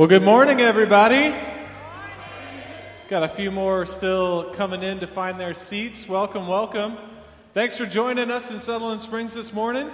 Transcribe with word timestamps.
Well, 0.00 0.08
good 0.08 0.22
morning, 0.22 0.62
everybody. 0.62 1.34
Got 3.08 3.22
a 3.22 3.28
few 3.28 3.50
more 3.50 3.84
still 3.84 4.50
coming 4.54 4.82
in 4.82 4.98
to 5.00 5.06
find 5.06 5.38
their 5.38 5.52
seats. 5.52 6.08
Welcome, 6.08 6.48
welcome. 6.48 6.96
Thanks 7.52 7.76
for 7.76 7.84
joining 7.84 8.30
us 8.30 8.50
in 8.50 8.60
Sutherland 8.60 9.02
Springs 9.02 9.34
this 9.34 9.52
morning. 9.52 9.90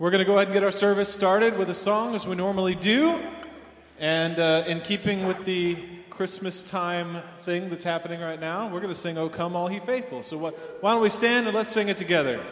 We're 0.00 0.10
going 0.10 0.18
to 0.18 0.24
go 0.24 0.32
ahead 0.38 0.48
and 0.48 0.52
get 0.52 0.64
our 0.64 0.72
service 0.72 1.08
started 1.08 1.56
with 1.56 1.70
a 1.70 1.74
song 1.74 2.16
as 2.16 2.26
we 2.26 2.34
normally 2.34 2.74
do. 2.74 3.22
And 4.00 4.40
uh, 4.40 4.64
in 4.66 4.80
keeping 4.80 5.24
with 5.24 5.44
the 5.44 5.78
Christmas 6.10 6.64
time 6.64 7.22
thing 7.42 7.70
that's 7.70 7.84
happening 7.84 8.20
right 8.20 8.40
now, 8.40 8.66
we're 8.72 8.80
going 8.80 8.92
to 8.92 9.00
sing, 9.00 9.18
Oh 9.18 9.28
Come 9.28 9.54
All 9.54 9.70
Ye 9.70 9.78
Faithful. 9.78 10.24
So 10.24 10.36
what, 10.36 10.58
why 10.82 10.94
don't 10.94 11.00
we 11.00 11.08
stand 11.08 11.46
and 11.46 11.54
let's 11.54 11.72
sing 11.72 11.86
it 11.86 11.96
together? 11.96 12.44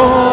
Born 0.00 0.29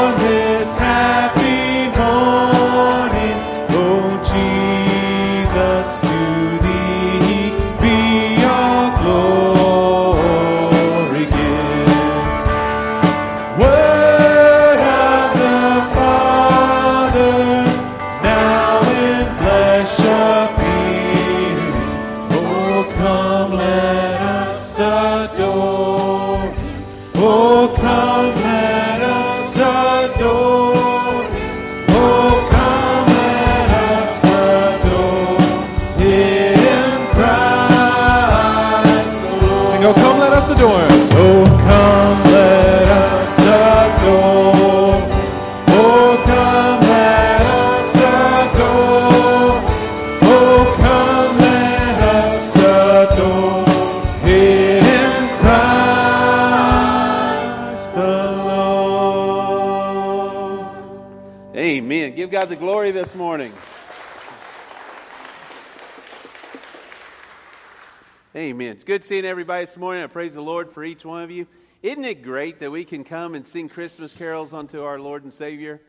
Amen. 68.48 68.72
It's 68.72 68.86
good 68.86 69.04
seeing 69.04 69.26
everybody 69.26 69.66
this 69.66 69.76
morning. 69.76 70.02
I 70.02 70.08
praise 70.08 70.36
the 70.36 70.42
Lord 70.42 70.72
for 70.72 70.82
each 70.82 71.04
one 71.04 71.22
of 71.22 71.30
you. 71.30 71.48
Isn't 71.84 72.06
it 72.06 72.24
great 72.24 72.62
that 72.62 72.72
we 72.72 72.86
can 72.86 73.04
come 73.04 73.36
and 73.36 73.46
sing 73.46 73.68
Christmas 73.68 74.14
carols 74.14 74.54
unto 74.54 74.84
our 74.84 74.98
Lord 74.98 75.24
and 75.24 75.34
Savior? 75.34 75.82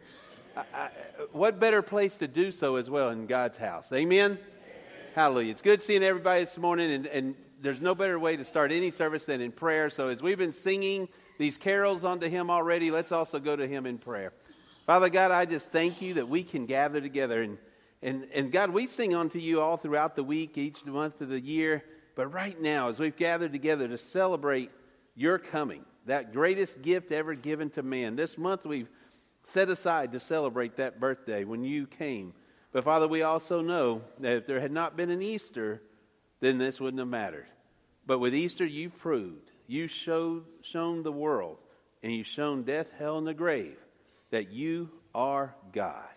I, 0.56 0.65
I, 0.75 0.91
what 1.31 1.61
better 1.61 1.82
place 1.82 2.17
to 2.17 2.27
do 2.27 2.50
so 2.50 2.75
as 2.75 2.91
well 2.91 3.11
in 3.11 3.27
God's 3.27 3.59
house? 3.59 3.93
Amen? 3.93 4.41
Hallelujah. 5.15 5.53
It's 5.53 5.62
good 5.62 5.81
seeing 5.82 6.03
everybody 6.03 6.43
this 6.43 6.59
morning, 6.59 6.91
and, 6.91 7.06
and 7.06 7.37
there's 7.62 7.81
no 7.81 7.94
better 7.94 8.19
way 8.19 8.37
to 8.37 8.44
start 8.44 8.73
any 8.73 8.91
service 8.91 9.25
than 9.25 9.41
in 9.41 9.53
prayer. 9.53 9.88
So, 9.88 10.09
as 10.09 10.21
we've 10.21 10.37
been 10.37 10.53
singing 10.53 11.06
these 11.38 11.56
carols 11.56 12.05
unto 12.05 12.29
Him 12.29 12.50
already, 12.50 12.91
let's 12.91 13.12
also 13.12 13.38
go 13.38 13.55
to 13.55 13.69
Him 13.69 13.87
in 13.87 13.99
prayer. 13.99 14.32
Father 14.85 15.11
God, 15.11 15.31
I 15.31 15.44
just 15.44 15.71
thank 15.71 16.03
you 16.03 16.15
that 16.15 16.29
we 16.29 16.43
can 16.43 16.67
gather 16.67 17.00
together. 17.00 17.41
And, 17.41 17.59
and, 18.03 18.27
and 18.35 18.50
God, 18.50 18.71
we 18.71 18.88
sing 18.88 19.15
unto 19.15 19.38
you 19.38 19.61
all 19.61 19.77
throughout 19.77 20.17
the 20.17 20.25
week, 20.25 20.59
each 20.59 20.85
month 20.85 21.21
of 21.21 21.29
the 21.29 21.41
year. 21.41 21.85
But 22.19 22.32
right 22.32 22.61
now, 22.61 22.88
as 22.88 22.99
we've 22.99 23.15
gathered 23.15 23.53
together 23.53 23.87
to 23.87 23.97
celebrate 23.97 24.73
your 25.15 25.38
coming, 25.38 25.85
that 26.06 26.32
greatest 26.32 26.82
gift 26.82 27.12
ever 27.12 27.37
given 27.37 27.70
to 27.70 27.85
man, 27.85 28.17
this 28.17 28.37
month 28.37 28.67
we've 28.67 28.88
set 29.44 29.69
aside 29.69 30.11
to 30.11 30.19
celebrate 30.19 30.79
that 30.79 30.99
birthday 30.99 31.44
when 31.44 31.62
you 31.62 31.87
came. 31.87 32.35
But 32.73 32.82
Father, 32.82 33.06
we 33.06 33.23
also 33.23 33.61
know 33.61 34.03
that 34.19 34.32
if 34.32 34.47
there 34.49 34.59
had 34.59 34.73
not 34.73 34.97
been 34.97 35.11
an 35.11 35.23
Easter, 35.23 35.81
then 36.41 36.59
this 36.59 36.81
wouldn't 36.81 36.99
have 36.99 37.06
mattered. 37.06 37.47
But 38.05 38.19
with 38.19 38.35
Easter, 38.35 38.67
you 38.67 38.91
proved, 38.91 39.53
you 39.69 39.87
showed, 39.87 40.44
shown 40.62 41.05
the 41.05 41.12
world, 41.12 41.59
and 42.03 42.12
you've 42.12 42.26
shown 42.26 42.65
death, 42.65 42.91
hell, 42.99 43.19
and 43.19 43.29
the 43.29 43.32
grave 43.32 43.79
that 44.31 44.50
you 44.50 44.91
are 45.15 45.55
God. 45.73 46.09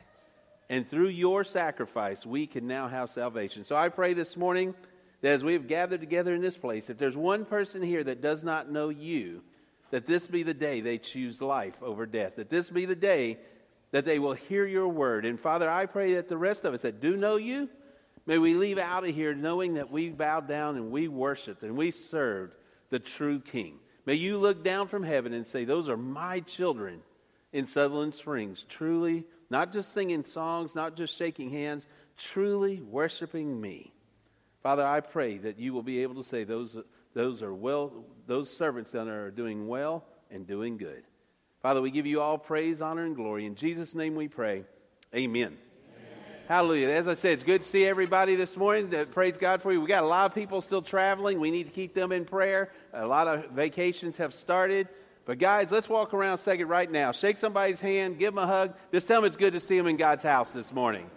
And 0.67 0.87
through 0.87 1.09
your 1.09 1.43
sacrifice, 1.43 2.25
we 2.25 2.47
can 2.47 2.65
now 2.65 2.87
have 2.87 3.11
salvation. 3.11 3.65
So 3.65 3.75
I 3.75 3.89
pray 3.89 4.13
this 4.13 4.35
morning 4.35 4.73
that 5.21 5.31
as 5.31 5.43
we 5.43 5.53
have 5.53 5.67
gathered 5.67 5.99
together 5.99 6.33
in 6.33 6.41
this 6.41 6.57
place, 6.57 6.89
if 6.89 6.97
there's 6.97 7.17
one 7.17 7.45
person 7.45 7.81
here 7.81 8.03
that 8.03 8.21
does 8.21 8.43
not 8.43 8.71
know 8.71 8.89
you, 8.89 9.41
that 9.91 10.05
this 10.05 10.27
be 10.27 10.43
the 10.43 10.53
day 10.53 10.81
they 10.81 10.97
choose 10.97 11.41
life 11.41 11.75
over 11.81 12.05
death, 12.05 12.37
that 12.37 12.49
this 12.49 12.69
be 12.69 12.85
the 12.85 12.95
day 12.95 13.37
that 13.91 14.05
they 14.05 14.19
will 14.19 14.33
hear 14.33 14.65
your 14.65 14.87
word. 14.87 15.25
And 15.25 15.39
Father, 15.39 15.69
I 15.69 15.85
pray 15.85 16.15
that 16.15 16.27
the 16.27 16.37
rest 16.37 16.65
of 16.65 16.73
us 16.73 16.81
that 16.81 17.01
do 17.01 17.15
know 17.15 17.35
you, 17.35 17.69
may 18.25 18.37
we 18.37 18.55
leave 18.55 18.77
out 18.77 19.07
of 19.07 19.13
here 19.13 19.33
knowing 19.33 19.75
that 19.75 19.91
we 19.91 20.09
bowed 20.09 20.47
down 20.47 20.77
and 20.77 20.91
we 20.91 21.07
worshiped 21.07 21.61
and 21.63 21.75
we 21.77 21.91
served 21.91 22.55
the 22.89 22.99
true 22.99 23.39
King. 23.39 23.79
May 24.05 24.15
you 24.15 24.37
look 24.37 24.63
down 24.63 24.87
from 24.87 25.03
heaven 25.03 25.33
and 25.33 25.45
say, 25.45 25.65
Those 25.65 25.89
are 25.89 25.97
my 25.97 26.39
children 26.39 27.01
in 27.53 27.67
Sutherland 27.67 28.15
Springs, 28.15 28.65
truly, 28.67 29.25
not 29.49 29.73
just 29.73 29.93
singing 29.93 30.23
songs, 30.23 30.73
not 30.73 30.95
just 30.95 31.15
shaking 31.15 31.51
hands, 31.51 31.87
truly 32.17 32.81
worshiping 32.81 33.59
me. 33.59 33.93
Father, 34.63 34.83
I 34.83 34.99
pray 34.99 35.37
that 35.39 35.59
you 35.59 35.73
will 35.73 35.83
be 35.83 36.03
able 36.03 36.15
to 36.15 36.23
say 36.23 36.43
those, 36.43 36.77
those 37.13 37.41
are 37.41 37.53
well, 37.53 37.91
those 38.27 38.49
servants 38.49 38.91
down 38.91 39.07
there 39.07 39.25
are 39.25 39.31
doing 39.31 39.67
well 39.67 40.05
and 40.29 40.45
doing 40.45 40.77
good. 40.77 41.03
Father, 41.61 41.81
we 41.81 41.91
give 41.91 42.05
you 42.05 42.21
all 42.21 42.37
praise, 42.37 42.81
honor, 42.81 43.05
and 43.05 43.15
glory. 43.15 43.45
In 43.45 43.55
Jesus' 43.55 43.93
name 43.95 44.15
we 44.15 44.27
pray. 44.27 44.65
Amen. 45.15 45.57
Hallelujah. 46.47 46.89
As 46.89 47.07
I 47.07 47.13
said, 47.13 47.33
it's 47.33 47.43
good 47.43 47.61
to 47.61 47.67
see 47.67 47.85
everybody 47.85 48.35
this 48.35 48.57
morning. 48.57 48.89
That 48.89 49.11
praise 49.11 49.37
God 49.37 49.61
for 49.61 49.71
you. 49.71 49.79
We 49.79 49.87
got 49.87 50.03
a 50.03 50.07
lot 50.07 50.25
of 50.25 50.35
people 50.35 50.61
still 50.61 50.81
traveling. 50.81 51.39
We 51.39 51.49
need 51.49 51.65
to 51.65 51.71
keep 51.71 51.93
them 51.93 52.11
in 52.11 52.25
prayer. 52.25 52.71
A 52.93 53.05
lot 53.05 53.27
of 53.27 53.51
vacations 53.51 54.17
have 54.17 54.33
started. 54.33 54.89
But 55.25 55.37
guys, 55.37 55.71
let's 55.71 55.87
walk 55.87 56.13
around 56.13 56.33
a 56.33 56.37
second 56.39 56.67
right 56.67 56.91
now. 56.91 57.11
Shake 57.11 57.37
somebody's 57.37 57.79
hand, 57.79 58.19
give 58.19 58.33
them 58.33 58.43
a 58.43 58.47
hug. 58.47 58.73
Just 58.91 59.07
tell 59.07 59.21
them 59.21 59.27
it's 59.27 59.37
good 59.37 59.53
to 59.53 59.59
see 59.59 59.77
them 59.77 59.87
in 59.87 59.97
God's 59.97 60.23
house 60.23 60.51
this 60.51 60.73
morning. 60.73 61.09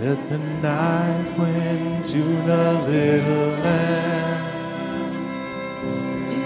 Said 0.00 0.16
the 0.30 0.38
night 0.38 1.28
wind 1.36 2.04
to 2.06 2.22
the 2.22 2.72
little 2.88 3.50
lamb. 3.60 4.40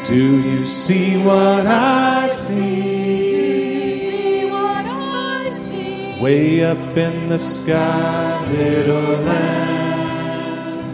Do 0.05 0.41
you 0.43 0.67
see 0.67 1.23
what 1.23 1.65
I 1.65 2.29
see? 2.31 4.01
See 4.01 4.51
what 4.51 4.85
I 4.87 5.57
see? 5.71 6.21
Way 6.21 6.65
up 6.65 6.97
in 6.97 7.29
the 7.29 7.39
sky, 7.39 8.45
little 8.51 9.23
lamb. 9.23 10.91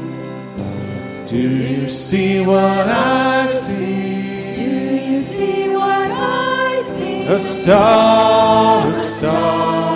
Do 1.28 1.38
you 1.38 1.88
see 1.88 2.44
what 2.44 2.86
I 2.86 3.46
see? 3.46 4.52
Do 4.54 4.70
you 5.08 5.22
see 5.22 5.70
what 5.74 6.10
I 6.12 6.82
see? 6.82 7.22
A 7.24 7.38
star, 7.38 8.86
a 8.86 8.94
star 8.94 9.89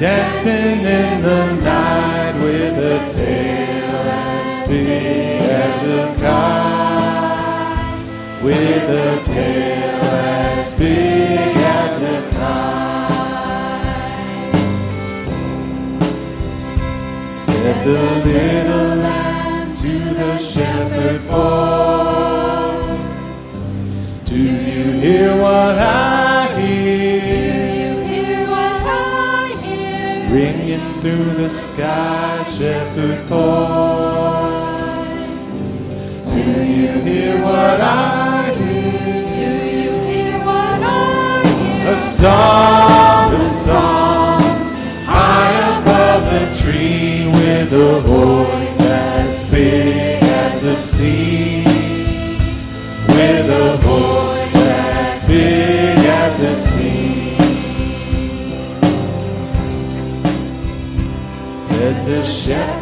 dancing 0.00 0.80
in 0.80 1.20
the 1.20 1.54
night 1.56 2.32
with 2.42 2.78
a 2.78 2.98
tail 3.14 3.94
as 4.08 4.66
big 4.66 5.42
as 5.42 5.88
a 5.88 6.14
kite, 6.18 7.98
with 8.42 8.88
a 8.88 9.20
tail 9.22 10.02
as 10.02 10.74
big 10.78 11.54
as 11.54 12.02
a 12.02 12.30
kite. 12.30 13.10
Said 17.28 17.84
the 17.84 18.00
little 18.24 18.96
lamb 19.04 19.76
to 19.76 19.98
the 20.14 20.38
shepherd 20.38 21.28
boy, 21.28 22.88
Do 24.24 24.38
you 24.38 24.92
hear 25.02 25.36
what 25.36 25.78
I 25.78 26.09
ringing 30.30 30.84
through 31.00 31.24
the 31.42 31.48
sky, 31.48 32.42
shepherd 32.44 33.26
boy. 33.28 34.60
Do 36.24 36.40
you 36.40 36.92
hear 37.06 37.42
what 37.42 37.80
I 37.80 38.54
hear? 38.56 39.26
Do 39.34 39.46
you 39.82 39.92
hear 40.08 40.38
what 40.46 40.80
I 40.80 41.42
hear? 41.42 41.92
A 41.92 41.96
song, 41.96 43.34
a 43.34 43.42
song, 43.66 44.42
high 45.06 45.54
above 45.78 46.22
the 46.32 46.44
tree, 46.62 47.26
with 47.26 47.72
a 47.72 48.00
voice 48.00 48.80
as 48.80 49.50
big 49.50 50.22
as 50.22 50.60
the 50.60 50.76
sea, 50.76 51.49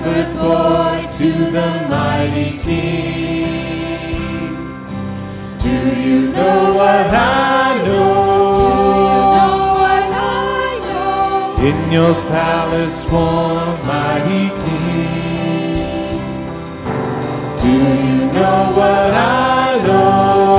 shepherd 0.08 0.36
boy 0.36 1.08
to 1.18 1.30
the 1.50 1.86
mighty 1.88 2.58
king, 2.58 3.46
Do 5.58 6.00
you 6.00 6.32
know 6.32 6.74
what 6.74 7.10
I 7.10 7.82
know? 7.84 8.58
what 9.78 10.08
I 10.12 10.78
know? 10.86 11.66
In 11.66 11.92
your 11.92 12.14
palace, 12.14 13.04
warm, 13.10 13.86
mighty 13.86 14.48
king. 14.62 16.18
Do 17.62 17.68
you 17.68 18.32
know 18.32 18.60
what 18.78 19.12
I 19.14 19.78
know? 19.86 20.58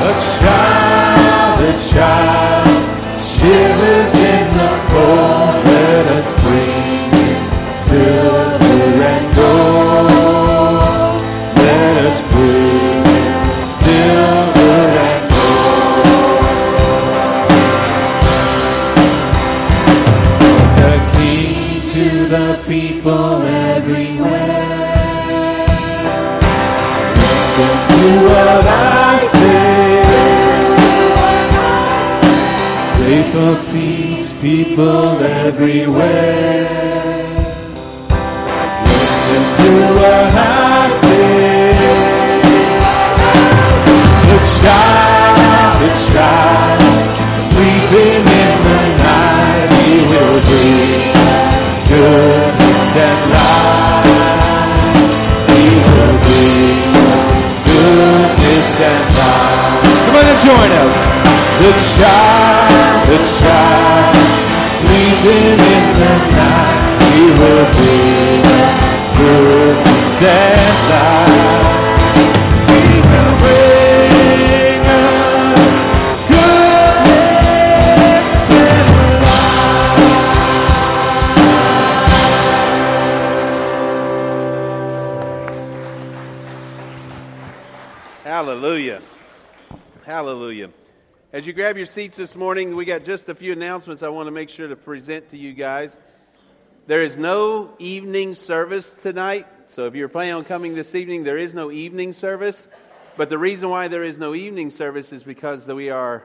A 0.00 0.12
child, 0.20 1.60
a 1.60 1.90
child 1.92 2.37
seats 91.88 92.18
this 92.18 92.36
morning, 92.36 92.76
we 92.76 92.84
got 92.84 93.04
just 93.04 93.30
a 93.30 93.34
few 93.34 93.52
announcements 93.52 94.02
I 94.02 94.10
want 94.10 94.26
to 94.26 94.30
make 94.30 94.50
sure 94.50 94.68
to 94.68 94.76
present 94.76 95.30
to 95.30 95.38
you 95.38 95.54
guys. 95.54 95.98
There 96.86 97.02
is 97.02 97.16
no 97.16 97.74
evening 97.78 98.34
service 98.34 98.92
tonight, 98.94 99.46
so 99.66 99.86
if 99.86 99.94
you're 99.94 100.08
planning 100.08 100.34
on 100.34 100.44
coming 100.44 100.74
this 100.74 100.94
evening, 100.94 101.24
there 101.24 101.38
is 101.38 101.54
no 101.54 101.70
evening 101.70 102.12
service. 102.12 102.68
But 103.16 103.30
the 103.30 103.38
reason 103.38 103.70
why 103.70 103.88
there 103.88 104.04
is 104.04 104.18
no 104.18 104.34
evening 104.34 104.70
service 104.70 105.12
is 105.14 105.22
because 105.22 105.66
we 105.66 105.88
are 105.88 106.24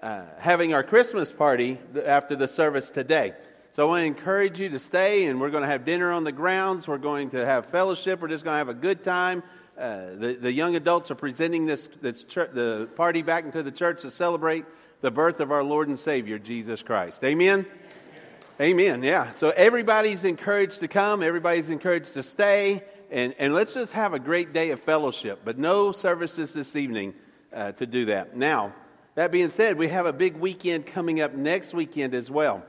uh, 0.00 0.22
having 0.38 0.72
our 0.72 0.84
Christmas 0.84 1.32
party 1.32 1.78
after 2.06 2.36
the 2.36 2.46
service 2.46 2.90
today. 2.90 3.34
So 3.72 3.82
I 3.82 3.86
want 3.86 4.02
to 4.02 4.06
encourage 4.06 4.60
you 4.60 4.68
to 4.68 4.78
stay, 4.78 5.26
and 5.26 5.40
we're 5.40 5.50
going 5.50 5.64
to 5.64 5.68
have 5.68 5.84
dinner 5.84 6.12
on 6.12 6.22
the 6.22 6.32
grounds. 6.32 6.86
We're 6.86 6.98
going 6.98 7.30
to 7.30 7.44
have 7.44 7.66
fellowship. 7.66 8.20
We're 8.20 8.28
just 8.28 8.44
going 8.44 8.54
to 8.54 8.58
have 8.58 8.68
a 8.68 8.74
good 8.74 9.02
time. 9.02 9.42
Uh, 9.76 10.14
the, 10.14 10.38
the 10.40 10.52
young 10.52 10.76
adults 10.76 11.10
are 11.10 11.16
presenting 11.16 11.66
this, 11.66 11.88
this 12.00 12.22
the 12.22 12.88
party 12.94 13.22
back 13.22 13.44
into 13.44 13.60
the 13.60 13.72
church 13.72 14.02
to 14.02 14.10
celebrate 14.12 14.64
the 15.04 15.10
birth 15.10 15.38
of 15.40 15.52
our 15.52 15.62
Lord 15.62 15.88
and 15.88 15.98
Savior, 15.98 16.38
Jesus 16.38 16.82
Christ. 16.82 17.22
Amen? 17.24 17.66
Amen. 18.58 19.02
Yeah. 19.02 19.32
So 19.32 19.50
everybody's 19.50 20.24
encouraged 20.24 20.80
to 20.80 20.88
come, 20.88 21.22
everybody's 21.22 21.68
encouraged 21.68 22.14
to 22.14 22.22
stay, 22.22 22.82
and, 23.10 23.34
and 23.38 23.52
let's 23.52 23.74
just 23.74 23.92
have 23.92 24.14
a 24.14 24.18
great 24.18 24.54
day 24.54 24.70
of 24.70 24.80
fellowship. 24.80 25.40
But 25.44 25.58
no 25.58 25.92
services 25.92 26.54
this 26.54 26.74
evening 26.74 27.12
uh, 27.52 27.72
to 27.72 27.84
do 27.84 28.06
that. 28.06 28.34
Now, 28.34 28.72
that 29.14 29.30
being 29.30 29.50
said, 29.50 29.76
we 29.76 29.88
have 29.88 30.06
a 30.06 30.12
big 30.12 30.36
weekend 30.36 30.86
coming 30.86 31.20
up 31.20 31.34
next 31.34 31.74
weekend 31.74 32.14
as 32.14 32.30
well. 32.30 32.64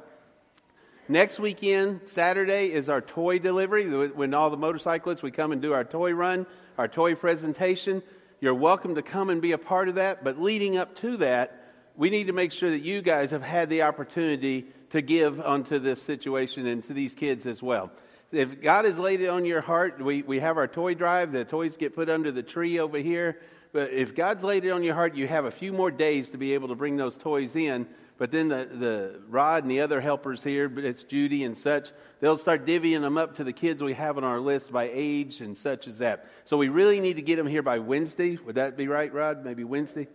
Next 1.07 1.39
weekend, 1.39 2.01
Saturday, 2.03 2.69
is 2.69 2.89
our 2.89 2.99
toy 2.99 3.39
delivery. 3.39 3.87
When 4.09 4.33
all 4.33 4.49
the 4.49 4.57
motorcyclists, 4.57 5.23
we 5.23 5.31
come 5.31 5.53
and 5.53 5.61
do 5.61 5.71
our 5.71 5.85
toy 5.85 6.11
run, 6.11 6.47
our 6.77 6.89
toy 6.89 7.15
presentation. 7.15 8.03
You're 8.41 8.55
welcome 8.55 8.95
to 8.95 9.01
come 9.01 9.29
and 9.29 9.41
be 9.41 9.53
a 9.53 9.57
part 9.57 9.87
of 9.87 9.95
that. 9.95 10.25
But 10.25 10.37
leading 10.37 10.75
up 10.75 10.97
to 10.97 11.15
that, 11.17 11.61
we 11.97 12.09
need 12.09 12.27
to 12.27 12.33
make 12.33 12.51
sure 12.51 12.69
that 12.69 12.81
you 12.81 13.01
guys 13.01 13.31
have 13.31 13.43
had 13.43 13.69
the 13.69 13.83
opportunity 13.83 14.67
to 14.89 15.01
give 15.01 15.39
unto 15.39 15.79
this 15.79 16.01
situation 16.01 16.65
and 16.65 16.83
to 16.85 16.93
these 16.93 17.15
kids 17.15 17.45
as 17.45 17.61
well. 17.61 17.91
If 18.31 18.61
God 18.61 18.85
has 18.85 18.99
laid 18.99 19.21
it 19.21 19.27
on 19.27 19.45
your 19.45 19.61
heart, 19.61 20.01
we, 20.01 20.21
we 20.21 20.39
have 20.39 20.57
our 20.57 20.67
toy 20.67 20.93
drive. 20.93 21.31
The 21.31 21.45
toys 21.45 21.77
get 21.77 21.95
put 21.95 22.09
under 22.09 22.31
the 22.31 22.43
tree 22.43 22.79
over 22.79 22.97
here. 22.97 23.39
But 23.71 23.91
if 23.91 24.15
God's 24.15 24.43
laid 24.43 24.65
it 24.65 24.71
on 24.71 24.83
your 24.83 24.95
heart, 24.95 25.15
you 25.15 25.27
have 25.27 25.45
a 25.45 25.51
few 25.51 25.73
more 25.73 25.91
days 25.91 26.29
to 26.31 26.37
be 26.37 26.53
able 26.53 26.69
to 26.69 26.75
bring 26.75 26.97
those 26.97 27.17
toys 27.17 27.55
in 27.55 27.87
but 28.17 28.31
then 28.31 28.47
the, 28.47 28.65
the 28.65 29.21
Rod 29.27 29.63
and 29.63 29.71
the 29.71 29.81
other 29.81 29.99
helpers 29.99 30.41
here, 30.41 30.69
but 30.69 30.85
it's 30.85 31.03
Judy 31.03 31.43
and 31.43 31.57
such, 31.57 31.91
they'll 32.21 32.37
start 32.37 32.65
divvying 32.65 33.01
them 33.01 33.17
up 33.17 33.35
to 33.35 33.43
the 33.43 33.51
kids 33.51 33.83
we 33.83 33.93
have 33.93 34.17
on 34.17 34.23
our 34.23 34.39
list 34.39 34.71
by 34.71 34.89
age 34.93 35.41
and 35.41 35.57
such 35.57 35.87
as 35.87 35.97
that. 35.97 36.29
So 36.45 36.55
we 36.55 36.69
really 36.69 37.01
need 37.01 37.17
to 37.17 37.21
get 37.21 37.35
them 37.35 37.47
here 37.47 37.61
by 37.61 37.79
Wednesday. 37.79 38.37
Would 38.37 38.55
that 38.55 38.77
be 38.77 38.87
right, 38.87 39.13
Rod? 39.13 39.43
Maybe 39.43 39.65
Wednesday? 39.65 40.07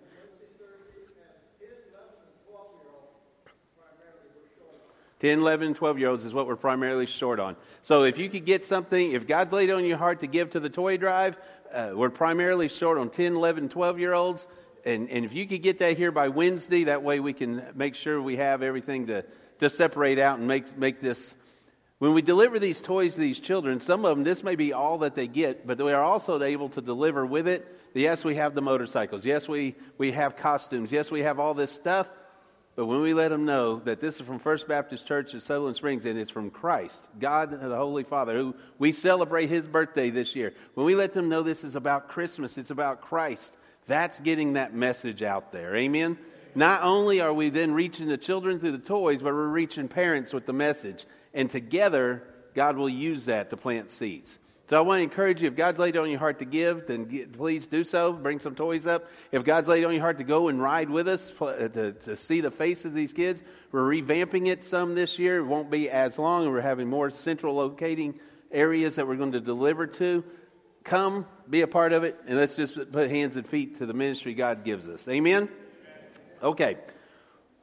10, 5.21 5.41
11, 5.41 5.75
12 5.75 5.99
year 5.99 6.09
olds 6.09 6.25
is 6.25 6.35
what 6.35 6.47
we're 6.47 6.57
primarily 6.57 7.07
short 7.07 7.41
on. 7.41 7.57
So 7.83 8.05
if 8.05 8.19
you 8.19 8.29
could 8.29 8.45
get 8.45 8.65
something, 8.65 9.13
if 9.13 9.27
God's 9.27 9.53
laid 9.53 9.71
on 9.71 9.85
your 9.85 9.99
heart 9.99 10.21
to 10.21 10.27
give 10.27 10.51
to 10.51 10.61
the 10.61 10.71
toy 10.71 10.97
drive, 10.97 11.37
uh, 11.73 11.93
we're 11.95 12.11
primarily 12.11 12.69
short 12.69 12.99
on 12.99 13.11
10, 13.11 13.37
11, 13.37 13.69
12 13.69 13.99
year 13.99 14.13
olds 14.13 14.47
and, 14.85 15.11
and 15.11 15.25
if 15.25 15.35
you 15.35 15.47
could 15.47 15.63
get 15.63 15.79
that 15.79 15.97
here 15.97 16.13
by 16.13 16.29
Wednesday, 16.29 16.85
that 16.85 17.03
way 17.03 17.21
we 17.21 17.33
can 17.33 17.63
make 17.75 17.95
sure 17.95 18.21
we 18.21 18.37
have 18.37 18.63
everything 18.63 19.07
to, 19.09 19.25
to 19.59 19.71
separate 19.71 20.19
out 20.19 20.39
and 20.39 20.49
make, 20.49 20.77
make 20.77 21.01
this. 21.01 21.37
When 21.99 22.15
we 22.15 22.23
deliver 22.23 22.59
these 22.59 22.81
toys 22.81 23.15
to 23.15 23.21
these 23.21 23.41
children, 23.41 23.81
some 23.81 24.05
of 24.05 24.17
them, 24.17 24.25
this 24.25 24.43
may 24.43 24.57
be 24.57 24.73
all 24.73 24.99
that 24.99 25.15
they 25.15 25.27
get, 25.27 25.67
but 25.67 25.79
we 25.79 25.93
are 25.93 26.03
also 26.03 26.43
able 26.43 26.71
to 26.71 26.81
deliver 26.81 27.27
with 27.27 27.47
it. 27.47 27.77
Yes, 27.93 28.25
we 28.25 28.37
have 28.37 28.55
the 28.55 28.63
motorcycles. 28.63 29.27
Yes, 29.27 29.49
we, 29.49 29.75
we 29.99 30.13
have 30.13 30.37
costumes. 30.37 30.93
Yes, 30.93 31.11
we 31.11 31.21
have 31.21 31.39
all 31.39 31.53
this 31.53 31.73
stuff. 31.73 32.09
But 32.81 32.87
when 32.87 33.03
we 33.03 33.13
let 33.13 33.29
them 33.29 33.45
know 33.45 33.77
that 33.81 34.01
this 34.01 34.19
is 34.19 34.27
from 34.27 34.39
First 34.39 34.67
Baptist 34.67 35.07
Church 35.07 35.35
of 35.35 35.43
Sutherland 35.43 35.77
Springs 35.77 36.07
and 36.07 36.19
it's 36.19 36.31
from 36.31 36.49
Christ, 36.51 37.11
God 37.19 37.51
the 37.51 37.77
Holy 37.77 38.05
Father, 38.05 38.35
who 38.39 38.55
we 38.79 38.91
celebrate 38.91 39.49
his 39.49 39.69
birthday 39.69 40.09
this 40.09 40.35
year, 40.35 40.55
when 40.73 40.87
we 40.87 40.95
let 40.95 41.13
them 41.13 41.29
know 41.29 41.43
this 41.43 41.63
is 41.63 41.77
about 41.77 42.09
Christmas, 42.09 42.57
it's 42.57 42.71
about 42.71 43.03
Christ, 43.03 43.55
that's 43.87 44.19
getting 44.21 44.55
that 44.55 44.73
message 44.73 45.23
out 45.23 45.53
there. 45.53 45.77
Amen? 45.77 46.17
Not 46.55 46.83
only 46.83 47.21
are 47.21 47.35
we 47.35 47.51
then 47.51 47.75
reaching 47.75 48.09
the 48.09 48.17
children 48.17 48.59
through 48.59 48.73
the 48.73 48.79
toys, 48.79 49.21
but 49.21 49.35
we're 49.35 49.49
reaching 49.49 49.87
parents 49.87 50.33
with 50.33 50.47
the 50.47 50.55
message. 50.55 51.05
And 51.35 51.51
together, 51.51 52.23
God 52.55 52.79
will 52.79 52.89
use 52.89 53.27
that 53.27 53.51
to 53.51 53.59
plant 53.59 53.91
seeds. 53.91 54.39
So 54.71 54.77
I 54.77 54.83
want 54.83 55.01
to 55.01 55.03
encourage 55.03 55.43
you, 55.43 55.49
if 55.49 55.57
God's 55.57 55.81
laid 55.81 55.97
it 55.97 55.99
on 55.99 56.09
your 56.09 56.21
heart 56.21 56.39
to 56.39 56.45
give, 56.45 56.87
then 56.87 57.07
get, 57.07 57.33
please 57.33 57.67
do 57.67 57.83
so. 57.83 58.13
Bring 58.13 58.39
some 58.39 58.55
toys 58.55 58.87
up. 58.87 59.09
If 59.33 59.43
God's 59.43 59.67
laid 59.67 59.83
it 59.83 59.87
on 59.87 59.93
your 59.95 60.01
heart 60.01 60.19
to 60.19 60.25
go 60.25 60.47
and 60.47 60.63
ride 60.63 60.89
with 60.89 61.09
us 61.09 61.33
uh, 61.41 61.67
to, 61.73 61.91
to 61.91 62.17
see 62.17 62.41
the 62.41 62.53
faces 62.53 62.85
of 62.85 62.95
these 62.95 63.13
kids, 63.13 63.43
we're 63.73 63.83
revamping 63.83 64.47
it 64.47 64.63
some 64.63 64.95
this 64.95 65.19
year. 65.19 65.39
It 65.39 65.43
won't 65.43 65.73
be 65.73 65.91
as 65.91 66.21
long, 66.21 66.45
and 66.45 66.53
we're 66.53 66.61
having 66.61 66.87
more 66.87 67.11
central 67.11 67.57
locating 67.57 68.21
areas 68.53 68.95
that 68.95 69.09
we're 69.09 69.17
going 69.17 69.33
to 69.33 69.41
deliver 69.41 69.89
to 69.89 70.23
come, 70.85 71.27
be 71.49 71.63
a 71.63 71.67
part 71.67 71.93
of 71.93 72.05
it, 72.05 72.21
and 72.29 72.39
let's 72.39 72.55
just 72.55 72.93
put 72.93 73.11
hands 73.11 73.35
and 73.35 73.49
feet 73.49 73.79
to 73.79 73.87
the 73.87 73.95
ministry 73.95 74.35
God 74.35 74.63
gives 74.63 74.87
us. 74.87 75.09
Amen? 75.09 75.49
Okay. 76.45 76.77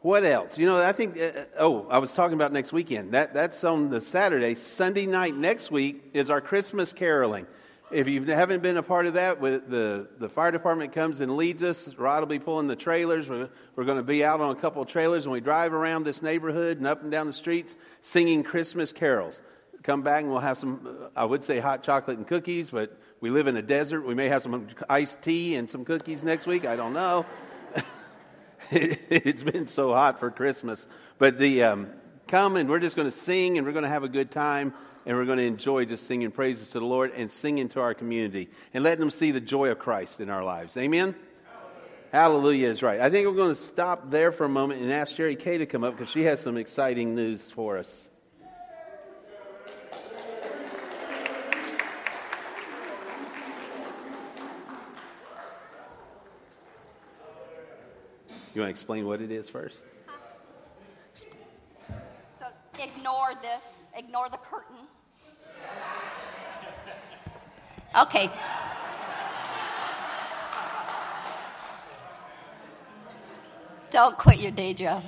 What 0.08 0.24
else? 0.24 0.58
You 0.58 0.68
know, 0.68 0.82
I 0.82 0.94
think, 0.94 1.20
uh, 1.20 1.44
oh, 1.60 1.86
I 1.90 1.98
was 1.98 2.14
talking 2.14 2.36
about 2.36 2.54
next 2.54 2.72
weekend. 2.72 3.12
That, 3.12 3.34
that's 3.34 3.62
on 3.66 3.90
the 3.90 4.00
Saturday. 4.00 4.56
Sunday 4.56 5.06
night 5.06 5.36
next 5.36 5.70
week 5.70 6.02
is 6.14 6.30
our 6.30 6.40
Christmas 6.40 6.94
caroling. 6.94 7.46
If 7.92 8.08
you 8.08 8.24
haven't 8.24 8.64
been 8.64 8.78
a 8.78 8.84
part 8.84 9.06
of 9.06 9.16
that, 9.16 9.42
the, 9.42 10.08
the 10.18 10.30
fire 10.30 10.52
department 10.52 10.94
comes 10.94 11.20
and 11.20 11.36
leads 11.36 11.62
us. 11.62 11.94
Rod 11.96 12.22
will 12.22 12.28
be 12.28 12.40
pulling 12.40 12.68
the 12.68 12.76
trailers. 12.78 13.28
We're, 13.28 13.50
we're 13.76 13.84
going 13.84 13.98
to 13.98 14.02
be 14.02 14.24
out 14.24 14.40
on 14.40 14.50
a 14.50 14.56
couple 14.56 14.82
of 14.82 14.88
trailers, 14.88 15.26
and 15.26 15.34
we 15.34 15.42
drive 15.42 15.74
around 15.74 16.06
this 16.06 16.22
neighborhood 16.22 16.78
and 16.78 16.88
up 16.88 17.02
and 17.02 17.12
down 17.12 17.28
the 17.28 17.34
streets 17.34 17.76
singing 18.00 18.44
Christmas 18.44 18.94
carols. 18.94 19.42
Come 19.84 20.04
back, 20.04 20.22
and 20.22 20.32
we'll 20.32 20.40
have 20.40 20.58
some, 20.58 21.10
I 21.18 21.26
would 21.26 21.44
say 21.44 21.60
hot 21.60 21.84
chocolate 21.84 22.18
and 22.18 22.26
cookies, 22.26 22.70
but 22.70 22.98
we 23.20 23.30
live 23.30 23.48
in 23.48 23.58
a 23.58 23.62
desert. 23.62 24.08
We 24.08 24.16
may 24.16 24.30
have 24.30 24.42
some 24.42 24.70
iced 24.90 25.22
tea 25.22 25.56
and 25.56 25.70
some 25.70 25.84
cookies 25.84 26.24
next 26.24 26.48
week. 26.48 26.66
I 26.66 26.78
don't 26.78 26.94
know. 26.94 27.26
it's 28.72 29.44
been 29.44 29.68
so 29.68 29.94
hot 29.94 30.20
for 30.20 30.30
Christmas. 30.32 30.88
But 31.18 31.38
the 31.38 31.64
um, 31.64 31.90
come 32.28 32.58
and 32.58 32.70
we're 32.70 32.80
just 32.80 32.96
going 32.96 33.08
to 33.08 33.16
sing 33.16 33.58
and 33.58 33.66
we're 33.66 33.74
going 33.74 33.84
to 33.84 33.90
have 33.90 34.04
a 34.04 34.10
good 34.10 34.32
time 34.32 34.74
and 35.06 35.16
we're 35.18 35.26
going 35.26 35.38
to 35.38 35.46
enjoy 35.46 35.86
just 35.86 36.06
singing 36.06 36.32
praises 36.32 36.72
to 36.72 36.80
the 36.80 36.86
Lord 36.86 37.14
and 37.16 37.32
singing 37.32 37.70
to 37.70 37.82
our 37.82 37.94
community 37.94 38.50
and 38.74 38.84
letting 38.84 39.00
them 39.00 39.10
see 39.10 39.32
the 39.32 39.40
joy 39.40 39.72
of 39.72 39.80
Christ 39.80 40.20
in 40.20 40.30
our 40.30 40.44
lives. 40.44 40.76
Amen. 40.76 41.16
Hallelujah 42.12 42.70
is 42.70 42.82
right. 42.84 43.00
I 43.00 43.10
think 43.10 43.28
we're 43.28 43.36
going 43.36 43.56
to 43.56 43.62
stop 43.62 44.12
there 44.12 44.32
for 44.32 44.46
a 44.46 44.50
moment 44.50 44.82
and 44.82 44.92
ask 44.92 45.16
Sherry 45.16 45.36
Kay 45.36 45.60
to 45.60 45.66
come 45.66 45.84
up 45.84 45.98
because 45.98 46.12
she 46.12 46.24
has 46.24 46.40
some 46.40 46.58
exciting 46.58 47.16
news 47.16 47.52
for 47.52 47.78
us. 47.78 48.10
You 58.58 58.62
want 58.62 58.70
to 58.70 58.82
explain 58.82 59.06
what 59.06 59.22
it 59.22 59.30
is 59.30 59.48
first? 59.48 59.84
So 62.40 62.48
ignore 62.80 63.36
this, 63.40 63.86
ignore 63.96 64.30
the 64.30 64.38
curtain. 64.38 64.78
Okay. 67.96 68.32
Don't 73.92 74.18
quit 74.18 74.40
your 74.40 74.50
day 74.50 74.74
job. 74.74 75.04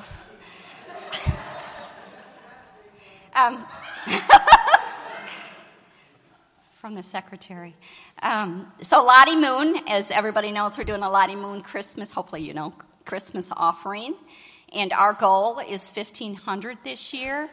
Um, 3.35 3.65
from 6.73 6.93
the 6.93 7.01
secretary. 7.01 7.75
Um, 8.21 8.71
so 8.83 9.03
Lottie 9.03 9.35
Moon, 9.35 9.81
as 9.87 10.11
everybody 10.11 10.51
knows, 10.51 10.77
we're 10.77 10.83
doing 10.83 11.01
a 11.01 11.09
Lottie 11.09 11.35
Moon 11.35 11.63
Christmas. 11.63 12.13
Hopefully, 12.13 12.43
you 12.43 12.53
know 12.53 12.75
Christmas 13.09 13.49
offering. 13.57 14.13
And 14.71 14.93
our 14.93 15.13
goal 15.13 15.57
is 15.57 15.91
1500 15.91 16.77
this 16.83 17.11
year. 17.11 17.49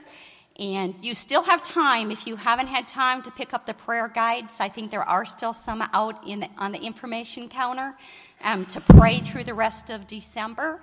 And 0.58 0.94
you 1.02 1.14
still 1.14 1.44
have 1.44 1.62
time 1.62 2.10
if 2.10 2.26
you 2.26 2.36
haven't 2.36 2.66
had 2.66 2.86
time 2.86 3.22
to 3.22 3.30
pick 3.30 3.54
up 3.54 3.64
the 3.64 3.72
prayer 3.72 4.06
guides. 4.06 4.60
I 4.60 4.68
think 4.68 4.90
there 4.90 5.02
are 5.02 5.24
still 5.24 5.54
some 5.54 5.80
out 5.94 6.28
in 6.28 6.40
the, 6.40 6.50
on 6.58 6.72
the 6.72 6.78
information 6.78 7.48
counter 7.48 7.96
um, 8.44 8.66
to 8.66 8.82
pray 8.82 9.20
through 9.20 9.44
the 9.44 9.54
rest 9.54 9.88
of 9.88 10.06
December. 10.06 10.82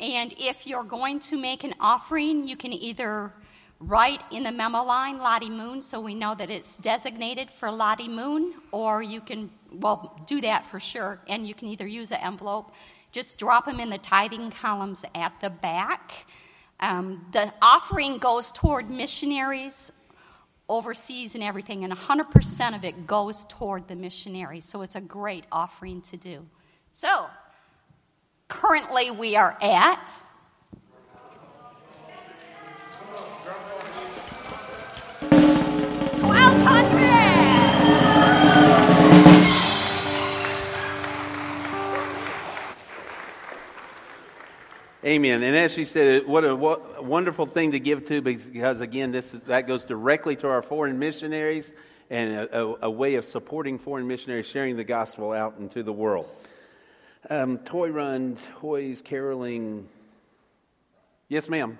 And 0.00 0.32
if 0.38 0.66
you're 0.66 0.84
going 0.84 1.20
to 1.20 1.36
make 1.36 1.62
an 1.62 1.74
offering, 1.78 2.48
you 2.48 2.56
can 2.56 2.72
either 2.72 3.34
write 3.78 4.22
in 4.30 4.42
the 4.42 4.52
memo 4.52 4.82
line 4.84 5.18
Lottie 5.18 5.50
Moon 5.50 5.82
so 5.82 6.00
we 6.00 6.14
know 6.14 6.34
that 6.34 6.48
it's 6.48 6.76
designated 6.76 7.50
for 7.50 7.70
Lottie 7.70 8.08
Moon, 8.08 8.54
or 8.72 9.02
you 9.02 9.20
can, 9.20 9.50
well, 9.70 10.18
do 10.26 10.40
that 10.40 10.64
for 10.64 10.80
sure. 10.80 11.20
And 11.28 11.46
you 11.46 11.52
can 11.52 11.68
either 11.68 11.86
use 11.86 12.10
an 12.10 12.20
envelope 12.22 12.72
just 13.12 13.38
drop 13.38 13.66
them 13.66 13.80
in 13.80 13.90
the 13.90 13.98
tithing 13.98 14.50
columns 14.50 15.04
at 15.14 15.32
the 15.40 15.50
back. 15.50 16.26
Um, 16.80 17.26
the 17.32 17.52
offering 17.60 18.18
goes 18.18 18.52
toward 18.52 18.90
missionaries 18.90 19.92
overseas 20.68 21.34
and 21.34 21.42
everything, 21.42 21.82
and 21.82 21.92
100% 21.92 22.76
of 22.76 22.84
it 22.84 23.06
goes 23.06 23.46
toward 23.46 23.88
the 23.88 23.96
missionaries. 23.96 24.66
So 24.66 24.82
it's 24.82 24.94
a 24.94 25.00
great 25.00 25.44
offering 25.50 26.02
to 26.02 26.16
do. 26.16 26.46
So, 26.92 27.26
currently 28.48 29.10
we 29.10 29.36
are 29.36 29.56
at. 29.62 30.12
Amen. 45.04 45.44
And 45.44 45.56
as 45.56 45.72
she 45.72 45.84
said, 45.84 46.26
what 46.26 46.44
a 46.44 46.56
wo- 46.56 46.82
wonderful 47.00 47.46
thing 47.46 47.70
to 47.70 47.78
give 47.78 48.06
to 48.06 48.20
because, 48.20 48.80
again, 48.80 49.12
this 49.12 49.32
is, 49.32 49.42
that 49.42 49.68
goes 49.68 49.84
directly 49.84 50.34
to 50.36 50.48
our 50.48 50.60
foreign 50.60 50.98
missionaries 50.98 51.72
and 52.10 52.34
a, 52.34 52.64
a, 52.64 52.76
a 52.82 52.90
way 52.90 53.14
of 53.14 53.24
supporting 53.24 53.78
foreign 53.78 54.08
missionaries, 54.08 54.46
sharing 54.46 54.76
the 54.76 54.82
gospel 54.82 55.32
out 55.32 55.54
into 55.60 55.84
the 55.84 55.92
world. 55.92 56.28
Um, 57.30 57.58
toy 57.58 57.90
run, 57.90 58.36
toys, 58.60 59.00
caroling. 59.00 59.88
Yes, 61.28 61.48
ma'am. 61.48 61.78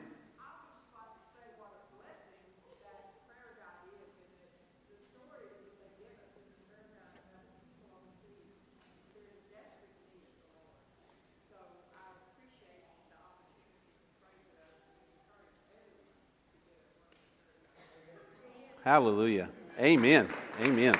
Hallelujah. 18.89 19.51
Amen. 19.79 20.31
Amen. 20.63 20.95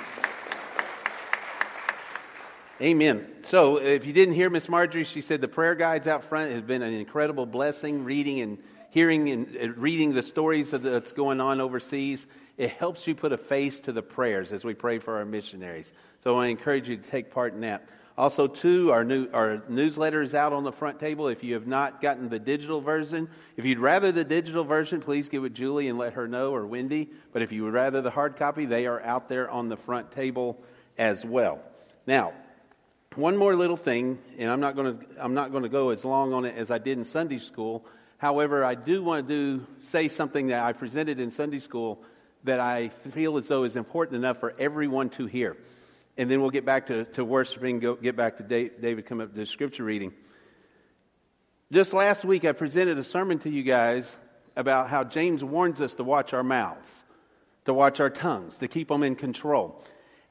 Amen. 2.79 3.27
So, 3.41 3.77
if 3.77 4.05
you 4.05 4.13
didn't 4.13 4.35
hear 4.35 4.51
Miss 4.51 4.69
Marjorie, 4.69 5.03
she 5.05 5.21
said 5.21 5.41
the 5.41 5.47
prayer 5.47 5.73
guides 5.73 6.07
out 6.07 6.23
front 6.23 6.51
has 6.51 6.61
been 6.61 6.83
an 6.83 6.93
incredible 6.93 7.47
blessing. 7.47 8.03
Reading 8.03 8.41
and 8.41 8.59
hearing 8.91 9.31
and 9.31 9.75
reading 9.75 10.13
the 10.13 10.21
stories 10.21 10.71
of 10.71 10.83
that's 10.83 11.11
going 11.11 11.41
on 11.41 11.59
overseas, 11.59 12.27
it 12.57 12.69
helps 12.69 13.07
you 13.07 13.15
put 13.15 13.31
a 13.31 13.37
face 13.39 13.79
to 13.79 13.91
the 13.91 14.03
prayers 14.03 14.53
as 14.53 14.63
we 14.63 14.75
pray 14.75 14.99
for 14.99 15.17
our 15.17 15.25
missionaries. 15.25 15.91
So, 16.19 16.37
I 16.37 16.45
encourage 16.49 16.87
you 16.87 16.95
to 16.95 17.09
take 17.09 17.31
part 17.31 17.55
in 17.55 17.61
that. 17.61 17.89
Also, 18.19 18.47
too, 18.47 18.91
our 18.91 19.05
new 19.05 19.29
our 19.31 19.63
newsletter 19.69 20.21
is 20.21 20.35
out 20.35 20.51
on 20.51 20.65
the 20.65 20.73
front 20.73 20.99
table. 20.99 21.29
If 21.29 21.41
you 21.41 21.53
have 21.53 21.67
not 21.67 22.01
gotten 22.01 22.27
the 22.27 22.37
digital 22.37 22.81
version, 22.81 23.29
if 23.55 23.63
you'd 23.63 23.79
rather 23.79 24.11
the 24.11 24.25
digital 24.25 24.65
version, 24.65 24.99
please 24.99 25.29
get 25.29 25.41
with 25.41 25.55
Julie 25.55 25.87
and 25.87 25.97
let 25.97 26.11
her 26.11 26.27
know 26.27 26.53
or 26.53 26.67
Wendy. 26.67 27.07
But 27.31 27.43
if 27.43 27.53
you 27.53 27.63
would 27.63 27.71
rather 27.71 28.01
the 28.01 28.09
hard 28.09 28.35
copy, 28.35 28.65
they 28.65 28.87
are 28.87 29.01
out 29.03 29.29
there 29.29 29.49
on 29.49 29.69
the 29.69 29.77
front 29.77 30.11
table 30.11 30.61
as 30.97 31.25
well. 31.25 31.61
Now, 32.07 32.33
one 33.15 33.37
more 33.37 33.55
little 33.55 33.77
thing, 33.77 34.19
and 34.37 34.49
I'm 34.49 34.59
not 34.59 34.75
going 34.75 34.99
to 34.99 35.05
I'm 35.17 35.33
not 35.33 35.51
going 35.51 35.63
to 35.63 35.69
go 35.69 35.91
as 35.91 36.03
long 36.03 36.33
on 36.33 36.43
it 36.43 36.57
as 36.57 36.71
I 36.71 36.77
did 36.77 36.97
in 36.97 37.05
Sunday 37.05 37.39
school. 37.39 37.85
However, 38.17 38.65
I 38.65 38.75
do 38.75 39.01
want 39.01 39.29
to 39.29 39.33
do 39.33 39.65
say 39.79 40.09
something 40.09 40.47
that 40.47 40.65
I 40.65 40.73
presented 40.73 41.21
in 41.21 41.31
Sunday 41.31 41.59
school 41.59 42.03
that 42.43 42.59
I 42.59 42.89
feel 42.89 43.37
as 43.37 43.47
though 43.47 43.63
is 43.63 43.77
important 43.77 44.17
enough 44.17 44.41
for 44.41 44.53
everyone 44.59 45.09
to 45.11 45.25
hear. 45.25 45.55
And 46.19 46.29
then 46.29 46.41
we'll 46.41 46.49
get 46.49 46.65
back 46.65 46.87
to, 46.87 47.05
to 47.05 47.23
worshiping, 47.23 47.79
go, 47.79 47.95
get 47.95 48.17
back 48.17 48.35
to 48.37 48.43
David, 48.43 49.05
come 49.05 49.21
up 49.21 49.31
to 49.31 49.39
the 49.39 49.45
scripture 49.45 49.85
reading. 49.85 50.11
Just 51.71 51.93
last 51.93 52.25
week, 52.25 52.43
I 52.43 52.51
presented 52.51 52.97
a 52.97 53.05
sermon 53.05 53.39
to 53.39 53.49
you 53.49 53.63
guys 53.63 54.17
about 54.57 54.89
how 54.89 55.05
James 55.05 55.45
warns 55.45 55.79
us 55.79 55.93
to 55.93 56.03
watch 56.03 56.33
our 56.33 56.43
mouths, 56.43 57.05
to 57.63 57.73
watch 57.73 58.01
our 58.01 58.09
tongues, 58.09 58.57
to 58.57 58.67
keep 58.67 58.89
them 58.89 59.01
in 59.01 59.15
control. 59.15 59.81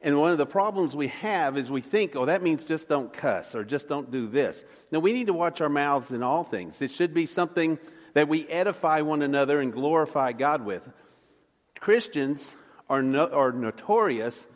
And 0.02 0.20
one 0.20 0.30
of 0.30 0.36
the 0.36 0.44
problems 0.44 0.94
we 0.94 1.08
have 1.08 1.56
is 1.56 1.70
we 1.70 1.80
think, 1.80 2.16
oh, 2.16 2.26
that 2.26 2.42
means 2.42 2.64
just 2.64 2.86
don't 2.86 3.10
cuss 3.10 3.54
or 3.54 3.64
just 3.64 3.88
don't 3.88 4.10
do 4.10 4.28
this. 4.28 4.66
No, 4.92 5.00
we 5.00 5.14
need 5.14 5.28
to 5.28 5.32
watch 5.32 5.62
our 5.62 5.70
mouths 5.70 6.10
in 6.10 6.22
all 6.22 6.44
things. 6.44 6.82
It 6.82 6.90
should 6.90 7.14
be 7.14 7.24
something 7.24 7.78
that 8.12 8.28
we 8.28 8.46
edify 8.48 9.00
one 9.00 9.22
another 9.22 9.58
and 9.58 9.72
glorify 9.72 10.32
God 10.32 10.66
with. 10.66 10.86
Christians 11.80 12.54
are, 12.90 13.02
no, 13.02 13.26
are 13.28 13.52
notorious 13.52 14.46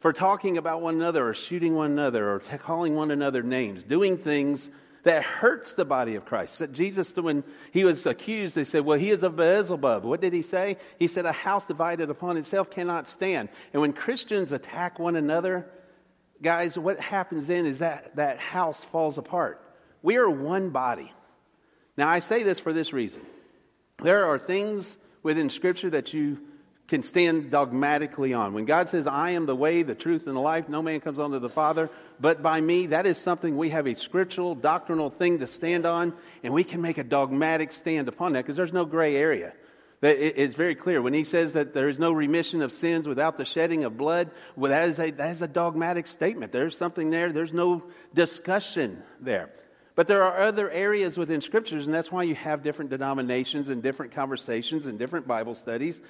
for 0.00 0.12
talking 0.12 0.58
about 0.58 0.80
one 0.80 0.94
another 0.94 1.28
or 1.28 1.34
shooting 1.34 1.74
one 1.74 1.90
another 1.90 2.30
or 2.30 2.38
calling 2.40 2.94
one 2.94 3.10
another 3.10 3.42
names, 3.42 3.82
doing 3.82 4.16
things 4.16 4.70
that 5.04 5.22
hurts 5.22 5.74
the 5.74 5.84
body 5.84 6.16
of 6.16 6.24
Christ. 6.24 6.62
Jesus, 6.72 7.14
when 7.16 7.44
he 7.72 7.84
was 7.84 8.04
accused, 8.06 8.54
they 8.54 8.64
said, 8.64 8.84
Well, 8.84 8.98
he 8.98 9.10
is 9.10 9.22
of 9.22 9.36
Beelzebub. 9.36 10.04
What 10.04 10.20
did 10.20 10.32
he 10.32 10.42
say? 10.42 10.76
He 10.98 11.06
said, 11.06 11.26
A 11.26 11.32
house 11.32 11.66
divided 11.66 12.10
upon 12.10 12.36
itself 12.36 12.70
cannot 12.70 13.08
stand. 13.08 13.48
And 13.72 13.80
when 13.80 13.92
Christians 13.92 14.52
attack 14.52 14.98
one 14.98 15.16
another, 15.16 15.66
guys, 16.42 16.78
what 16.78 17.00
happens 17.00 17.46
then 17.46 17.66
is 17.66 17.78
that 17.78 18.16
that 18.16 18.38
house 18.38 18.84
falls 18.84 19.18
apart. 19.18 19.62
We 20.02 20.16
are 20.16 20.28
one 20.30 20.70
body. 20.70 21.12
Now, 21.96 22.08
I 22.08 22.20
say 22.20 22.42
this 22.42 22.60
for 22.60 22.72
this 22.72 22.92
reason 22.92 23.22
there 24.02 24.26
are 24.26 24.38
things 24.38 24.98
within 25.22 25.50
Scripture 25.50 25.90
that 25.90 26.12
you 26.12 26.38
can 26.88 27.02
stand 27.02 27.50
dogmatically 27.50 28.32
on. 28.32 28.54
When 28.54 28.64
God 28.64 28.88
says, 28.88 29.06
I 29.06 29.30
am 29.32 29.46
the 29.46 29.54
way, 29.54 29.82
the 29.82 29.94
truth, 29.94 30.26
and 30.26 30.34
the 30.34 30.40
life, 30.40 30.68
no 30.68 30.82
man 30.82 31.00
comes 31.00 31.18
unto 31.18 31.38
the 31.38 31.50
Father 31.50 31.90
but 32.20 32.42
by 32.42 32.60
me, 32.60 32.86
that 32.86 33.06
is 33.06 33.18
something 33.18 33.56
we 33.56 33.70
have 33.70 33.86
a 33.86 33.94
scriptural, 33.94 34.54
doctrinal 34.54 35.10
thing 35.10 35.38
to 35.38 35.46
stand 35.46 35.86
on, 35.86 36.14
and 36.42 36.52
we 36.52 36.64
can 36.64 36.82
make 36.82 36.98
a 36.98 37.04
dogmatic 37.04 37.72
stand 37.72 38.08
upon 38.08 38.32
that 38.32 38.44
because 38.44 38.56
there's 38.56 38.72
no 38.72 38.84
gray 38.84 39.16
area. 39.16 39.52
It's 40.00 40.54
very 40.54 40.76
clear. 40.76 41.02
When 41.02 41.14
he 41.14 41.24
says 41.24 41.54
that 41.54 41.74
there 41.74 41.88
is 41.88 41.98
no 41.98 42.12
remission 42.12 42.62
of 42.62 42.70
sins 42.70 43.08
without 43.08 43.36
the 43.36 43.44
shedding 43.44 43.82
of 43.82 43.96
blood, 43.96 44.30
well, 44.54 44.70
that, 44.70 44.88
is 44.88 44.98
a, 45.00 45.10
that 45.10 45.32
is 45.32 45.42
a 45.42 45.48
dogmatic 45.48 46.06
statement. 46.06 46.52
There's 46.52 46.76
something 46.76 47.10
there, 47.10 47.32
there's 47.32 47.52
no 47.52 47.82
discussion 48.14 49.02
there. 49.20 49.50
But 49.96 50.06
there 50.06 50.22
are 50.22 50.46
other 50.46 50.70
areas 50.70 51.18
within 51.18 51.40
scriptures, 51.40 51.86
and 51.86 51.94
that's 51.94 52.12
why 52.12 52.22
you 52.22 52.36
have 52.36 52.62
different 52.62 52.90
denominations 52.92 53.68
and 53.68 53.82
different 53.82 54.12
conversations 54.12 54.86
and 54.86 55.00
different 55.00 55.26
Bible 55.26 55.54
studies 55.54 56.00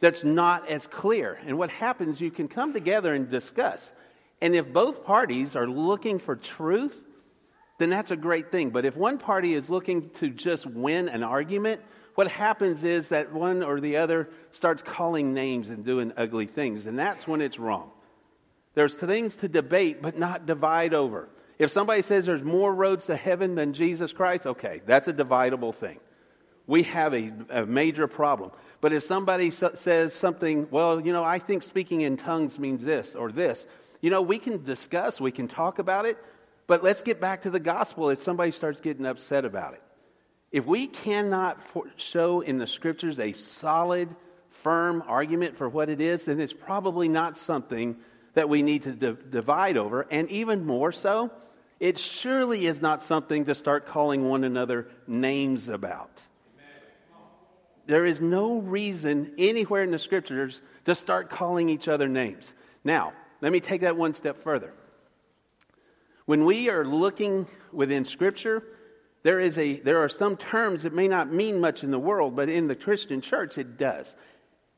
that's 0.00 0.24
not 0.24 0.68
as 0.68 0.86
clear. 0.86 1.38
And 1.46 1.58
what 1.58 1.70
happens, 1.70 2.20
you 2.20 2.30
can 2.30 2.48
come 2.48 2.72
together 2.72 3.14
and 3.14 3.28
discuss. 3.28 3.92
And 4.40 4.54
if 4.54 4.72
both 4.72 5.04
parties 5.04 5.54
are 5.56 5.66
looking 5.66 6.18
for 6.18 6.36
truth, 6.36 7.06
then 7.78 7.90
that's 7.90 8.10
a 8.10 8.16
great 8.16 8.50
thing. 8.50 8.70
But 8.70 8.84
if 8.84 8.96
one 8.96 9.18
party 9.18 9.54
is 9.54 9.70
looking 9.70 10.10
to 10.10 10.30
just 10.30 10.66
win 10.66 11.08
an 11.08 11.22
argument, 11.22 11.80
what 12.14 12.28
happens 12.28 12.84
is 12.84 13.10
that 13.10 13.32
one 13.32 13.62
or 13.62 13.80
the 13.80 13.96
other 13.96 14.28
starts 14.50 14.82
calling 14.82 15.32
names 15.32 15.70
and 15.70 15.84
doing 15.84 16.12
ugly 16.16 16.46
things. 16.46 16.86
And 16.86 16.98
that's 16.98 17.26
when 17.28 17.40
it's 17.40 17.58
wrong. 17.58 17.90
There's 18.74 18.94
things 18.94 19.36
to 19.36 19.48
debate, 19.48 20.02
but 20.02 20.18
not 20.18 20.46
divide 20.46 20.94
over. 20.94 21.28
If 21.58 21.70
somebody 21.70 22.02
says 22.02 22.26
there's 22.26 22.42
more 22.42 22.74
roads 22.74 23.06
to 23.06 23.16
heaven 23.16 23.54
than 23.54 23.74
Jesus 23.74 24.12
Christ, 24.12 24.46
okay, 24.46 24.80
that's 24.86 25.08
a 25.08 25.12
dividable 25.12 25.74
thing. 25.74 25.98
We 26.70 26.84
have 26.84 27.14
a, 27.14 27.32
a 27.50 27.66
major 27.66 28.06
problem. 28.06 28.52
But 28.80 28.92
if 28.92 29.02
somebody 29.02 29.50
says 29.50 30.14
something, 30.14 30.68
well, 30.70 31.00
you 31.00 31.12
know, 31.12 31.24
I 31.24 31.40
think 31.40 31.64
speaking 31.64 32.02
in 32.02 32.16
tongues 32.16 32.60
means 32.60 32.84
this 32.84 33.16
or 33.16 33.32
this, 33.32 33.66
you 34.00 34.08
know, 34.08 34.22
we 34.22 34.38
can 34.38 34.62
discuss, 34.62 35.20
we 35.20 35.32
can 35.32 35.48
talk 35.48 35.80
about 35.80 36.06
it, 36.06 36.16
but 36.68 36.84
let's 36.84 37.02
get 37.02 37.20
back 37.20 37.40
to 37.40 37.50
the 37.50 37.58
gospel 37.58 38.08
if 38.10 38.22
somebody 38.22 38.52
starts 38.52 38.80
getting 38.80 39.04
upset 39.04 39.44
about 39.44 39.74
it. 39.74 39.82
If 40.52 40.64
we 40.64 40.86
cannot 40.86 41.58
show 41.96 42.40
in 42.40 42.58
the 42.58 42.68
scriptures 42.68 43.18
a 43.18 43.32
solid, 43.32 44.14
firm 44.50 45.02
argument 45.08 45.56
for 45.56 45.68
what 45.68 45.88
it 45.88 46.00
is, 46.00 46.26
then 46.26 46.38
it's 46.38 46.52
probably 46.52 47.08
not 47.08 47.36
something 47.36 47.96
that 48.34 48.48
we 48.48 48.62
need 48.62 48.82
to 48.82 48.92
d- 48.92 49.16
divide 49.28 49.76
over. 49.76 50.06
And 50.08 50.30
even 50.30 50.64
more 50.64 50.92
so, 50.92 51.32
it 51.80 51.98
surely 51.98 52.66
is 52.66 52.80
not 52.80 53.02
something 53.02 53.46
to 53.46 53.56
start 53.56 53.86
calling 53.86 54.28
one 54.28 54.44
another 54.44 54.86
names 55.08 55.68
about. 55.68 56.28
There 57.90 58.06
is 58.06 58.20
no 58.20 58.60
reason 58.60 59.32
anywhere 59.36 59.82
in 59.82 59.90
the 59.90 59.98
scriptures 59.98 60.62
to 60.84 60.94
start 60.94 61.28
calling 61.28 61.68
each 61.68 61.88
other 61.88 62.06
names. 62.06 62.54
Now, 62.84 63.12
let 63.40 63.50
me 63.50 63.58
take 63.58 63.80
that 63.80 63.96
one 63.96 64.12
step 64.12 64.36
further. 64.36 64.72
When 66.24 66.44
we 66.44 66.70
are 66.70 66.84
looking 66.84 67.48
within 67.72 68.04
scripture, 68.04 68.62
there, 69.24 69.40
is 69.40 69.58
a, 69.58 69.80
there 69.80 69.98
are 69.98 70.08
some 70.08 70.36
terms 70.36 70.84
that 70.84 70.92
may 70.92 71.08
not 71.08 71.32
mean 71.32 71.58
much 71.58 71.82
in 71.82 71.90
the 71.90 71.98
world, 71.98 72.36
but 72.36 72.48
in 72.48 72.68
the 72.68 72.76
Christian 72.76 73.20
church, 73.20 73.58
it 73.58 73.76
does. 73.76 74.14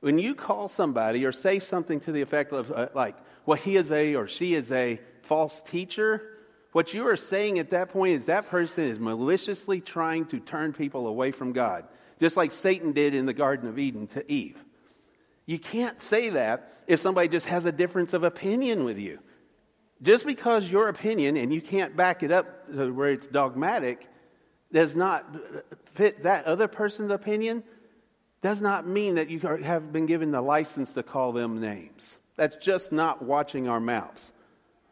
When 0.01 0.19
you 0.19 0.35
call 0.35 0.67
somebody 0.69 1.27
or 1.27 1.33
say 1.33 1.59
something 1.59 2.01
to 2.01 2.13
the 2.13 2.23
effect 2.23 2.51
of, 2.51 2.73
uh, 2.73 2.89
like, 2.95 3.17
well, 3.45 3.59
he 3.59 3.77
is 3.77 3.93
a 3.93 4.15
or 4.15 4.27
she 4.27 4.55
is 4.55 4.73
a 4.73 4.99
false 5.21 5.61
teacher, 5.61 6.39
what 6.73 6.95
you 6.95 7.07
are 7.07 7.17
saying 7.17 7.59
at 7.59 7.69
that 7.69 7.91
point 7.91 8.15
is 8.15 8.25
that 8.25 8.49
person 8.49 8.85
is 8.85 8.99
maliciously 8.99 9.83
trying 9.83 10.25
to 10.29 10.41
turn 10.41 10.73
people 10.73 11.07
away 11.07 11.31
from 11.31 11.53
God 11.53 11.87
just 12.23 12.37
like 12.37 12.53
Satan 12.53 12.93
did 12.93 13.17
in 13.17 13.27
the 13.27 13.35
Garden 13.35 13.69
of 13.69 13.81
Eden 13.81 14.07
to 14.07 14.31
Eve. 14.31 14.57
You 15.45 15.59
can't 15.59 16.01
say 16.01 16.31
that 16.31 16.71
if 16.87 17.01
somebody 17.01 17.27
just 17.27 17.47
has 17.47 17.67
a 17.67 17.73
difference 17.73 18.13
of 18.13 18.23
opinion 18.23 18.85
with 18.85 18.97
you. 18.97 19.19
Just 20.01 20.25
because 20.25 20.71
your 20.71 20.89
opinion, 20.89 21.37
and 21.37 21.53
you 21.53 21.61
can't 21.61 21.97
back 21.97 22.23
it 22.23 22.31
up 22.31 22.73
to 22.73 22.93
where 22.93 23.11
it's 23.11 23.27
dogmatic, 23.27 24.07
does 24.73 24.95
not 24.95 25.27
fit 25.95 26.23
that 26.23 26.45
other 26.45 26.69
person's 26.69 27.11
opinion, 27.11 27.65
does 28.41 28.63
not 28.63 28.87
mean 28.87 29.17
that 29.17 29.29
you 29.29 29.41
have 29.41 29.93
been 29.93 30.07
given 30.07 30.31
the 30.31 30.41
license 30.41 30.93
to 30.93 31.03
call 31.03 31.33
them 31.33 31.61
names. 31.61 32.19
That's 32.37 32.57
just 32.57 32.93
not 32.93 33.23
watching 33.23 33.67
our 33.67 33.81
mouths. 33.81 34.33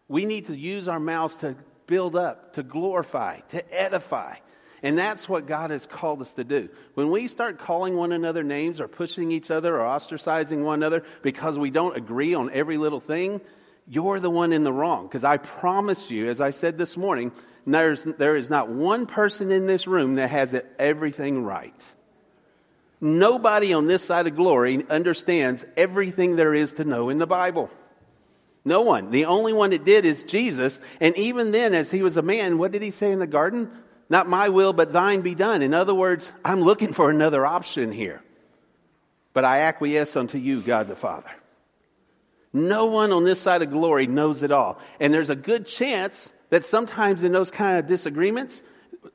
We 0.09 0.25
need 0.27 0.47
to 0.47 0.57
use 0.57 0.89
our 0.89 0.99
mouths 0.99 1.37
to 1.37 1.55
build 1.87 2.17
up, 2.17 2.55
to 2.55 2.65
glorify, 2.65 3.39
to 3.51 3.73
edify, 3.73 4.35
and 4.83 4.97
that's 4.97 5.29
what 5.29 5.47
God 5.47 5.71
has 5.71 5.87
called 5.87 6.21
us 6.21 6.35
to 6.35 6.45
do. 6.45 6.69
When 6.95 7.11
we 7.11 7.27
start 7.27 7.59
calling 7.59 7.97
one 7.97 8.13
another 8.13 8.43
names 8.43 8.81
or 8.81 8.89
pushing 8.89 9.31
each 9.31 9.51
other 9.51 9.77
or 9.77 9.85
ostracizing 9.85 10.63
one 10.63 10.79
another 10.79 11.05
because 11.23 11.59
we 11.59 11.71
don't 11.71 11.97
agree 11.97 12.35
on 12.35 12.51
every 12.53 12.79
little 12.79 13.01
thing, 13.01 13.41
you're 13.87 14.21
the 14.21 14.31
one 14.31 14.53
in 14.53 14.65
the 14.65 14.73
wrong. 14.73 15.07
Because 15.07 15.25
I 15.25 15.37
promise 15.37 16.11
you, 16.11 16.29
as 16.29 16.41
I 16.41 16.51
said 16.51 16.79
this 16.79 16.97
morning, 16.97 17.33
there's, 17.67 18.05
there 18.05 18.37
is 18.37 18.49
not 18.49 18.71
one 18.71 19.07
person 19.07 19.51
in 19.51 19.67
this 19.67 19.87
room 19.87 20.15
that 20.15 20.31
has 20.31 20.59
everything 20.79 21.43
right. 21.43 21.75
Nobody 23.01 23.73
on 23.73 23.87
this 23.87 24.05
side 24.05 24.27
of 24.27 24.37
glory 24.37 24.85
understands 24.89 25.65
everything 25.77 26.37
there 26.37 26.55
is 26.55 26.75
to 26.75 26.85
know 26.85 27.09
in 27.09 27.19
the 27.19 27.27
Bible. 27.27 27.71
No 28.65 28.83
one. 28.83 29.11
The 29.11 29.25
only 29.25 29.53
one 29.53 29.71
that 29.71 29.85
did 29.85 30.05
is 30.05 30.23
Jesus. 30.23 30.81
And 31.01 31.17
even 31.17 31.51
then, 31.51 31.75
as 31.75 31.91
he 31.91 32.03
was 32.03 32.17
a 32.17 32.23
man, 32.23 32.59
what 32.59 32.73
did 32.73 32.83
he 32.83 32.91
say 32.91 33.11
in 33.11 33.19
the 33.19 33.27
garden? 33.27 33.71
Not 34.11 34.29
my 34.29 34.49
will, 34.49 34.73
but 34.73 34.93
thine 34.93 35.21
be 35.21 35.37
done. 35.37 35.63
In 35.63 35.73
other 35.73 35.95
words, 35.95 36.33
I'm 36.45 36.61
looking 36.61 36.93
for 36.93 37.11
another 37.11 37.47
option 37.47 37.93
here. 37.93 38.23
But 39.33 39.45
I 39.45 39.61
acquiesce 39.61 40.17
unto 40.17 40.37
you, 40.37 40.61
God 40.61 40.89
the 40.89 40.97
Father. 40.97 41.31
No 42.53 42.87
one 42.87 43.13
on 43.13 43.23
this 43.23 43.41
side 43.41 43.63
of 43.63 43.71
glory 43.71 44.09
knows 44.09 44.43
it 44.43 44.51
all. 44.51 44.81
And 44.99 45.15
there's 45.15 45.31
a 45.31 45.37
good 45.37 45.65
chance 45.65 46.33
that 46.51 46.65
sometimes 46.65 47.23
in 47.23 47.31
those 47.31 47.53
kind 47.53 47.79
of 47.79 47.87
disagreements, 47.87 48.65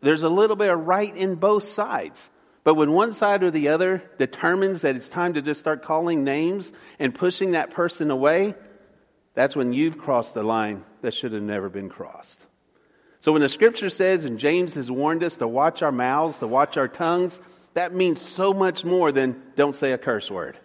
there's 0.01 0.23
a 0.23 0.29
little 0.29 0.55
bit 0.55 0.71
of 0.71 0.87
right 0.87 1.15
in 1.15 1.35
both 1.35 1.65
sides. 1.65 2.29
But 2.63 2.75
when 2.75 2.93
one 2.93 3.11
side 3.11 3.43
or 3.43 3.51
the 3.51 3.67
other 3.67 4.01
determines 4.17 4.81
that 4.81 4.95
it's 4.95 5.09
time 5.09 5.33
to 5.33 5.41
just 5.41 5.59
start 5.59 5.83
calling 5.83 6.23
names 6.23 6.71
and 6.97 7.13
pushing 7.13 7.51
that 7.51 7.71
person 7.71 8.09
away, 8.09 8.55
that's 9.33 9.57
when 9.57 9.73
you've 9.73 9.97
crossed 9.97 10.33
the 10.33 10.41
line 10.41 10.85
that 11.01 11.13
should 11.13 11.33
have 11.33 11.43
never 11.43 11.67
been 11.67 11.89
crossed. 11.89 12.47
So 13.25 13.31
when 13.31 13.41
the 13.41 13.49
scripture 13.49 13.89
says, 13.89 14.23
and 14.23 14.37
James 14.37 14.75
has 14.75 14.91
warned 14.91 15.23
us 15.23 15.37
to 15.37 15.47
watch 15.47 15.81
our 15.81 15.91
mouths, 15.91 16.37
to 16.37 16.47
watch 16.47 16.77
our 16.77 16.87
tongues, 16.87 17.41
that 17.73 17.91
means 17.91 18.21
so 18.21 18.53
much 18.53 18.85
more 18.85 19.11
than 19.11 19.41
don't 19.55 19.75
say 19.75 19.93
a 19.93 19.97
curse 19.97 20.29
word. 20.29 20.59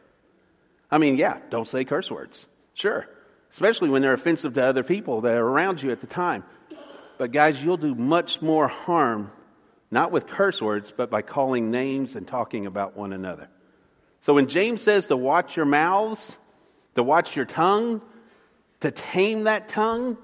I 0.91 0.99
mean, 0.99 1.17
yeah, 1.17 1.39
don't 1.49 1.67
say 1.67 1.87
curse 1.87 2.11
words. 2.11 2.47
Sure. 2.75 3.07
Especially 3.51 3.89
when 3.89 4.03
they're 4.03 4.13
offensive 4.13 4.53
to 4.53 4.63
other 4.63 4.83
people 4.83 5.23
that 5.23 5.39
are 5.39 5.43
around 5.43 5.83
you 5.83 5.91
at 5.91 6.01
the 6.01 6.07
time. 6.07 6.45
But 7.17 7.33
guys, 7.33 7.65
you'll 7.65 7.79
do 7.79 7.95
much 7.95 8.43
more 8.43 8.69
harm, 8.69 9.33
not 9.91 10.13
with 10.13 10.27
curse 10.27 10.61
words, 10.61 10.93
but 10.95 11.11
by 11.11 11.23
calling 11.23 11.71
names 11.71 12.15
and 12.15 12.29
talking 12.29 12.67
about 12.67 12.95
one 12.95 13.15
another. 13.15 13.49
So 14.21 14.35
when 14.35 14.49
James 14.49 14.83
says 14.83 15.07
to 15.07 15.17
watch 15.17 15.57
your 15.57 15.65
mouths, 15.65 16.37
to 16.95 17.03
watch 17.03 17.37
your 17.37 17.47
tongue, 17.47 18.03
to 18.81 18.91
tame 18.91 19.45
that 19.45 19.71
tongue, 19.71 20.19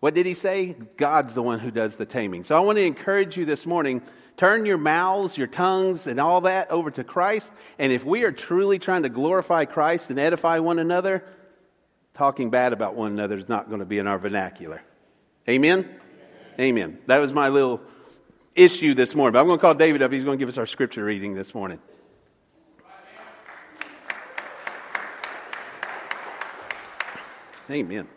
what 0.00 0.14
did 0.14 0.26
he 0.26 0.34
say? 0.34 0.76
God's 0.96 1.34
the 1.34 1.42
one 1.42 1.58
who 1.58 1.70
does 1.70 1.96
the 1.96 2.06
taming. 2.06 2.44
So 2.44 2.56
I 2.56 2.60
want 2.60 2.78
to 2.78 2.84
encourage 2.84 3.36
you 3.36 3.44
this 3.44 3.66
morning 3.66 4.02
turn 4.36 4.64
your 4.64 4.78
mouths, 4.78 5.36
your 5.36 5.48
tongues, 5.48 6.06
and 6.06 6.20
all 6.20 6.42
that 6.42 6.70
over 6.70 6.90
to 6.92 7.02
Christ. 7.02 7.52
And 7.78 7.92
if 7.92 8.04
we 8.04 8.22
are 8.22 8.30
truly 8.30 8.78
trying 8.78 9.02
to 9.02 9.08
glorify 9.08 9.64
Christ 9.64 10.10
and 10.10 10.18
edify 10.18 10.60
one 10.60 10.78
another, 10.78 11.24
talking 12.14 12.50
bad 12.50 12.72
about 12.72 12.94
one 12.94 13.10
another 13.10 13.36
is 13.36 13.48
not 13.48 13.68
going 13.68 13.80
to 13.80 13.86
be 13.86 13.98
in 13.98 14.06
our 14.06 14.18
vernacular. 14.18 14.80
Amen? 15.48 15.88
Amen. 16.60 16.98
That 17.06 17.18
was 17.18 17.32
my 17.32 17.48
little 17.48 17.80
issue 18.54 18.94
this 18.94 19.16
morning. 19.16 19.32
But 19.32 19.40
I'm 19.40 19.46
going 19.46 19.58
to 19.58 19.60
call 19.60 19.74
David 19.74 20.02
up. 20.02 20.12
He's 20.12 20.24
going 20.24 20.38
to 20.38 20.42
give 20.42 20.48
us 20.48 20.58
our 20.58 20.66
scripture 20.66 21.04
reading 21.04 21.34
this 21.34 21.54
morning. 21.54 21.80
Amen. 27.70 28.08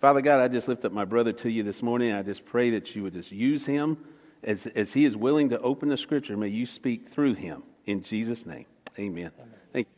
Father 0.00 0.22
God, 0.22 0.40
I 0.40 0.48
just 0.48 0.66
lift 0.66 0.86
up 0.86 0.92
my 0.92 1.04
brother 1.04 1.32
to 1.34 1.50
you 1.50 1.62
this 1.62 1.82
morning. 1.82 2.12
I 2.12 2.22
just 2.22 2.46
pray 2.46 2.70
that 2.70 2.96
you 2.96 3.02
would 3.02 3.12
just 3.12 3.30
use 3.30 3.66
him 3.66 3.98
as, 4.42 4.66
as 4.68 4.94
he 4.94 5.04
is 5.04 5.14
willing 5.14 5.50
to 5.50 5.60
open 5.60 5.90
the 5.90 5.98
scripture. 5.98 6.38
May 6.38 6.48
you 6.48 6.64
speak 6.64 7.10
through 7.10 7.34
him. 7.34 7.62
In 7.84 8.02
Jesus' 8.02 8.46
name, 8.46 8.64
amen. 8.98 9.30
amen. 9.38 9.54
Thank 9.74 9.88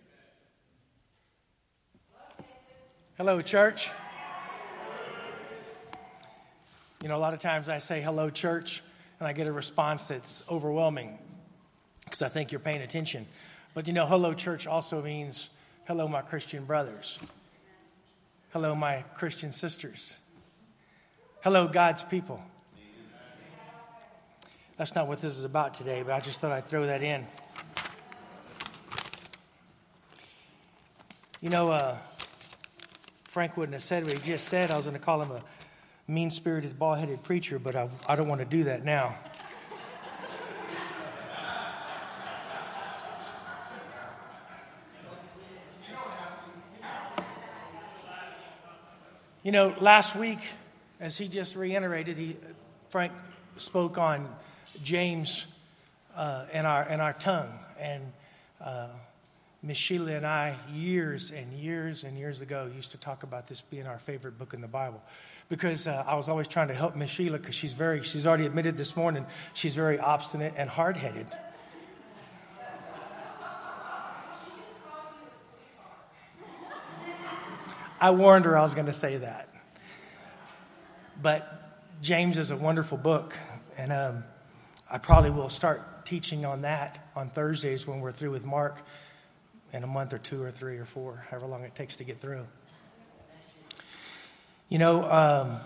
you. 2.39 2.45
Hello, 3.17 3.41
church. 3.43 3.91
You 7.01 7.09
know, 7.09 7.17
a 7.17 7.19
lot 7.19 7.33
of 7.33 7.39
times 7.39 7.69
I 7.69 7.79
say 7.79 8.01
hello, 8.01 8.29
church, 8.29 8.83
and 9.21 9.29
I 9.29 9.33
get 9.33 9.47
a 9.47 9.53
response 9.53 10.09
that's 10.09 10.43
overwhelming 10.51 11.17
because 12.05 12.23
I 12.23 12.29
think 12.29 12.51
you're 12.51 12.61
paying 12.61 12.83
attention. 12.83 13.27
But 13.73 13.87
you 13.87 13.93
know, 13.93 14.07
hello, 14.07 14.35
church 14.35 14.67
also 14.67 15.01
means 15.01 15.51
hello, 15.87 16.09
my 16.09 16.23
Christian 16.23 16.65
brothers. 16.65 17.21
Hello, 18.53 18.75
my 18.75 19.03
Christian 19.15 19.51
sisters. 19.51 20.15
Hello, 21.41 21.67
God's 21.67 22.05
people. 22.05 22.39
That's 24.77 24.95
not 24.95 25.09
what 25.09 25.23
this 25.23 25.39
is 25.39 25.47
about 25.47 25.73
today, 25.73 26.03
but 26.03 26.13
I 26.13 26.21
just 26.21 26.39
thought 26.39 26.53
I'd 26.53 26.65
throw 26.67 26.85
that 26.85 27.03
in. 27.03 27.27
You 31.41 31.49
know, 31.49 31.71
uh, 31.71 31.97
Frank 33.25 33.57
wouldn't 33.57 33.73
have 33.73 33.83
said 33.83 34.05
what 34.05 34.13
he 34.13 34.19
just 34.19 34.49
said. 34.49 34.71
I 34.71 34.77
was 34.77 34.85
going 34.85 34.99
to 34.99 35.03
call 35.03 35.23
him 35.23 35.31
a 35.31 35.41
mean 36.07 36.31
spirited, 36.31 36.79
bald 36.79 36.99
headed 36.99 37.23
preacher, 37.23 37.59
but 37.59 37.75
I, 37.75 37.89
I 38.07 38.17
don't 38.17 38.29
want 38.29 38.43
to 38.43 38.45
do 38.45 38.65
that 38.65 38.85
now. 38.85 39.17
You 49.45 49.51
know, 49.51 49.75
last 49.81 50.15
week, 50.15 50.39
as 51.01 51.19
he 51.19 51.27
just 51.27 51.57
reiterated, 51.57 52.17
he, 52.17 52.37
Frank 52.91 53.13
spoke 53.57 53.99
on 53.99 54.33
James 54.85 55.47
uh, 56.15 56.47
and, 56.53 56.65
our, 56.65 56.83
and 56.85 57.03
our 57.03 57.13
tongue. 57.13 57.51
And 57.77 58.05
uh, 58.65 58.87
Miss 59.61 59.77
Sheila 59.77 60.13
and 60.13 60.25
I, 60.25 60.55
years 60.73 61.33
and 61.33 61.53
years 61.55 62.05
and 62.05 62.17
years 62.17 62.41
ago, 62.41 62.71
used 62.73 62.93
to 62.93 62.99
talk 62.99 63.25
about 63.25 63.49
this 63.49 63.63
being 63.63 63.89
our 63.89 63.99
favorite 63.99 64.39
book 64.39 64.55
in 64.55 64.61
the 64.61 64.69
Bible. 64.69 65.03
Because 65.49 65.89
uh, 65.89 66.05
I 66.07 66.15
was 66.15 66.29
always 66.29 66.47
trying 66.47 66.69
to 66.69 66.75
help 66.75 66.95
Miss 66.95 67.11
Sheila 67.11 67.39
because 67.39 67.57
she's 67.57 67.73
very, 67.73 68.05
she's 68.05 68.29
already 68.29 68.47
admitted 68.47 68.77
this 68.77 68.95
morning, 68.95 69.27
she's 69.55 69.75
very 69.75 69.99
obstinate 69.99 70.55
and 70.57 70.71
hard 70.71 70.97
headed. 70.97 71.27
I 78.03 78.11
warned 78.11 78.47
her 78.47 78.59
I 78.59 78.63
was 78.63 78.75
going 78.75 78.87
to 78.87 78.93
say 78.93 79.19
that. 79.19 79.49
But 81.23 81.81
James 82.03 82.37
is 82.37 82.51
a 82.51 82.57
wonderful 82.57 82.99
book, 82.99 83.37
and 83.79 83.93
um, 83.93 84.25
I 84.91 84.99
probably 84.99 85.31
will 85.31 85.49
start 85.49 86.05
teaching 86.05 86.45
on 86.45 86.63
that 86.63 86.99
on 87.15 87.29
Thursdays 87.29 87.87
when 87.87 88.01
we're 88.01 88.11
through 88.11 88.33
with 88.33 88.45
Mark 88.45 88.83
in 89.73 89.85
a 89.85 89.87
month 89.87 90.13
or 90.13 90.19
two 90.19 90.43
or 90.43 90.51
three 90.51 90.79
or 90.79 90.85
four, 90.85 91.25
however 91.31 91.47
long 91.47 91.63
it 91.63 91.77
takes 91.77 91.95
to 91.97 92.05
get 92.05 92.19
through. 92.19 92.45
You 94.69 94.79
know, 94.79 95.09
um, 95.09 95.61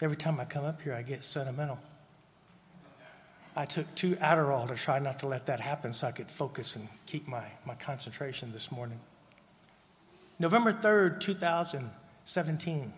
every 0.00 0.16
time 0.16 0.40
I 0.40 0.46
come 0.46 0.64
up 0.64 0.80
here, 0.80 0.94
I 0.94 1.02
get 1.02 1.22
sentimental. 1.22 1.78
I 3.54 3.66
took 3.66 3.94
two 3.94 4.16
Adderall 4.16 4.68
to 4.68 4.74
try 4.74 5.00
not 5.00 5.18
to 5.18 5.28
let 5.28 5.44
that 5.46 5.60
happen 5.60 5.92
so 5.92 6.06
I 6.06 6.12
could 6.12 6.30
focus 6.30 6.76
and 6.76 6.88
keep 7.04 7.28
my, 7.28 7.44
my 7.66 7.74
concentration 7.74 8.52
this 8.52 8.72
morning. 8.72 8.98
November 10.42 10.72
3rd, 10.72 11.20
2017. 11.20 12.92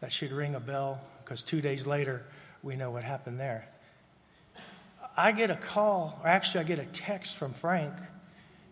That 0.00 0.10
should 0.10 0.32
ring 0.32 0.54
a 0.54 0.60
bell 0.60 0.98
because 1.22 1.42
two 1.42 1.60
days 1.60 1.86
later, 1.86 2.24
we 2.62 2.74
know 2.74 2.90
what 2.90 3.04
happened 3.04 3.38
there. 3.38 3.68
I 5.14 5.32
get 5.32 5.50
a 5.50 5.56
call, 5.56 6.18
or 6.22 6.28
actually, 6.28 6.60
I 6.60 6.62
get 6.64 6.78
a 6.78 6.86
text 6.86 7.36
from 7.36 7.52
Frank, 7.52 7.92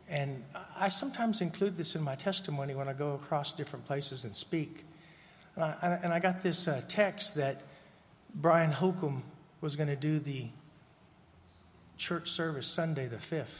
and 0.09 0.43
I 0.75 0.89
sometimes 0.89 1.43
include 1.43 1.77
this 1.77 1.97
in 1.97 2.03
my 2.03 2.15
testimony 2.15 2.75
when 2.75 2.89
I 2.89 2.95
go 2.95 3.13
across 3.13 3.53
different 3.53 3.85
places 3.85 4.25
and 4.25 4.35
speak. 4.35 4.87
And 5.55 5.65
I, 5.65 6.01
and 6.03 6.11
I 6.11 6.19
got 6.19 6.43
this 6.43 6.67
uh, 6.67 6.81
text 6.89 7.35
that 7.35 7.61
Bryan 8.35 8.73
Holcombe 8.73 9.23
was 9.61 9.77
going 9.77 9.91
to 9.91 9.97
do 9.97 10.19
the 10.19 10.47
church 11.99 12.31
service 12.31 12.69
Sunday 12.69 13.07
the 13.07 13.17
5th, 13.17 13.59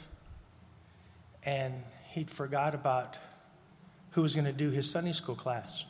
and 1.43 1.83
he'd 2.07 2.31
forgot 2.31 2.73
about 2.73 3.19
who 4.11 4.21
was 4.21 4.33
going 4.33 4.45
to 4.45 4.53
do 4.53 4.69
his 4.69 4.89
Sunday 4.89 5.11
school 5.11 5.35
class. 5.35 5.85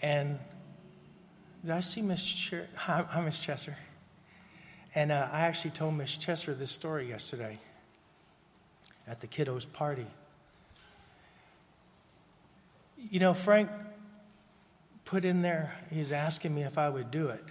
And 0.00 0.38
did 1.62 1.70
I 1.70 1.80
see 1.80 2.02
Miss 2.02 2.20
Cher- 2.20 2.68
Hi, 2.74 3.04
hi, 3.08 3.20
Miss 3.20 3.44
Chesser. 3.44 3.76
And 4.94 5.12
uh, 5.12 5.28
I 5.32 5.40
actually 5.40 5.70
told 5.70 5.94
Miss 5.94 6.16
Chesser 6.16 6.58
this 6.58 6.70
story 6.70 7.08
yesterday 7.08 7.58
at 9.06 9.20
the 9.20 9.26
kiddos' 9.26 9.70
party. 9.70 10.06
You 12.96 13.20
know, 13.20 13.34
Frank 13.34 13.70
put 15.04 15.24
in 15.24 15.42
there, 15.42 15.78
he's 15.90 16.12
asking 16.12 16.54
me 16.54 16.62
if 16.62 16.78
I 16.78 16.88
would 16.88 17.10
do 17.10 17.28
it. 17.28 17.44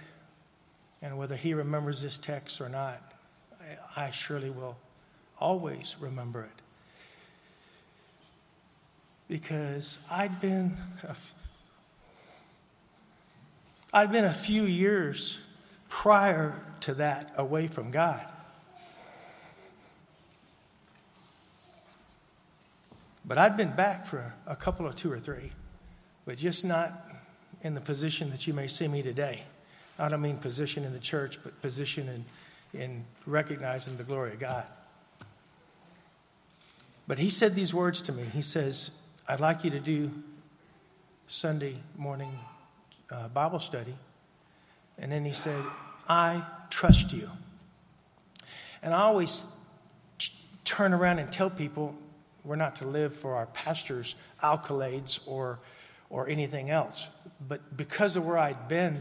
And 1.00 1.18
whether 1.18 1.36
he 1.36 1.52
remembers 1.54 2.02
this 2.02 2.18
text 2.18 2.60
or 2.60 2.68
not, 2.68 3.12
I 3.96 4.10
surely 4.10 4.50
will 4.50 4.76
always 5.38 5.96
remember 5.98 6.42
it 6.42 6.62
because 9.28 9.98
I'd 10.10 10.40
been 10.40 10.76
a, 11.02 11.16
I'd 13.92 14.12
been 14.12 14.24
a 14.24 14.34
few 14.34 14.64
years 14.64 15.40
prior 15.88 16.60
to 16.80 16.94
that 16.94 17.32
away 17.36 17.66
from 17.66 17.90
God. 17.90 18.24
But 23.24 23.38
I'd 23.38 23.56
been 23.56 23.74
back 23.74 24.06
for 24.06 24.34
a 24.46 24.56
couple 24.56 24.86
of 24.86 24.96
two 24.96 25.12
or 25.12 25.18
three, 25.18 25.52
but 26.24 26.38
just 26.38 26.64
not 26.64 26.92
in 27.62 27.74
the 27.74 27.80
position 27.80 28.30
that 28.30 28.46
you 28.46 28.52
may 28.52 28.66
see 28.66 28.88
me 28.88 29.02
today. 29.02 29.42
I 29.98 30.08
don't 30.08 30.20
mean 30.20 30.38
position 30.38 30.84
in 30.84 30.92
the 30.92 30.98
church, 30.98 31.38
but 31.44 31.60
position 31.62 32.08
in, 32.72 32.80
in 32.80 33.04
recognizing 33.26 33.96
the 33.96 34.04
glory 34.04 34.32
of 34.32 34.40
God. 34.40 34.64
But 37.06 37.18
he 37.18 37.30
said 37.30 37.54
these 37.54 37.72
words 37.72 38.00
to 38.02 38.12
me. 38.12 38.24
He 38.32 38.42
says, 38.42 38.90
I'd 39.28 39.40
like 39.40 39.62
you 39.62 39.70
to 39.70 39.80
do 39.80 40.10
Sunday 41.28 41.76
morning 41.96 42.38
uh, 43.10 43.28
Bible 43.28 43.60
study. 43.60 43.94
And 44.98 45.12
then 45.12 45.24
he 45.24 45.32
said, 45.32 45.62
I 46.08 46.42
trust 46.70 47.12
you. 47.12 47.30
And 48.82 48.92
I 48.92 49.02
always 49.02 49.46
ch- 50.18 50.34
turn 50.64 50.92
around 50.92 51.20
and 51.20 51.30
tell 51.30 51.50
people 51.50 51.94
we're 52.44 52.56
not 52.56 52.76
to 52.76 52.84
live 52.84 53.14
for 53.14 53.36
our 53.36 53.46
pastor's 53.46 54.16
accolades 54.42 55.20
or, 55.24 55.60
or 56.10 56.28
anything 56.28 56.70
else. 56.70 57.08
But 57.46 57.76
because 57.76 58.16
of 58.16 58.26
where 58.26 58.38
I'd 58.38 58.66
been, 58.68 59.00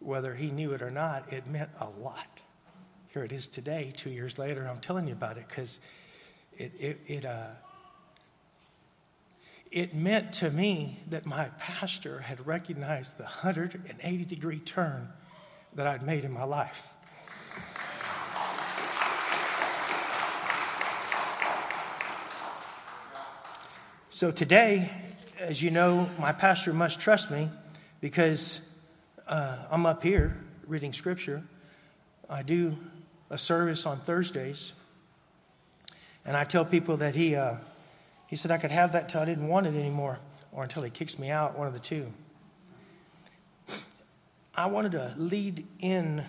whether 0.00 0.34
he 0.34 0.50
knew 0.50 0.72
it 0.72 0.82
or 0.82 0.90
not, 0.90 1.32
it 1.32 1.46
meant 1.46 1.70
a 1.80 1.88
lot. 1.88 2.42
Here 3.14 3.24
it 3.24 3.32
is 3.32 3.48
today, 3.48 3.92
two 3.96 4.10
years 4.10 4.38
later. 4.38 4.68
I'm 4.68 4.80
telling 4.80 5.06
you 5.06 5.14
about 5.14 5.38
it 5.38 5.48
because 5.48 5.80
it, 6.56 6.72
it, 6.78 7.00
it, 7.06 7.24
uh, 7.24 7.46
it 9.70 9.94
meant 9.94 10.32
to 10.34 10.50
me 10.50 11.00
that 11.08 11.26
my 11.26 11.44
pastor 11.58 12.20
had 12.20 12.46
recognized 12.46 13.18
the 13.18 13.22
180 13.22 14.24
degree 14.24 14.58
turn 14.58 15.08
that 15.74 15.86
I'd 15.86 16.02
made 16.02 16.24
in 16.24 16.32
my 16.32 16.44
life. 16.44 16.92
So 24.10 24.30
today, 24.30 24.90
as 25.38 25.62
you 25.62 25.70
know, 25.70 26.10
my 26.18 26.32
pastor 26.32 26.74
must 26.74 27.00
trust 27.00 27.30
me 27.30 27.48
because 28.00 28.60
uh, 29.26 29.66
I'm 29.70 29.86
up 29.86 30.02
here 30.02 30.36
reading 30.66 30.92
scripture. 30.92 31.42
I 32.28 32.42
do 32.42 32.76
a 33.30 33.38
service 33.38 33.86
on 33.86 34.00
Thursdays, 34.00 34.72
and 36.24 36.36
I 36.36 36.44
tell 36.44 36.64
people 36.64 36.98
that 36.98 37.14
he, 37.14 37.34
uh, 37.34 37.54
he 38.30 38.36
said 38.36 38.52
I 38.52 38.58
could 38.58 38.70
have 38.70 38.92
that 38.92 39.08
till 39.08 39.20
I 39.20 39.24
didn't 39.24 39.48
want 39.48 39.66
it 39.66 39.74
anymore, 39.74 40.20
or 40.52 40.62
until 40.62 40.84
he 40.84 40.90
kicks 40.90 41.18
me 41.18 41.30
out, 41.30 41.58
one 41.58 41.66
of 41.66 41.72
the 41.72 41.80
two. 41.80 42.12
I 44.54 44.66
wanted 44.66 44.92
to 44.92 45.14
lead 45.16 45.66
in 45.80 46.24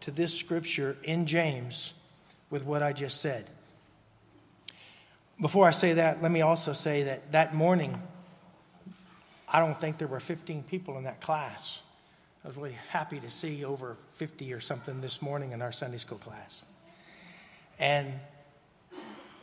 to 0.00 0.10
this 0.10 0.32
scripture 0.32 0.96
in 1.04 1.26
James 1.26 1.92
with 2.48 2.64
what 2.64 2.82
I 2.82 2.94
just 2.94 3.20
said. 3.20 3.50
Before 5.38 5.68
I 5.68 5.72
say 5.72 5.92
that, 5.92 6.22
let 6.22 6.30
me 6.30 6.40
also 6.40 6.72
say 6.72 7.02
that 7.02 7.32
that 7.32 7.54
morning, 7.54 8.00
I 9.46 9.58
don't 9.58 9.78
think 9.78 9.98
there 9.98 10.08
were 10.08 10.20
15 10.20 10.62
people 10.62 10.96
in 10.96 11.04
that 11.04 11.20
class. 11.20 11.82
I 12.42 12.48
was 12.48 12.56
really 12.56 12.78
happy 12.88 13.20
to 13.20 13.28
see 13.28 13.62
over 13.62 13.98
50 14.14 14.54
or 14.54 14.60
something 14.60 15.02
this 15.02 15.20
morning 15.20 15.52
in 15.52 15.60
our 15.60 15.72
Sunday 15.72 15.98
school 15.98 16.16
class. 16.16 16.64
And 17.78 18.10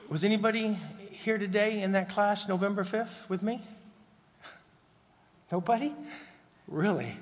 was 0.09 0.23
anybody 0.23 0.75
here 1.23 1.37
today 1.37 1.81
in 1.81 1.93
that 1.93 2.09
class 2.09 2.47
November 2.47 2.83
5th 2.83 3.27
with 3.27 3.41
me? 3.41 3.61
Nobody? 5.51 5.93
Really? 6.67 7.13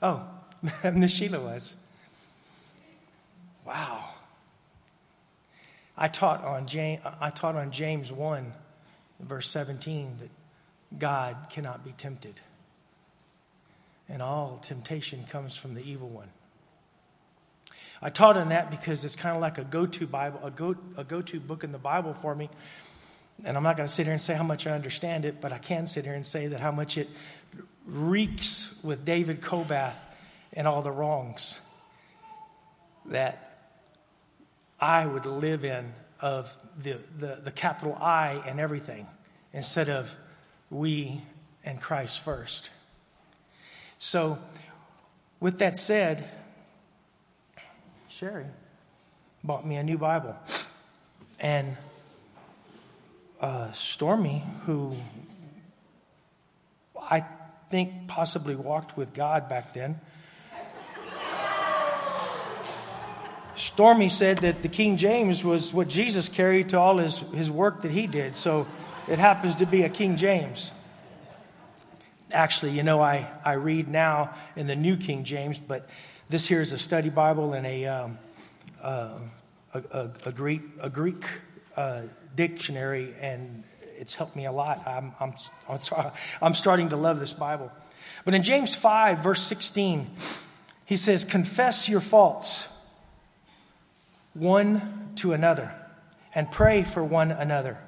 Oh, 0.00 0.22
Miss 0.92 1.12
Sheila 1.12 1.40
was. 1.40 1.76
Wow. 3.66 4.10
I 5.96 6.08
taught 6.08 6.44
on 6.44 6.66
James, 6.66 7.00
I 7.20 7.30
taught 7.30 7.56
on 7.56 7.70
James 7.70 8.12
1, 8.12 8.52
verse 9.20 9.48
17, 9.50 10.18
that 10.20 10.30
God 10.98 11.36
cannot 11.50 11.84
be 11.84 11.92
tempted. 11.92 12.40
And 14.08 14.20
all 14.20 14.58
temptation 14.58 15.24
comes 15.28 15.56
from 15.56 15.74
the 15.74 15.82
evil 15.82 16.08
one. 16.08 16.28
I 18.02 18.10
taught 18.10 18.36
on 18.36 18.50
that 18.50 18.70
because 18.70 19.04
it's 19.04 19.16
kind 19.16 19.34
of 19.34 19.40
like 19.40 19.56
a 19.56 19.64
go-to 19.64 20.06
Bible, 20.06 20.40
a 20.42 20.50
go 20.50 20.76
a 20.96 21.04
go-to 21.04 21.40
book 21.40 21.64
in 21.64 21.72
the 21.72 21.78
Bible 21.78 22.12
for 22.12 22.34
me. 22.34 22.50
And 23.42 23.56
I'm 23.56 23.62
not 23.62 23.76
going 23.76 23.86
to 23.86 23.92
sit 23.92 24.04
here 24.04 24.12
and 24.12 24.20
say 24.20 24.34
how 24.34 24.44
much 24.44 24.66
I 24.66 24.72
understand 24.72 25.24
it, 25.24 25.40
but 25.40 25.52
I 25.52 25.58
can 25.58 25.86
sit 25.86 26.04
here 26.04 26.14
and 26.14 26.24
say 26.24 26.46
that 26.48 26.60
how 26.60 26.70
much 26.70 26.96
it 26.96 27.08
reeks 27.86 28.78
with 28.82 29.04
David 29.04 29.40
Colbath 29.40 29.96
and 30.52 30.68
all 30.68 30.82
the 30.82 30.92
wrongs 30.92 31.60
that 33.06 33.72
I 34.80 35.06
would 35.06 35.26
live 35.26 35.64
in 35.64 35.92
of 36.20 36.56
the, 36.78 36.98
the, 37.18 37.40
the 37.44 37.50
capital 37.50 37.94
I 38.00 38.42
and 38.46 38.60
everything 38.60 39.06
instead 39.52 39.88
of 39.88 40.14
we 40.70 41.20
and 41.64 41.80
Christ 41.80 42.20
first. 42.20 42.70
So, 43.98 44.38
with 45.40 45.58
that 45.58 45.76
said, 45.76 46.28
Sherry 48.08 48.46
bought 49.42 49.66
me 49.66 49.76
a 49.76 49.82
new 49.82 49.98
Bible. 49.98 50.36
And 51.40 51.76
uh, 53.40 53.72
Stormy, 53.72 54.42
who 54.66 54.96
I 57.00 57.24
think 57.70 58.08
possibly 58.08 58.54
walked 58.54 58.96
with 58.96 59.12
God 59.12 59.48
back 59.48 59.74
then, 59.74 60.00
Stormy 63.56 64.08
said 64.08 64.38
that 64.38 64.62
the 64.62 64.68
King 64.68 64.96
James 64.96 65.44
was 65.44 65.72
what 65.72 65.88
Jesus 65.88 66.28
carried 66.28 66.70
to 66.70 66.78
all 66.78 66.98
his, 66.98 67.20
his 67.32 67.50
work 67.50 67.82
that 67.82 67.92
he 67.92 68.06
did. 68.06 68.36
So 68.36 68.66
it 69.08 69.18
happens 69.18 69.54
to 69.56 69.66
be 69.66 69.82
a 69.82 69.88
King 69.88 70.16
James. 70.16 70.72
Actually, 72.32 72.72
you 72.72 72.82
know, 72.82 73.00
I, 73.00 73.28
I 73.44 73.52
read 73.52 73.88
now 73.88 74.34
in 74.56 74.66
the 74.66 74.74
New 74.74 74.96
King 74.96 75.22
James, 75.22 75.58
but 75.58 75.88
this 76.28 76.48
here 76.48 76.60
is 76.60 76.72
a 76.72 76.78
study 76.78 77.10
Bible 77.10 77.52
and 77.52 77.64
a, 77.64 77.86
um, 77.86 78.18
uh, 78.82 79.18
a, 79.72 79.82
a, 79.92 80.10
a, 80.26 80.32
Greek, 80.32 80.62
a 80.80 80.90
Greek 80.90 81.24
uh, 81.76 82.02
dictionary, 82.34 83.14
and 83.20 83.64
it's 83.96 84.14
helped 84.14 84.36
me 84.36 84.46
a 84.46 84.52
lot. 84.52 84.86
I'm, 84.86 85.12
I'm, 85.20 85.34
I'm 86.42 86.54
starting 86.54 86.88
to 86.90 86.96
love 86.96 87.20
this 87.20 87.32
Bible. 87.32 87.70
But 88.24 88.34
in 88.34 88.42
James 88.42 88.74
5, 88.74 89.18
verse 89.18 89.42
16, 89.42 90.10
he 90.84 90.96
says, 90.96 91.24
Confess 91.24 91.88
your 91.88 92.00
faults 92.00 92.68
one 94.34 95.12
to 95.16 95.32
another 95.32 95.72
and 96.34 96.50
pray 96.50 96.82
for 96.82 97.04
one 97.04 97.30
another 97.30 97.78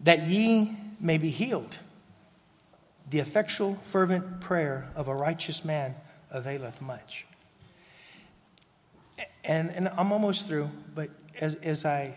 that 0.00 0.26
ye 0.26 0.76
may 1.00 1.18
be 1.18 1.30
healed. 1.30 1.78
The 3.08 3.20
effectual, 3.20 3.78
fervent 3.84 4.40
prayer 4.40 4.88
of 4.94 5.08
a 5.08 5.14
righteous 5.14 5.64
man 5.64 5.94
availeth 6.30 6.80
much. 6.80 7.26
And, 9.44 9.70
and 9.70 9.88
I'm 9.88 10.12
almost 10.12 10.48
through, 10.48 10.70
but 10.94 11.10
as, 11.40 11.54
as, 11.56 11.84
I, 11.84 12.14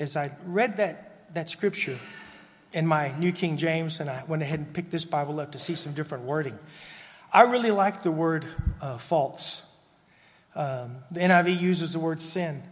as 0.00 0.16
I 0.16 0.30
read 0.44 0.78
that, 0.78 1.34
that 1.34 1.48
scripture 1.48 1.98
in 2.72 2.86
my 2.86 3.16
New 3.18 3.32
King 3.32 3.56
James, 3.56 4.00
and 4.00 4.08
I 4.08 4.24
went 4.26 4.42
ahead 4.42 4.58
and 4.58 4.72
picked 4.72 4.90
this 4.90 5.04
Bible 5.04 5.38
up 5.40 5.52
to 5.52 5.58
see 5.58 5.74
some 5.74 5.92
different 5.92 6.24
wording, 6.24 6.58
I 7.32 7.42
really 7.42 7.70
like 7.70 8.02
the 8.02 8.10
word 8.10 8.46
uh, 8.80 8.98
false. 8.98 9.62
Um, 10.56 10.96
the 11.10 11.20
NIV 11.20 11.60
uses 11.60 11.92
the 11.92 11.98
word 11.98 12.20
sin, 12.20 12.62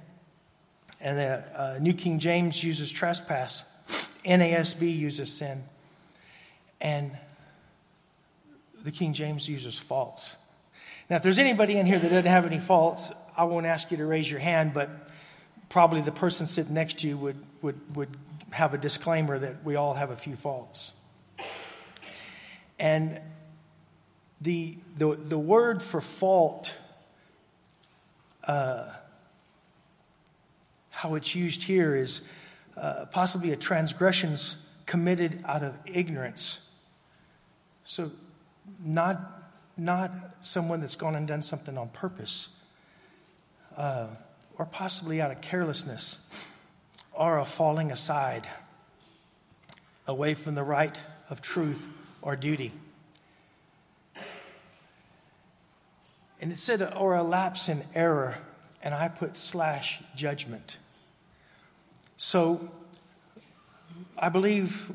and 1.01 1.19
the 1.19 1.45
uh, 1.55 1.79
New 1.81 1.93
King 1.93 2.19
James 2.19 2.65
uses 2.65 2.91
trespass. 2.91 3.65
NASB 4.25 4.99
uses 4.99 5.33
sin, 5.33 5.65
and 6.81 7.17
the 8.83 8.91
King 8.91 9.13
James 9.13 9.49
uses 9.49 9.79
faults. 9.79 10.37
Now, 11.09 11.17
if 11.17 11.23
there's 11.23 11.39
anybody 11.39 11.77
in 11.77 11.87
here 11.87 11.99
that 11.99 12.09
doesn't 12.09 12.31
have 12.31 12.47
any 12.47 12.59
faults, 12.59 13.13
I 13.37 13.45
won't 13.45 13.67
ask 13.67 13.91
you 13.91 13.97
to 13.99 14.07
raise 14.07 14.31
your 14.31 14.41
hand, 14.41 14.75
but 14.75 15.08
probably 15.69 16.01
the 16.01 16.13
person 16.13 16.47
sitting 16.47 16.75
next 16.75 16.99
to 17.01 17.09
you 17.09 17.17
would, 17.17 17.37
would, 17.63 17.97
would 17.97 18.17
have 18.53 18.75
a 18.75 18.79
disclaimer 18.79 19.39
that 19.39 19.65
we 19.65 19.77
all 19.77 19.95
have 19.95 20.11
a 20.11 20.17
few 20.17 20.37
faults. 20.37 20.93
And 22.79 23.21
the, 24.41 24.79
the, 24.97 25.15
the 25.17 25.39
word 25.39 25.83
for 25.83 26.01
fault 26.01 26.75
uh, 28.45 28.85
how 30.91 31.15
it's 31.15 31.35
used 31.35 31.65
here 31.65 31.95
is 31.95 32.23
uh, 32.77 33.05
possibly 33.13 33.53
a 33.53 33.57
transgressions 33.57 34.67
committed 34.87 35.45
out 35.45 35.63
of 35.63 35.75
ignorance. 35.85 36.71
So, 37.85 38.11
not, 38.85 39.51
not 39.77 40.11
someone 40.41 40.81
that's 40.81 40.97
gone 40.97 41.15
and 41.15 41.27
done 41.27 41.43
something 41.43 41.77
on 41.77 41.89
purpose, 41.91 42.49
uh, 43.77 44.09
or 44.59 44.67
possibly 44.67 45.21
out 45.21 45.31
of 45.31 45.41
carelessness, 45.41 46.19
or 47.13 47.39
a 47.39 47.47
falling 47.47 47.93
aside 47.93 48.49
away 50.07 50.35
from 50.35 50.55
the 50.55 50.65
right 50.65 51.01
of 51.31 51.41
truth 51.41 51.89
or 52.23 52.35
duty. 52.35 52.73
And 56.41 56.53
it 56.53 56.59
said, 56.59 56.83
or 56.95 57.15
a 57.15 57.23
lapse 57.23 57.69
in 57.69 57.85
error, 57.95 58.39
and 58.83 58.95
I 58.95 59.09
put 59.09 59.37
slash 59.37 60.03
judgment. 60.15 60.79
So 62.17 62.71
I 64.17 64.29
believe 64.29 64.93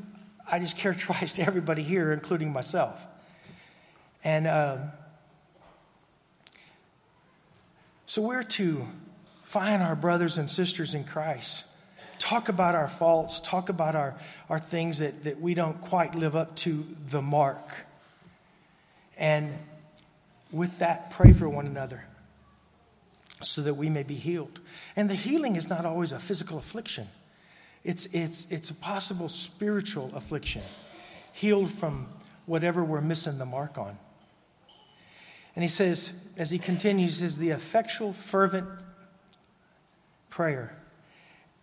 I 0.50 0.58
just 0.58 0.76
characterized 0.78 1.38
everybody 1.38 1.82
here, 1.82 2.12
including 2.12 2.52
myself. 2.52 3.06
And 4.22 4.46
um, 4.46 4.92
so 8.06 8.22
we're 8.22 8.42
to 8.42 8.88
find 9.54 9.84
our 9.84 9.94
brothers 9.94 10.36
and 10.36 10.50
sisters 10.50 10.96
in 10.96 11.04
Christ, 11.04 11.64
talk 12.18 12.48
about 12.48 12.74
our 12.74 12.88
faults, 12.88 13.38
talk 13.38 13.68
about 13.68 13.94
our, 13.94 14.16
our 14.50 14.58
things 14.58 14.98
that, 14.98 15.22
that 15.22 15.40
we 15.40 15.54
don't 15.54 15.80
quite 15.80 16.16
live 16.16 16.34
up 16.34 16.56
to 16.56 16.84
the 17.08 17.22
mark. 17.22 17.86
And 19.16 19.56
with 20.50 20.80
that, 20.80 21.10
pray 21.10 21.32
for 21.32 21.48
one 21.48 21.68
another 21.68 22.04
so 23.42 23.62
that 23.62 23.74
we 23.74 23.88
may 23.88 24.02
be 24.02 24.16
healed. 24.16 24.58
And 24.96 25.08
the 25.08 25.14
healing 25.14 25.54
is 25.54 25.68
not 25.68 25.84
always 25.86 26.10
a 26.10 26.18
physical 26.18 26.58
affliction. 26.58 27.06
It's, 27.84 28.06
it's, 28.06 28.50
it's 28.50 28.70
a 28.70 28.74
possible 28.74 29.28
spiritual 29.28 30.10
affliction, 30.16 30.62
healed 31.32 31.70
from 31.70 32.08
whatever 32.46 32.82
we're 32.82 33.00
missing 33.00 33.38
the 33.38 33.46
mark 33.46 33.78
on. 33.78 33.98
And 35.54 35.62
he 35.62 35.68
says, 35.68 36.12
as 36.36 36.50
he 36.50 36.58
continues, 36.58 37.22
is 37.22 37.36
the 37.36 37.50
effectual, 37.50 38.12
fervent 38.12 38.66
prayer. 40.34 40.76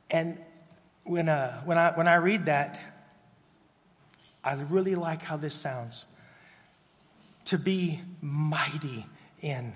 And 0.09 0.37
when, 1.03 1.27
uh, 1.27 1.61
when, 1.65 1.77
I, 1.77 1.91
when 1.91 2.07
I 2.07 2.15
read 2.15 2.45
that, 2.45 2.79
I 4.45 4.53
really 4.53 4.95
like 4.95 5.21
how 5.21 5.35
this 5.35 5.53
sounds. 5.53 6.05
To 7.45 7.57
be 7.57 7.99
mighty 8.21 9.05
in, 9.41 9.73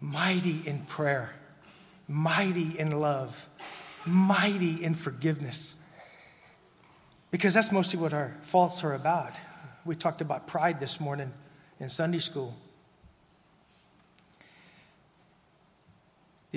mighty 0.00 0.62
in 0.64 0.86
prayer, 0.86 1.34
mighty 2.08 2.78
in 2.78 3.00
love, 3.00 3.50
mighty 4.06 4.82
in 4.82 4.94
forgiveness. 4.94 5.76
Because 7.30 7.52
that's 7.52 7.70
mostly 7.70 8.00
what 8.00 8.14
our 8.14 8.34
faults 8.40 8.82
are 8.82 8.94
about. 8.94 9.42
We 9.84 9.94
talked 9.94 10.22
about 10.22 10.46
pride 10.46 10.80
this 10.80 10.98
morning 11.00 11.34
in 11.78 11.90
Sunday 11.90 12.20
school. 12.20 12.56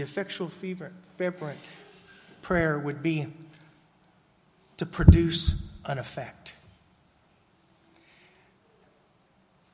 The 0.01 0.07
effectual, 0.07 0.47
fervent 0.47 1.59
prayer 2.41 2.79
would 2.79 3.03
be 3.03 3.27
to 4.77 4.85
produce 4.87 5.61
an 5.85 5.99
effect. 5.99 6.55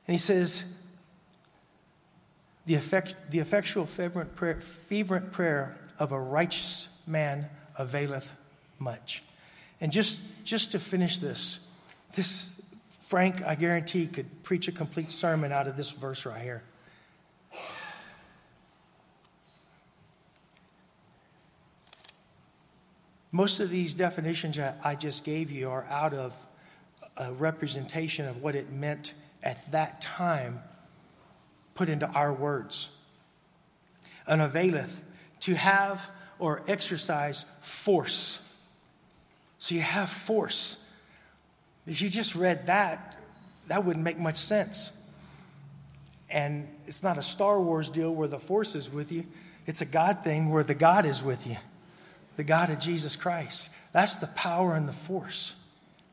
And 0.06 0.12
he 0.12 0.18
says, 0.18 0.70
the, 2.66 2.74
effect, 2.74 3.14
the 3.30 3.38
effectual, 3.38 3.86
fervent 3.86 4.36
prayer, 4.36 4.60
fervent 4.60 5.32
prayer 5.32 5.78
of 5.98 6.12
a 6.12 6.20
righteous 6.20 6.90
man 7.06 7.48
availeth 7.78 8.30
much. 8.78 9.22
And 9.80 9.90
just, 9.90 10.20
just 10.44 10.72
to 10.72 10.78
finish 10.78 11.16
this, 11.16 11.60
this, 12.16 12.60
Frank, 13.06 13.42
I 13.46 13.54
guarantee, 13.54 14.06
could 14.06 14.42
preach 14.42 14.68
a 14.68 14.72
complete 14.72 15.10
sermon 15.10 15.52
out 15.52 15.66
of 15.66 15.78
this 15.78 15.90
verse 15.90 16.26
right 16.26 16.42
here. 16.42 16.64
Most 23.30 23.60
of 23.60 23.70
these 23.70 23.94
definitions 23.94 24.58
I 24.58 24.94
just 24.94 25.24
gave 25.24 25.50
you 25.50 25.70
are 25.70 25.84
out 25.84 26.14
of 26.14 26.34
a 27.16 27.32
representation 27.32 28.26
of 28.26 28.42
what 28.42 28.54
it 28.54 28.70
meant 28.70 29.12
at 29.42 29.70
that 29.72 30.00
time, 30.00 30.62
put 31.74 31.88
into 31.88 32.06
our 32.06 32.32
words. 32.32 32.88
An 34.26 34.40
availeth, 34.40 35.02
to 35.40 35.54
have 35.54 36.08
or 36.38 36.62
exercise 36.68 37.44
force. 37.60 38.44
So 39.58 39.74
you 39.74 39.80
have 39.80 40.08
force. 40.08 40.88
If 41.86 42.00
you 42.02 42.08
just 42.08 42.34
read 42.34 42.66
that, 42.66 43.16
that 43.68 43.84
wouldn't 43.84 44.04
make 44.04 44.18
much 44.18 44.36
sense. 44.36 44.92
And 46.30 46.68
it's 46.86 47.02
not 47.02 47.18
a 47.18 47.22
Star 47.22 47.60
Wars 47.60 47.88
deal 47.88 48.14
where 48.14 48.28
the 48.28 48.38
force 48.38 48.74
is 48.74 48.90
with 48.90 49.10
you, 49.10 49.24
it's 49.66 49.80
a 49.80 49.86
God 49.86 50.22
thing 50.22 50.50
where 50.50 50.64
the 50.64 50.74
God 50.74 51.06
is 51.06 51.22
with 51.22 51.46
you, 51.46 51.56
the 52.38 52.44
God 52.44 52.70
of 52.70 52.78
Jesus 52.78 53.16
Christ. 53.16 53.68
That's 53.90 54.14
the 54.14 54.28
power 54.28 54.76
and 54.76 54.86
the 54.86 54.92
force 54.92 55.56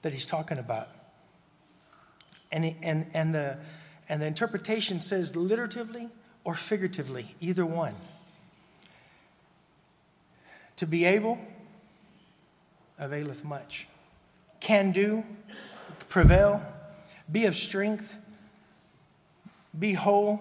that 0.01 0.11
he's 0.11 0.25
talking 0.25 0.57
about. 0.57 0.89
And, 2.51 2.75
and, 2.81 3.05
and, 3.13 3.35
the, 3.35 3.57
and 4.09 4.23
the 4.23 4.25
interpretation 4.25 4.99
says 5.01 5.33
literatively 5.33 6.09
or 6.43 6.55
figuratively, 6.55 7.35
either 7.39 7.63
one. 7.63 7.93
To 10.77 10.87
be 10.87 11.05
able 11.05 11.37
availeth 12.97 13.43
much. 13.43 13.87
Can 14.59 14.91
do, 14.91 15.23
prevail, 16.09 16.65
be 17.31 17.45
of 17.45 17.55
strength, 17.55 18.17
be 19.77 19.93
whole, 19.93 20.39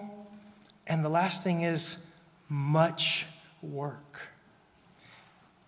and 0.87 1.05
the 1.05 1.09
last 1.09 1.43
thing 1.43 1.61
is 1.61 2.03
much 2.49 3.27
work. 3.61 4.34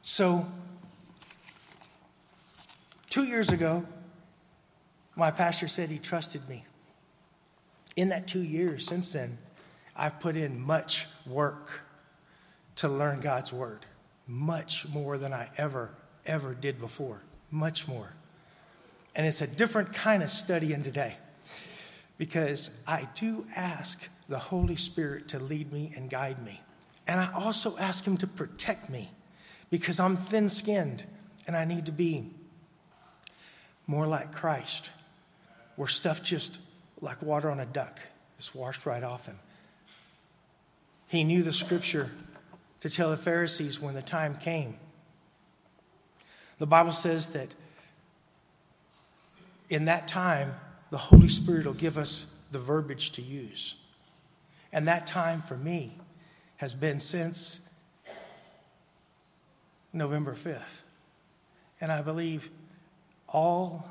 So, 0.10 0.48
two 3.10 3.26
years 3.26 3.50
ago, 3.50 3.86
my 5.18 5.32
pastor 5.32 5.68
said 5.68 5.90
he 5.90 6.00
trusted 6.00 6.48
me. 6.48 6.64
In 7.98 8.08
that 8.08 8.26
two 8.26 8.42
years 8.42 8.86
since 8.88 9.12
then, 9.12 9.38
I've 9.98 10.22
put 10.22 10.38
in 10.38 10.62
much 10.62 11.08
work 11.26 11.82
to 12.78 12.88
learn 12.88 13.20
God's 13.20 13.52
word 13.52 13.86
much 14.28 14.88
more 14.88 15.18
than 15.18 15.34
I 15.34 15.50
ever, 15.58 15.92
ever 16.26 16.54
did 16.54 16.80
before. 16.80 17.22
Much 17.52 17.86
more. 17.86 18.14
And 19.14 19.28
it's 19.28 19.42
a 19.42 19.48
different 19.48 19.92
kind 19.92 20.24
of 20.24 20.30
studying 20.30 20.84
today 20.84 21.18
because 22.18 22.72
I 22.88 23.10
do 23.14 23.46
ask 23.58 24.08
the 24.30 24.40
Holy 24.40 24.78
Spirit 24.78 25.28
to 25.28 25.40
lead 25.40 25.74
me 25.74 25.92
and 25.98 26.10
guide 26.10 26.42
me. 26.46 26.62
And 27.06 27.20
I 27.20 27.30
also 27.34 27.78
ask 27.78 28.06
Him 28.06 28.16
to 28.18 28.28
protect 28.28 28.90
me 28.90 29.12
because 29.70 30.00
I'm 30.00 30.16
thin 30.16 30.50
skinned 30.50 31.04
and 31.46 31.56
I 31.56 31.66
need 31.66 31.86
to 31.86 31.92
be 31.92 32.32
more 33.86 34.08
like 34.08 34.34
Christ, 34.34 34.92
where 35.76 35.88
stuff 35.88 36.24
just 36.24 36.58
like 37.02 37.22
water 37.22 37.50
on 37.50 37.60
a 37.60 37.66
duck 37.66 38.00
is 38.40 38.54
washed 38.54 38.86
right 38.86 39.04
off 39.04 39.26
Him. 39.26 39.40
He 41.08 41.24
knew 41.24 41.42
the 41.44 41.54
scripture 41.54 42.12
to 42.82 42.90
tell 42.90 43.10
the 43.10 43.18
Pharisees 43.18 43.80
when 43.80 43.96
the 43.96 44.02
time 44.02 44.36
came. 44.36 44.76
The 46.60 46.68
Bible 46.68 46.92
says 46.92 47.30
that 47.30 47.54
in 49.70 49.86
that 49.86 50.08
time, 50.08 50.56
the 50.90 50.98
Holy 50.98 51.30
Spirit 51.30 51.66
will 51.66 51.74
give 51.74 51.98
us 51.98 52.28
the 52.52 52.60
verbiage 52.60 53.12
to 53.12 53.22
use. 53.22 53.76
And 54.72 54.88
that 54.88 55.08
time 55.08 55.42
for 55.42 55.58
me 55.58 55.98
has 56.58 56.74
been 56.74 57.00
since 57.00 57.62
November 59.98 60.34
5th. 60.34 60.82
And 61.82 61.92
I 61.92 62.02
believe 62.02 62.50
all 63.28 63.88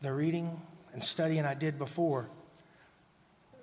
the 0.00 0.12
reading 0.12 0.60
and 0.92 1.02
studying 1.02 1.44
I 1.44 1.54
did 1.54 1.78
before, 1.78 2.28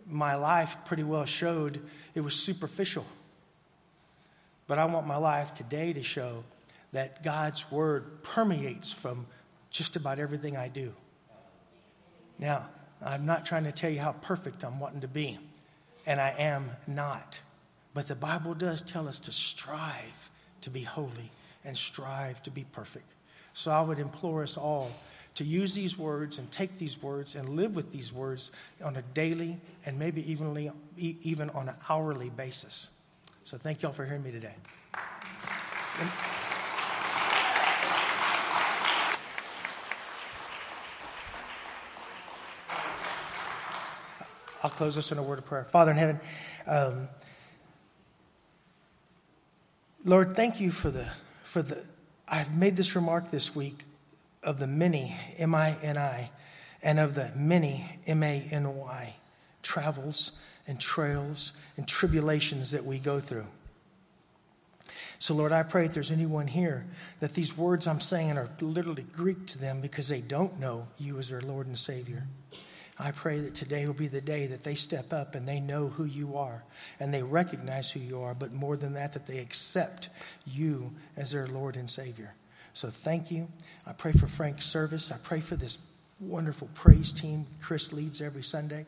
my 0.07 0.35
life 0.35 0.77
pretty 0.85 1.03
well 1.03 1.25
showed 1.25 1.81
it 2.15 2.21
was 2.21 2.33
superficial. 2.33 3.05
But 4.67 4.79
I 4.79 4.85
want 4.85 5.07
my 5.07 5.17
life 5.17 5.53
today 5.53 5.93
to 5.93 6.03
show 6.03 6.43
that 6.91 7.23
God's 7.23 7.71
word 7.71 8.23
permeates 8.23 8.91
from 8.91 9.27
just 9.69 9.95
about 9.95 10.19
everything 10.19 10.57
I 10.57 10.67
do. 10.67 10.93
Now, 12.39 12.67
I'm 13.05 13.25
not 13.25 13.45
trying 13.45 13.65
to 13.65 13.71
tell 13.71 13.91
you 13.91 13.99
how 13.99 14.13
perfect 14.13 14.63
I'm 14.63 14.79
wanting 14.79 15.01
to 15.01 15.07
be, 15.07 15.37
and 16.05 16.19
I 16.19 16.33
am 16.37 16.71
not. 16.87 17.41
But 17.93 18.07
the 18.07 18.15
Bible 18.15 18.53
does 18.53 18.81
tell 18.81 19.07
us 19.07 19.19
to 19.21 19.31
strive 19.31 20.29
to 20.61 20.69
be 20.69 20.81
holy 20.81 21.31
and 21.63 21.77
strive 21.77 22.41
to 22.43 22.51
be 22.51 22.65
perfect. 22.71 23.11
So 23.53 23.71
I 23.71 23.81
would 23.81 23.99
implore 23.99 24.43
us 24.43 24.57
all 24.57 24.91
to 25.35 25.43
use 25.43 25.73
these 25.73 25.97
words 25.97 26.37
and 26.37 26.51
take 26.51 26.77
these 26.77 27.01
words 27.01 27.35
and 27.35 27.49
live 27.49 27.75
with 27.75 27.91
these 27.91 28.11
words 28.11 28.51
on 28.83 28.95
a 28.95 29.01
daily 29.01 29.57
and 29.85 29.97
maybe 29.97 30.29
evenly, 30.29 30.71
even 30.97 31.49
on 31.51 31.69
an 31.69 31.75
hourly 31.89 32.29
basis. 32.29 32.89
So 33.43 33.57
thank 33.57 33.81
y'all 33.81 33.91
for 33.91 34.05
hearing 34.05 34.23
me 34.23 34.31
today. 34.31 34.53
I'll 44.61 44.69
close 44.69 44.95
this 44.95 45.11
in 45.11 45.17
a 45.17 45.23
word 45.23 45.39
of 45.39 45.45
prayer. 45.45 45.63
Father 45.63 45.91
in 45.91 45.97
heaven, 45.97 46.19
um, 46.67 47.07
Lord, 50.03 50.35
thank 50.35 50.59
you 50.59 50.69
for 50.71 50.89
the 50.89 51.09
for 51.49 51.63
the. 51.63 51.83
I've 52.27 52.55
made 52.55 52.75
this 52.75 52.95
remark 52.95 53.31
this 53.31 53.55
week 53.55 53.85
of 54.43 54.59
the 54.59 54.67
many 54.67 55.15
M 55.37 55.55
I 55.55 55.75
N 55.81 55.97
I, 55.97 56.29
and 56.83 56.99
of 56.99 57.15
the 57.15 57.31
many 57.35 57.99
M 58.05 58.21
A 58.21 58.47
N 58.51 58.75
Y 58.77 59.15
travels 59.63 60.33
and 60.67 60.79
trails 60.79 61.53
and 61.75 61.87
tribulations 61.87 62.69
that 62.71 62.85
we 62.85 62.99
go 62.99 63.19
through. 63.19 63.47
So, 65.17 65.33
Lord, 65.33 65.51
I 65.51 65.63
pray 65.63 65.85
if 65.85 65.93
there's 65.93 66.11
anyone 66.11 66.47
here 66.47 66.85
that 67.19 67.33
these 67.33 67.57
words 67.57 67.87
I'm 67.87 67.99
saying 67.99 68.37
are 68.37 68.49
literally 68.61 69.05
Greek 69.11 69.47
to 69.47 69.57
them 69.57 69.81
because 69.81 70.07
they 70.07 70.21
don't 70.21 70.59
know 70.59 70.87
you 70.97 71.17
as 71.17 71.29
their 71.29 71.41
Lord 71.41 71.65
and 71.65 71.77
Savior. 71.77 72.27
I 73.01 73.11
pray 73.11 73.39
that 73.39 73.55
today 73.55 73.87
will 73.87 73.93
be 73.93 74.09
the 74.09 74.19
day 74.19 74.47
that 74.47 74.63
they 74.63 74.75
step 74.75 75.13
up 75.13 75.33
and 75.33 75.47
they 75.47 75.61
know 75.61 75.87
who 75.87 76.03
you 76.03 76.35
are 76.35 76.63
and 76.99 77.13
they 77.13 77.23
recognize 77.23 77.91
who 77.91 78.01
you 78.01 78.21
are, 78.21 78.33
but 78.33 78.51
more 78.51 78.75
than 78.75 78.93
that, 78.93 79.13
that 79.13 79.25
they 79.25 79.39
accept 79.39 80.09
you 80.45 80.91
as 81.15 81.31
their 81.31 81.47
Lord 81.47 81.77
and 81.77 81.89
Savior. 81.89 82.35
So 82.73 82.89
thank 82.89 83.31
you. 83.31 83.47
I 83.87 83.93
pray 83.93 84.11
for 84.11 84.27
Frank's 84.27 84.65
service. 84.65 85.11
I 85.11 85.17
pray 85.17 85.39
for 85.39 85.55
this 85.55 85.77
wonderful 86.19 86.69
praise 86.73 87.13
team 87.13 87.47
Chris 87.61 87.93
leads 87.93 88.21
every 88.21 88.43
Sunday. 88.43 88.85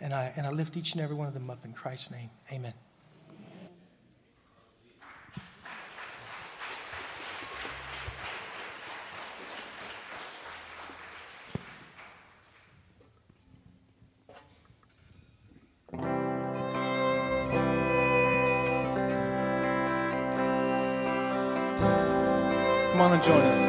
And 0.00 0.14
I, 0.14 0.32
and 0.36 0.46
I 0.46 0.50
lift 0.50 0.76
each 0.76 0.92
and 0.92 1.02
every 1.02 1.16
one 1.16 1.26
of 1.26 1.34
them 1.34 1.50
up 1.50 1.64
in 1.64 1.72
Christ's 1.72 2.12
name. 2.12 2.30
Amen. 2.52 2.74
Come 22.98 23.12
on 23.12 23.12
and 23.12 23.22
join 23.22 23.40
us. 23.42 23.64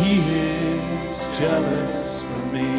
He 0.00 0.18
is 0.18 1.38
jealous 1.38 2.22
for 2.22 2.46
me. 2.52 2.70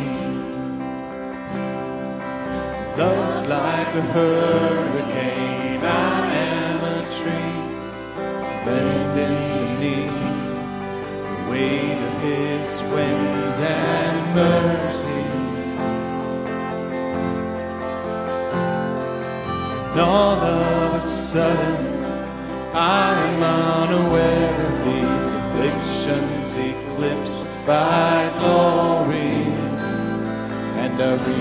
Love's 2.97 3.47
like 3.47 3.95
a 3.95 4.01
hurricane. 4.11 4.74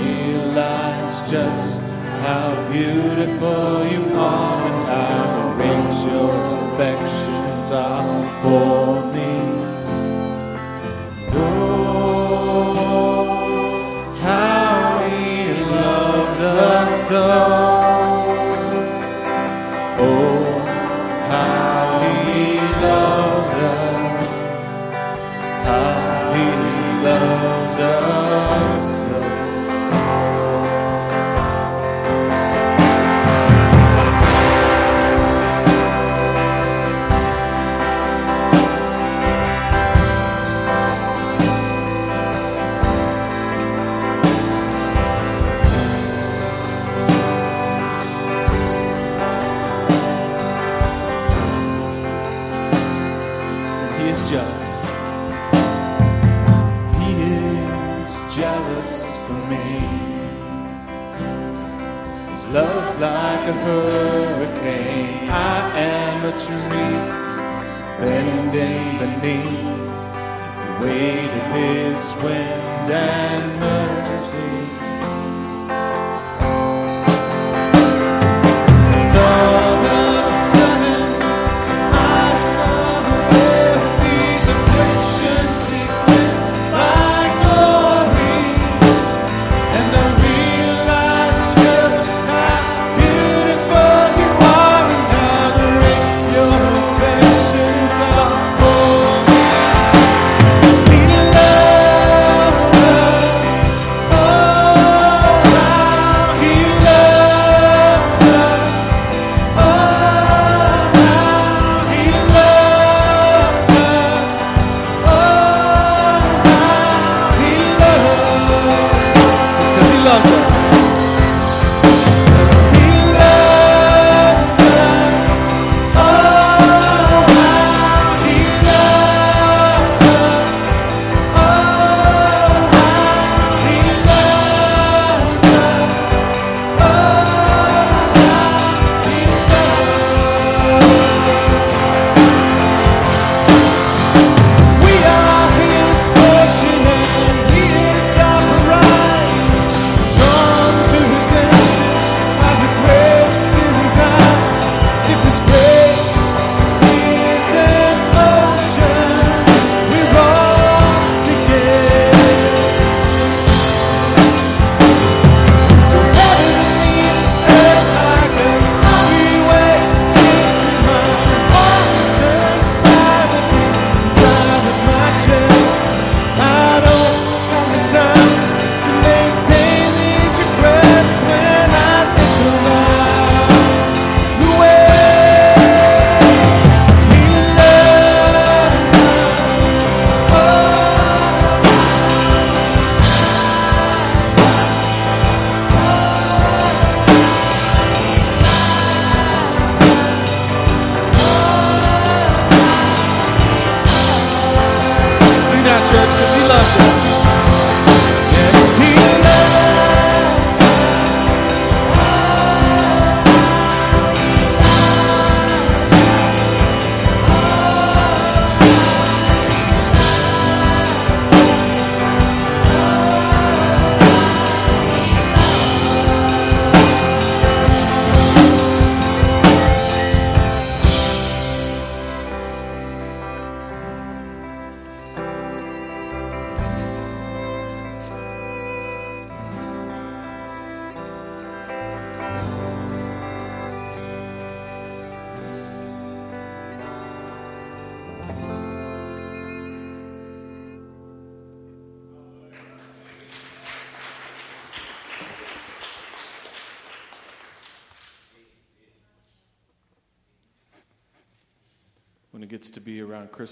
Realize 0.03 1.30
just 1.30 1.82
how 2.26 2.68
beautiful 2.72 3.84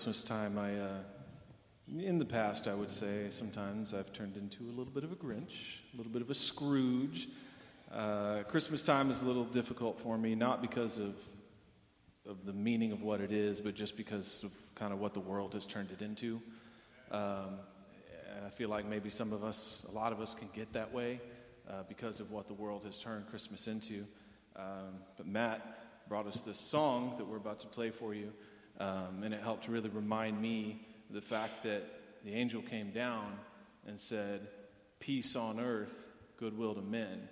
Christmas 0.02 0.24
time, 0.24 0.58
I, 0.58 0.74
uh, 0.80 0.98
in 1.96 2.18
the 2.18 2.24
past, 2.24 2.66
I 2.66 2.74
would 2.74 2.90
say 2.90 3.28
sometimes 3.30 3.94
I've 3.94 4.12
turned 4.12 4.36
into 4.36 4.64
a 4.64 4.74
little 4.76 4.92
bit 4.92 5.04
of 5.04 5.12
a 5.12 5.14
Grinch, 5.14 5.78
a 5.94 5.96
little 5.96 6.10
bit 6.10 6.22
of 6.22 6.28
a 6.28 6.34
Scrooge. 6.34 7.28
Uh, 7.94 8.42
Christmas 8.48 8.84
time 8.84 9.12
is 9.12 9.22
a 9.22 9.24
little 9.24 9.44
difficult 9.44 10.00
for 10.00 10.18
me, 10.18 10.34
not 10.34 10.60
because 10.60 10.98
of 10.98 11.14
of 12.26 12.44
the 12.44 12.52
meaning 12.52 12.90
of 12.90 13.02
what 13.02 13.20
it 13.20 13.30
is, 13.30 13.60
but 13.60 13.76
just 13.76 13.96
because 13.96 14.42
of 14.42 14.50
kind 14.74 14.92
of 14.92 14.98
what 14.98 15.14
the 15.14 15.20
world 15.20 15.54
has 15.54 15.66
turned 15.66 15.92
it 15.92 16.02
into. 16.02 16.42
Um, 17.12 17.60
I 18.44 18.50
feel 18.50 18.70
like 18.70 18.84
maybe 18.84 19.08
some 19.08 19.32
of 19.32 19.44
us, 19.44 19.86
a 19.88 19.92
lot 19.92 20.12
of 20.12 20.20
us, 20.20 20.34
can 20.34 20.48
get 20.52 20.72
that 20.72 20.92
way 20.92 21.20
uh, 21.70 21.84
because 21.88 22.18
of 22.18 22.32
what 22.32 22.48
the 22.48 22.54
world 22.54 22.84
has 22.86 22.98
turned 22.98 23.28
Christmas 23.28 23.68
into. 23.68 24.04
Um, 24.56 24.98
but 25.16 25.28
Matt 25.28 26.08
brought 26.08 26.26
us 26.26 26.40
this 26.40 26.58
song 26.58 27.14
that 27.18 27.24
we're 27.24 27.36
about 27.36 27.60
to 27.60 27.68
play 27.68 27.90
for 27.90 28.14
you, 28.14 28.32
um, 28.80 29.22
and 29.22 29.34
it 29.34 29.42
helped 29.42 29.64
to 29.64 29.70
really 29.70 29.90
remind 29.90 30.40
me 30.40 30.86
the 31.10 31.20
fact 31.20 31.62
that 31.64 31.82
the 32.24 32.32
angel 32.32 32.62
came 32.62 32.90
down 32.90 33.32
and 33.86 34.00
said, 34.00 34.48
"Peace 35.00 35.36
on 35.36 35.60
earth, 35.60 36.12
goodwill 36.38 36.74
to 36.74 36.82
men." 36.82 37.28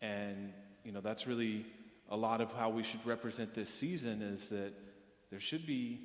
And 0.00 0.52
you 0.84 0.92
know 0.92 1.00
that's 1.00 1.26
really 1.26 1.66
a 2.08 2.16
lot 2.16 2.40
of 2.40 2.52
how 2.52 2.70
we 2.70 2.82
should 2.82 3.04
represent 3.04 3.54
this 3.54 3.70
season 3.70 4.22
is 4.22 4.48
that 4.50 4.72
there 5.30 5.40
should 5.40 5.66
be 5.66 6.00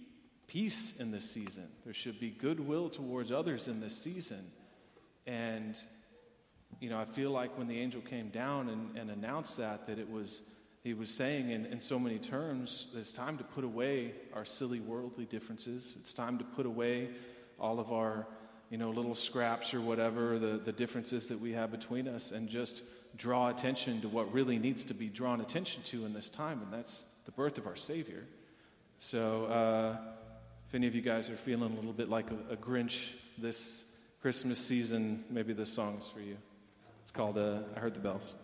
peace 0.47 0.97
in 0.97 1.11
this 1.11 1.30
season. 1.30 1.67
There 1.86 1.93
should 1.93 2.19
be 2.19 2.30
goodwill 2.30 2.89
towards 2.89 3.32
others 3.32 3.67
in 3.67 3.80
this 3.80 3.95
season. 3.95 4.51
And, 5.28 5.78
you 6.80 6.89
know, 6.89 6.99
I 6.99 7.05
feel 7.05 7.32
like 7.32 7.57
when 7.57 7.67
the 7.67 7.80
angel 7.80 8.01
came 8.01 8.30
down 8.30 8.67
and, 8.67 8.97
and 8.97 9.11
announced 9.11 9.57
that, 9.57 9.88
that 9.88 9.99
it 9.99 10.09
was, 10.09 10.41
he 10.84 10.93
was 10.93 11.11
saying 11.11 11.51
in, 11.51 11.65
in 11.67 11.79
so 11.79 11.99
many 11.99 12.17
terms, 12.17 12.88
it's 12.95 13.11
time 13.11 13.38
to 13.38 13.43
put 13.43 13.63
away 13.63 14.13
our 14.34 14.45
silly 14.45 14.79
worldly 14.79 15.25
differences. 15.25 15.95
It's 15.99 16.13
time 16.13 16.39
to 16.39 16.43
put 16.43 16.65
away 16.65 17.09
all 17.59 17.79
of 17.79 17.91
our, 17.91 18.27
you 18.71 18.77
know, 18.77 18.89
little 18.89 19.13
scraps 19.13 19.73
or 19.73 19.82
whatever, 19.82 20.39
the, 20.39 20.57
the 20.57 20.71
differences 20.71 21.27
that 21.27 21.39
we 21.39 21.51
have 21.53 21.71
between 21.71 22.07
us, 22.07 22.32
and 22.32 22.49
just 22.49 22.82
draw 23.15 23.49
attention 23.49 24.01
to 24.01 24.09
what 24.09 24.34
really 24.34 24.57
needs 24.57 24.86
to 24.86 24.93
be 24.93 25.07
drawn 25.07 25.41
attention 25.41 25.84
to 25.84 26.05
in 26.05 26.13
this 26.13 26.29
time, 26.29 26.61
and 26.63 26.73
that's 26.73 27.05
the 27.25 27.32
birth 27.32 27.57
of 27.57 27.67
our 27.67 27.75
Savior. 27.75 28.23
So, 28.97 29.45
uh, 29.45 29.97
if 30.67 30.75
any 30.75 30.88
of 30.88 30.95
you 30.95 31.01
guys 31.01 31.29
are 31.29 31.36
feeling 31.36 31.73
a 31.73 31.75
little 31.75 31.93
bit 31.93 32.09
like 32.09 32.32
a, 32.32 32.53
a 32.53 32.55
Grinch 32.55 33.09
this 33.38 33.84
Christmas 34.21 34.57
season, 34.57 35.25
maybe 35.29 35.53
this 35.53 35.71
song's 35.71 36.07
for 36.07 36.21
you. 36.21 36.38
It's 37.01 37.11
called 37.11 37.38
uh, 37.38 37.59
I 37.75 37.79
Heard 37.79 37.93
the 37.93 37.99
Bells. 37.99 38.36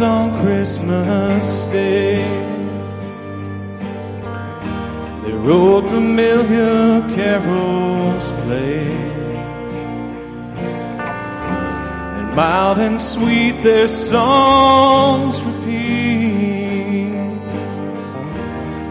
On 0.00 0.38
Christmas 0.40 1.64
Day. 1.66 2.22
Their 5.24 5.50
old 5.50 5.88
familiar 5.88 7.00
carols 7.14 8.30
play. 8.42 8.86
And 12.18 12.36
mild 12.36 12.78
and 12.78 13.00
sweet 13.00 13.62
their 13.62 13.88
songs 13.88 15.40
repeat. 15.42 17.18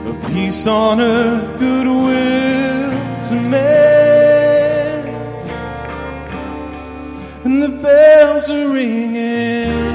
Of 0.10 0.28
peace 0.28 0.68
on 0.68 1.00
earth, 1.00 1.58
goodwill 1.58 2.92
to 3.28 3.36
men. 3.56 3.78
And 7.46 7.64
the 7.64 7.70
bells 7.70 8.50
are 8.50 8.70
ringing. 8.70 9.87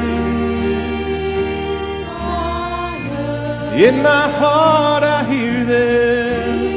In 3.74 4.02
my 4.02 4.28
heart, 4.28 5.02
I 5.02 5.24
hear 5.24 5.64
them 5.64 6.72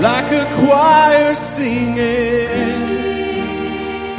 like 0.00 0.32
a 0.32 0.46
choir 0.64 1.34
singing. 1.34 2.48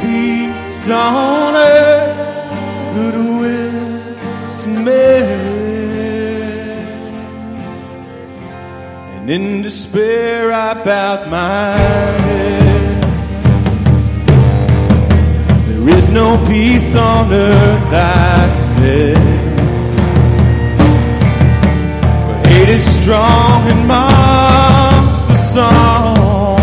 Peace 0.02 0.88
on 0.88 1.56
earth, 1.56 2.94
goodwill 2.94 4.18
to 4.60 4.68
men. 4.68 5.62
And 9.16 9.30
in 9.32 9.64
despair, 9.64 10.52
I 10.54 10.76
bowed 10.84 11.28
my 11.32 11.76
head. 11.76 12.31
Is 15.94 16.10
no 16.10 16.38
peace 16.48 16.96
on 16.96 17.32
earth, 17.34 17.94
I 17.94 18.50
said. 18.50 19.18
But 22.28 22.48
hate 22.48 22.70
is 22.70 22.86
strong 23.02 23.68
and 23.72 23.88
mocks 23.88 25.22
the 25.24 25.36
song. 25.36 26.60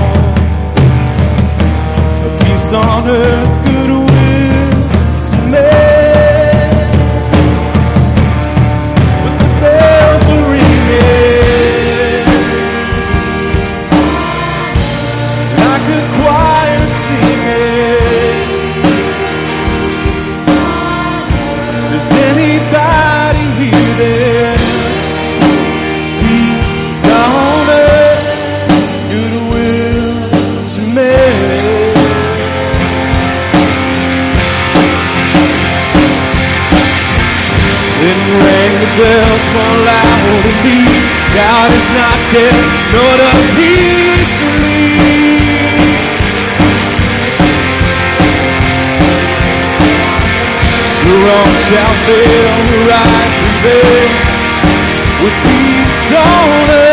A 2.27 2.31
peace 2.43 2.73
on 2.73 3.09
earth, 3.09 3.65
goodwill 3.67 4.71
to 5.31 5.37
men. 5.53 6.93
But 9.23 9.35
the 9.43 9.49
bells 9.61 10.25
are 10.35 10.51
ringing 10.53 11.48
bells 38.99 39.45
more 39.55 39.79
loud 39.87 40.43
and 40.43 40.59
deep. 40.67 41.05
God 41.31 41.71
is 41.71 41.89
not 41.95 42.19
dead, 42.35 42.65
nor 42.91 43.13
does 43.23 43.49
he 43.55 43.75
sleep. 44.27 45.79
The 51.07 51.15
wrong 51.25 51.53
shall 51.67 51.95
fail, 52.07 52.55
the 52.73 52.81
right 52.91 53.33
prevail. 53.39 54.11
With 55.23 55.37
peace 55.47 56.11
on 56.13 56.71
earth, 56.71 56.88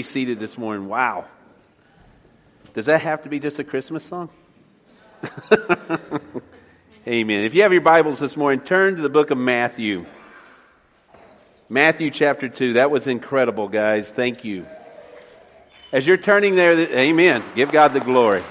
be 0.00 0.04
seated 0.04 0.40
this 0.40 0.56
morning. 0.56 0.88
Wow. 0.88 1.26
Does 2.72 2.86
that 2.86 3.02
have 3.02 3.24
to 3.24 3.28
be 3.28 3.38
just 3.38 3.58
a 3.58 3.64
Christmas 3.64 4.02
song? 4.02 4.30
Amen. 7.06 7.44
If 7.44 7.54
you 7.54 7.60
have 7.60 7.72
your 7.72 7.82
Bibles 7.82 8.18
this 8.18 8.34
morning, 8.34 8.60
turn 8.60 8.96
to 8.96 9.02
the 9.02 9.10
book 9.10 9.30
of 9.30 9.36
Matthew. 9.36 10.06
Matthew 11.68 12.10
chapter 12.10 12.48
2. 12.48 12.72
That 12.74 12.90
was 12.90 13.08
incredible, 13.08 13.68
guys. 13.68 14.08
Thank 14.08 14.42
you. 14.42 14.64
As 15.92 16.06
you're 16.06 16.16
turning 16.16 16.54
there, 16.54 16.72
amen. 16.72 17.44
Give 17.54 17.70
God 17.70 17.92
the 17.92 18.00
glory. 18.00 18.42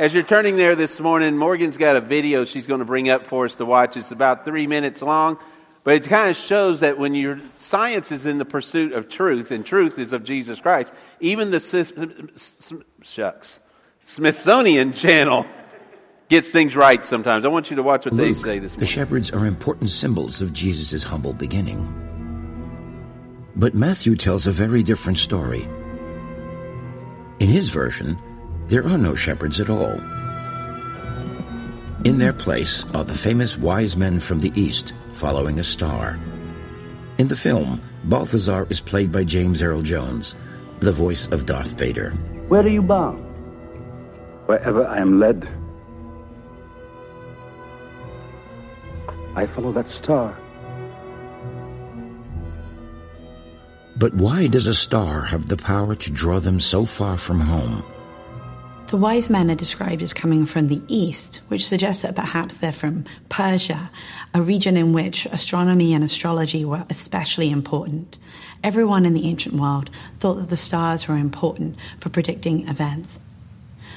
As 0.00 0.12
you're 0.12 0.24
turning 0.24 0.56
there 0.56 0.74
this 0.74 0.98
morning, 0.98 1.36
Morgan's 1.36 1.76
got 1.76 1.94
a 1.94 2.00
video 2.00 2.44
she's 2.44 2.66
going 2.66 2.80
to 2.80 2.84
bring 2.84 3.08
up 3.08 3.24
for 3.24 3.44
us 3.44 3.54
to 3.54 3.64
watch. 3.64 3.96
It's 3.96 4.10
about 4.10 4.44
three 4.44 4.66
minutes 4.66 5.00
long, 5.00 5.38
but 5.82 5.94
it 5.94 6.04
kind 6.04 6.30
of 6.30 6.36
shows 6.36 6.80
that 6.80 6.98
when 6.98 7.14
your 7.14 7.38
science 7.58 8.12
is 8.12 8.26
in 8.26 8.38
the 8.38 8.44
pursuit 8.44 8.92
of 8.92 9.08
truth, 9.08 9.50
and 9.50 9.64
truth 9.64 9.98
is 9.98 10.12
of 10.12 10.24
Jesus 10.24 10.60
Christ, 10.60 10.92
even 11.20 11.50
the 11.50 11.60
shucks, 13.02 13.60
Smithsonian 14.04 14.92
Channel 14.92 15.46
gets 16.28 16.48
things 16.48 16.76
right 16.76 17.04
sometimes. 17.04 17.44
I 17.44 17.48
want 17.48 17.70
you 17.70 17.76
to 17.76 17.82
watch 17.82 18.04
what 18.04 18.16
they 18.16 18.34
say 18.34 18.58
this 18.58 18.72
morning. 18.72 18.80
the 18.80 18.86
shepherds 18.86 19.30
are 19.32 19.46
important 19.46 19.90
symbols 19.90 20.42
of 20.42 20.52
Jesus' 20.52 21.02
humble 21.02 21.32
beginning. 21.32 21.96
But 23.56 23.74
Matthew 23.74 24.16
tells 24.16 24.46
a 24.46 24.52
very 24.52 24.82
different 24.82 25.18
story. 25.18 25.68
In 27.40 27.48
his 27.48 27.70
version, 27.70 28.18
there 28.68 28.86
are 28.86 28.98
no 28.98 29.14
shepherds 29.14 29.60
at 29.60 29.70
all. 29.70 29.98
In 32.04 32.18
their 32.18 32.32
place 32.32 32.84
are 32.94 33.04
the 33.04 33.12
famous 33.14 33.58
wise 33.58 33.96
men 33.96 34.20
from 34.20 34.40
the 34.40 34.52
east 34.54 34.94
following 35.20 35.60
a 35.60 35.64
star. 35.64 36.18
In 37.18 37.28
the 37.28 37.36
film, 37.36 37.82
Balthazar 38.04 38.66
is 38.70 38.80
played 38.80 39.12
by 39.12 39.22
James 39.22 39.60
Earl 39.60 39.82
Jones, 39.82 40.34
the 40.80 40.92
voice 40.92 41.28
of 41.28 41.44
Darth 41.44 41.76
Vader. 41.76 42.12
Where 42.48 42.64
are 42.64 42.68
you 42.68 42.80
bound? 42.80 43.20
Wherever 44.46 44.86
I 44.86 44.98
am 44.98 45.20
led, 45.20 45.46
I 49.36 49.46
follow 49.46 49.72
that 49.72 49.90
star. 49.90 50.34
But 53.98 54.14
why 54.14 54.46
does 54.46 54.66
a 54.66 54.74
star 54.74 55.20
have 55.24 55.46
the 55.46 55.58
power 55.58 55.94
to 55.96 56.10
draw 56.10 56.40
them 56.40 56.58
so 56.58 56.86
far 56.86 57.18
from 57.18 57.40
home? 57.40 57.84
The 58.90 58.96
wise 58.96 59.30
men 59.30 59.52
are 59.52 59.54
described 59.54 60.02
as 60.02 60.12
coming 60.12 60.44
from 60.44 60.66
the 60.66 60.82
east, 60.88 61.42
which 61.46 61.64
suggests 61.64 62.02
that 62.02 62.16
perhaps 62.16 62.56
they're 62.56 62.72
from 62.72 63.04
Persia, 63.28 63.88
a 64.34 64.42
region 64.42 64.76
in 64.76 64.92
which 64.92 65.26
astronomy 65.26 65.94
and 65.94 66.02
astrology 66.02 66.64
were 66.64 66.84
especially 66.90 67.52
important. 67.52 68.18
Everyone 68.64 69.06
in 69.06 69.14
the 69.14 69.28
ancient 69.28 69.54
world 69.54 69.90
thought 70.18 70.38
that 70.38 70.48
the 70.48 70.56
stars 70.56 71.06
were 71.06 71.16
important 71.16 71.76
for 71.98 72.08
predicting 72.08 72.66
events. 72.66 73.20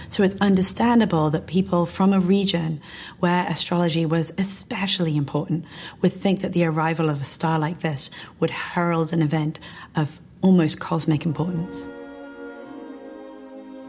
So 0.09 0.21
it's 0.21 0.35
understandable 0.39 1.31
that 1.31 1.47
people 1.47 1.87
from 1.87 2.13
a 2.13 2.19
region 2.19 2.79
where 3.17 3.47
astrology 3.47 4.05
was 4.05 4.31
especially 4.37 5.17
important 5.17 5.65
would 6.03 6.13
think 6.13 6.41
that 6.41 6.53
the 6.53 6.65
arrival 6.65 7.09
of 7.09 7.19
a 7.19 7.23
star 7.23 7.57
like 7.57 7.79
this 7.79 8.11
would 8.39 8.51
herald 8.51 9.11
an 9.11 9.23
event 9.23 9.59
of 9.95 10.19
almost 10.43 10.79
cosmic 10.79 11.25
importance. 11.25 11.87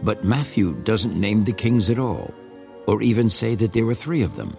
But 0.02 0.24
Matthew 0.24 0.74
doesn't 0.82 1.18
name 1.18 1.44
the 1.44 1.52
kings 1.52 1.90
at 1.90 1.98
all, 1.98 2.34
or 2.86 3.02
even 3.02 3.28
say 3.28 3.54
that 3.54 3.72
there 3.72 3.86
were 3.86 3.94
three 3.94 4.22
of 4.22 4.36
them. 4.36 4.56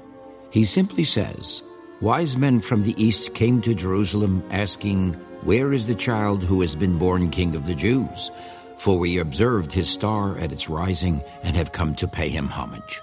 He 0.51 0.65
simply 0.65 1.03
says, 1.03 1.63
Wise 2.01 2.37
men 2.37 2.59
from 2.61 2.83
the 2.83 3.01
east 3.01 3.33
came 3.33 3.61
to 3.61 3.73
Jerusalem 3.73 4.43
asking, 4.51 5.13
Where 5.43 5.73
is 5.73 5.87
the 5.87 5.95
child 5.95 6.43
who 6.43 6.61
has 6.61 6.75
been 6.75 6.97
born 6.97 7.29
king 7.29 7.55
of 7.55 7.65
the 7.65 7.75
Jews? 7.75 8.31
For 8.77 8.99
we 8.99 9.19
observed 9.19 9.71
his 9.71 9.89
star 9.89 10.37
at 10.37 10.51
its 10.51 10.69
rising 10.69 11.23
and 11.43 11.55
have 11.55 11.71
come 11.71 11.95
to 11.95 12.07
pay 12.07 12.29
him 12.29 12.47
homage. 12.47 13.01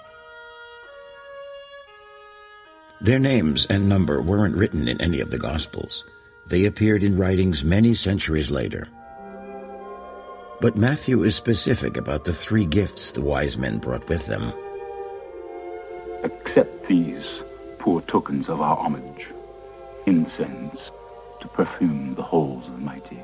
Their 3.01 3.19
names 3.19 3.65
and 3.65 3.89
number 3.89 4.21
weren't 4.21 4.55
written 4.55 4.87
in 4.87 5.01
any 5.01 5.19
of 5.19 5.29
the 5.29 5.37
Gospels. 5.39 6.05
They 6.47 6.65
appeared 6.65 7.03
in 7.03 7.17
writings 7.17 7.63
many 7.63 7.93
centuries 7.93 8.51
later. 8.51 8.87
But 10.63 10.77
Matthew 10.77 11.23
is 11.23 11.35
specific 11.35 11.97
about 11.97 12.23
the 12.23 12.31
three 12.31 12.65
gifts 12.65 13.11
the 13.11 13.19
wise 13.19 13.57
men 13.57 13.79
brought 13.79 14.07
with 14.07 14.27
them. 14.27 14.53
Accept 16.23 16.87
these 16.87 17.27
poor 17.79 17.99
tokens 17.99 18.47
of 18.47 18.61
our 18.61 18.77
homage. 18.77 19.27
Incense 20.05 20.89
to 21.41 21.49
perfume 21.49 22.15
the 22.15 22.23
halls 22.23 22.65
of 22.67 22.77
the 22.77 22.79
mighty. 22.79 23.19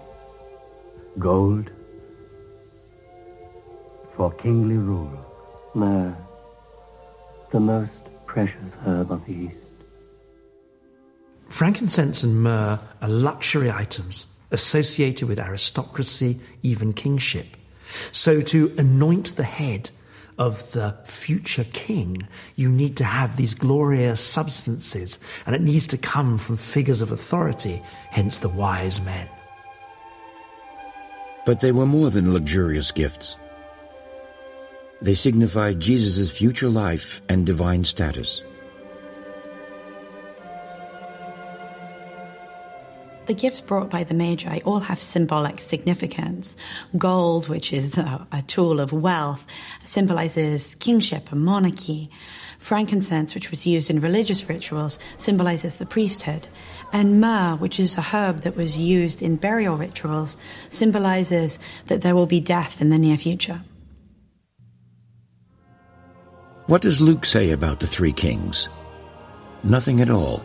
Gold 1.18 1.72
for 4.18 4.34
kingly 4.34 4.76
rule. 4.76 5.26
Myrrh, 5.74 6.18
the 7.54 7.62
most 7.62 8.10
precious 8.26 8.74
herb 8.86 9.14
of 9.14 9.26
the 9.26 9.34
East. 9.34 9.86
Frankincense 11.48 12.22
and 12.22 12.44
myrrh 12.44 12.82
are 13.02 13.08
luxury 13.08 13.72
items 13.72 14.28
associated 14.52 15.28
with 15.28 15.40
aristocracy, 15.40 16.40
even 16.64 16.94
kingship. 16.94 17.48
So, 18.12 18.42
to 18.42 18.74
anoint 18.78 19.36
the 19.36 19.44
head 19.44 19.90
of 20.38 20.72
the 20.72 20.96
future 21.06 21.66
king, 21.74 22.28
you 22.56 22.70
need 22.70 22.96
to 22.98 23.04
have 23.04 23.36
these 23.36 23.54
glorious 23.54 24.22
substances, 24.22 25.20
and 25.46 25.56
it 25.56 25.62
needs 25.62 25.88
to 25.88 25.98
come 25.98 26.38
from 26.38 26.56
figures 26.56 27.02
of 27.02 27.12
authority, 27.12 27.82
hence 28.10 28.38
the 28.38 28.50
wise 28.50 29.02
men. 29.02 29.28
But 31.46 31.60
they 31.60 31.72
were 31.72 31.86
more 31.86 32.10
than 32.10 32.34
luxurious 32.34 32.92
gifts. 32.92 33.38
They 35.02 35.16
signified 35.16 35.80
Jesus' 35.80 36.32
future 36.32 36.70
life 36.70 37.22
and 37.28 37.46
divine 37.46 37.84
status. 37.84 38.44
The 43.30 43.36
gifts 43.36 43.62
brought 43.62 43.92
by 43.92 44.04
the 44.04 44.16
Magi 44.16 44.58
all 44.66 44.80
have 44.80 45.00
symbolic 45.00 45.60
significance. 45.60 46.58
Gold, 46.98 47.48
which 47.48 47.72
is 47.72 47.96
a, 47.96 48.26
a 48.32 48.42
tool 48.42 48.80
of 48.80 48.92
wealth, 48.92 49.46
symbolizes 49.84 50.74
kingship 50.74 51.32
and 51.32 51.46
monarchy. 51.46 52.10
Frankincense, 52.58 53.36
which 53.36 53.52
was 53.52 53.68
used 53.68 53.92
in 53.92 54.00
religious 54.00 54.50
rituals, 54.50 54.98
symbolizes 55.18 55.76
the 55.76 55.86
priesthood. 55.86 56.48
And 56.92 57.22
myrrh, 57.22 57.56
which 57.58 57.80
is 57.80 57.96
a 57.98 58.02
herb 58.02 58.42
that 58.42 58.56
was 58.56 58.80
used 58.80 59.22
in 59.22 59.36
burial 59.36 59.78
rituals, 59.78 60.36
symbolizes 60.70 61.60
that 61.86 62.02
there 62.02 62.16
will 62.16 62.26
be 62.26 62.40
death 62.40 62.82
in 62.82 62.90
the 62.90 62.98
near 62.98 63.16
future. 63.16 63.62
What 66.66 66.82
does 66.82 67.00
Luke 67.00 67.28
say 67.28 67.52
about 67.52 67.80
the 67.80 67.86
three 67.86 68.12
kings? 68.12 68.70
Nothing 69.64 70.02
at 70.02 70.10
all. 70.10 70.44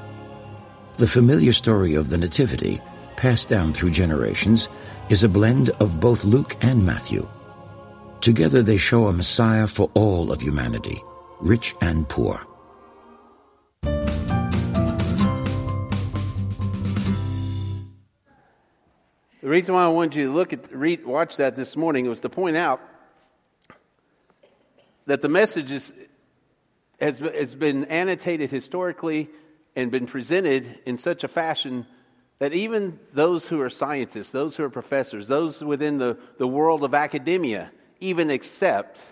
The 0.96 1.08
familiar 1.08 1.52
story 1.52 1.96
of 1.96 2.08
the 2.08 2.16
Nativity, 2.16 2.80
passed 3.16 3.48
down 3.48 3.72
through 3.72 3.90
generations, 3.90 4.68
is 5.08 5.24
a 5.24 5.28
blend 5.28 5.70
of 5.80 5.98
both 5.98 6.24
Luke 6.24 6.56
and 6.60 6.86
Matthew. 6.86 7.28
Together 8.20 8.62
they 8.62 8.76
show 8.76 9.08
a 9.08 9.12
Messiah 9.12 9.66
for 9.66 9.90
all 9.94 10.30
of 10.30 10.40
humanity, 10.40 11.02
rich 11.40 11.74
and 11.80 12.08
poor. 12.08 12.40
The 19.42 19.50
reason 19.50 19.74
why 19.74 19.84
I 19.84 19.88
wanted 19.88 20.14
you 20.14 20.26
to 20.26 20.32
look 20.32 20.52
at 20.52 20.72
read, 20.72 21.04
watch 21.04 21.38
that 21.38 21.56
this 21.56 21.76
morning 21.76 22.08
was 22.08 22.20
to 22.20 22.28
point 22.28 22.56
out 22.56 22.80
that 25.06 25.22
the 25.22 25.28
message 25.28 25.72
is, 25.72 25.92
has, 27.00 27.18
has 27.18 27.56
been 27.56 27.84
annotated 27.86 28.52
historically 28.52 29.28
and 29.76 29.90
been 29.90 30.06
presented 30.06 30.78
in 30.86 30.98
such 30.98 31.24
a 31.24 31.28
fashion 31.28 31.86
that 32.38 32.52
even 32.52 32.98
those 33.12 33.48
who 33.48 33.60
are 33.60 33.70
scientists, 33.70 34.30
those 34.30 34.56
who 34.56 34.64
are 34.64 34.70
professors, 34.70 35.28
those 35.28 35.62
within 35.62 35.98
the, 35.98 36.18
the 36.38 36.46
world 36.46 36.84
of 36.84 36.94
academia, 36.94 37.70
even 38.00 38.30
accept 38.30 39.02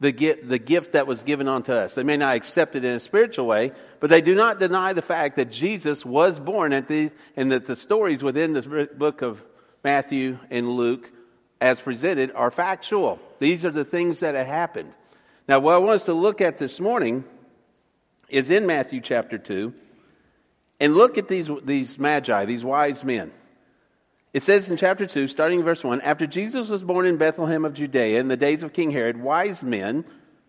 the 0.00 0.12
gift, 0.12 0.48
the 0.48 0.58
gift 0.58 0.92
that 0.92 1.06
was 1.06 1.22
given 1.22 1.48
unto 1.48 1.72
us. 1.72 1.94
They 1.94 2.02
may 2.02 2.16
not 2.16 2.36
accept 2.36 2.74
it 2.74 2.84
in 2.84 2.94
a 2.94 3.00
spiritual 3.00 3.46
way, 3.46 3.72
but 4.00 4.10
they 4.10 4.20
do 4.20 4.34
not 4.34 4.58
deny 4.58 4.92
the 4.92 5.02
fact 5.02 5.36
that 5.36 5.50
Jesus 5.50 6.04
was 6.04 6.40
born 6.40 6.72
at 6.72 6.88
the, 6.88 7.10
and 7.36 7.52
that 7.52 7.66
the 7.66 7.76
stories 7.76 8.22
within 8.22 8.52
the 8.52 8.88
book 8.96 9.22
of 9.22 9.44
Matthew 9.84 10.38
and 10.50 10.70
Luke, 10.70 11.10
as 11.60 11.80
presented, 11.80 12.32
are 12.34 12.50
factual. 12.50 13.20
These 13.38 13.64
are 13.64 13.70
the 13.70 13.84
things 13.84 14.20
that 14.20 14.34
have 14.34 14.46
happened. 14.46 14.92
Now, 15.48 15.60
what 15.60 15.74
I 15.74 15.78
want 15.78 15.92
us 15.92 16.04
to 16.04 16.14
look 16.14 16.40
at 16.40 16.58
this 16.58 16.80
morning 16.80 17.24
is 18.28 18.50
in 18.50 18.66
Matthew 18.66 19.00
chapter 19.00 19.38
2, 19.38 19.72
and 20.80 20.94
look 20.94 21.18
at 21.18 21.28
these, 21.28 21.50
these 21.64 21.98
magi, 21.98 22.44
these 22.44 22.64
wise 22.64 23.04
men. 23.04 23.32
It 24.32 24.42
says 24.42 24.70
in 24.70 24.76
chapter 24.76 25.06
2, 25.06 25.28
starting 25.28 25.60
in 25.60 25.64
verse 25.64 25.84
1 25.84 26.00
After 26.00 26.26
Jesus 26.26 26.70
was 26.70 26.82
born 26.82 27.06
in 27.06 27.18
Bethlehem 27.18 27.64
of 27.64 27.74
Judea 27.74 28.18
in 28.18 28.28
the 28.28 28.36
days 28.36 28.62
of 28.62 28.72
King 28.72 28.90
Herod, 28.90 29.20
wise 29.20 29.62
men 29.62 30.04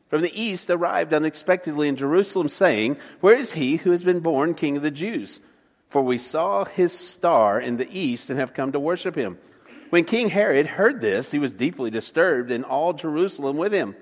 from 0.09 0.21
the 0.21 0.41
east 0.41 0.69
arrived 0.69 1.13
unexpectedly 1.13 1.87
in 1.87 1.95
Jerusalem, 1.95 2.47
saying, 2.47 2.97
Where 3.19 3.35
is 3.35 3.53
he 3.53 3.77
who 3.77 3.91
has 3.91 4.03
been 4.03 4.19
born 4.21 4.53
king 4.53 4.77
of 4.77 4.83
the 4.83 4.91
Jews? 4.91 5.41
For 5.89 6.01
we 6.01 6.17
saw 6.17 6.65
his 6.65 6.97
star 6.97 7.59
in 7.59 7.77
the 7.77 7.89
east 7.91 8.29
and 8.29 8.39
have 8.39 8.53
come 8.53 8.71
to 8.71 8.79
worship 8.79 9.15
him. 9.15 9.37
When 9.89 10.05
King 10.05 10.29
Herod 10.29 10.65
heard 10.65 11.01
this, 11.01 11.29
he 11.31 11.39
was 11.39 11.53
deeply 11.53 11.91
disturbed, 11.91 12.51
and 12.51 12.65
all 12.65 12.93
Jerusalem 12.93 13.57
with 13.57 13.73
him. 13.73 13.95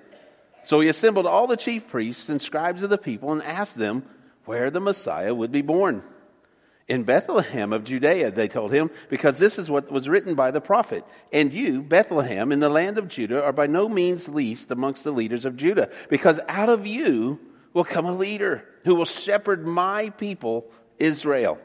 So 0.64 0.80
he 0.80 0.88
assembled 0.88 1.26
all 1.26 1.48
the 1.48 1.58
chief 1.58 1.88
priests 1.88 2.30
and 2.30 2.42
scribes 2.42 2.84
of 2.84 2.90
the 2.90 2.98
people 2.98 3.32
and 3.32 3.44
asked 3.44 3.78
them 3.78 4.04
where 4.46 4.70
the 4.70 4.82
Messiah 4.82 5.34
would 5.34 5.52
be 5.52 5.62
born. 5.62 6.04
In 6.88 7.04
Bethlehem 7.04 7.72
of 7.72 7.86
Judea, 7.86 8.32
they 8.32 8.48
told 8.48 8.74
him, 8.74 8.92
because 9.10 9.38
this 9.38 9.58
is 9.58 9.70
what 9.70 9.92
was 9.92 10.10
written 10.10 10.36
by 10.36 10.52
the 10.52 10.60
prophet. 10.60 11.06
And 11.32 11.54
you, 11.54 11.82
Bethlehem, 11.82 12.52
in 12.52 12.60
the 12.60 12.70
land 12.70 12.98
of 12.98 13.08
Judah, 13.08 13.44
are 13.44 13.54
by 13.54 13.68
no 13.68 13.88
means 13.88 14.28
least 14.28 14.72
amongst 14.72 15.04
the 15.04 15.12
leaders 15.12 15.46
of 15.46 15.56
Judah, 15.56 15.90
because 16.10 16.40
out 16.50 16.68
of 16.68 16.86
you 16.86 17.40
will 17.74 17.86
come 17.86 18.06
a 18.06 18.14
leader 18.14 18.66
who 18.84 18.96
will 18.96 19.06
shepherd 19.06 19.66
my 19.66 20.10
people, 20.10 20.66
Israel. 20.98 21.60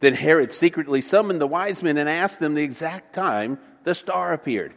Then 0.00 0.14
Herod 0.14 0.52
secretly 0.52 1.00
summoned 1.00 1.40
the 1.40 1.46
wise 1.46 1.82
men 1.82 1.96
and 1.96 2.08
asked 2.08 2.40
them 2.40 2.54
the 2.54 2.62
exact 2.62 3.14
time 3.14 3.58
the 3.84 3.94
star 3.94 4.32
appeared. 4.32 4.74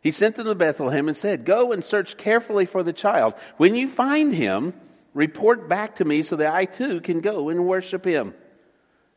He 0.00 0.10
sent 0.10 0.36
them 0.36 0.46
to 0.46 0.54
Bethlehem 0.54 1.08
and 1.08 1.16
said, 1.16 1.44
Go 1.44 1.72
and 1.72 1.82
search 1.82 2.16
carefully 2.16 2.66
for 2.66 2.82
the 2.82 2.92
child. 2.92 3.34
When 3.56 3.74
you 3.74 3.88
find 3.88 4.32
him, 4.32 4.74
report 5.14 5.68
back 5.68 5.96
to 5.96 6.04
me 6.04 6.22
so 6.22 6.36
that 6.36 6.54
I 6.54 6.64
too 6.64 7.00
can 7.00 7.20
go 7.20 7.48
and 7.48 7.66
worship 7.66 8.04
him. 8.04 8.34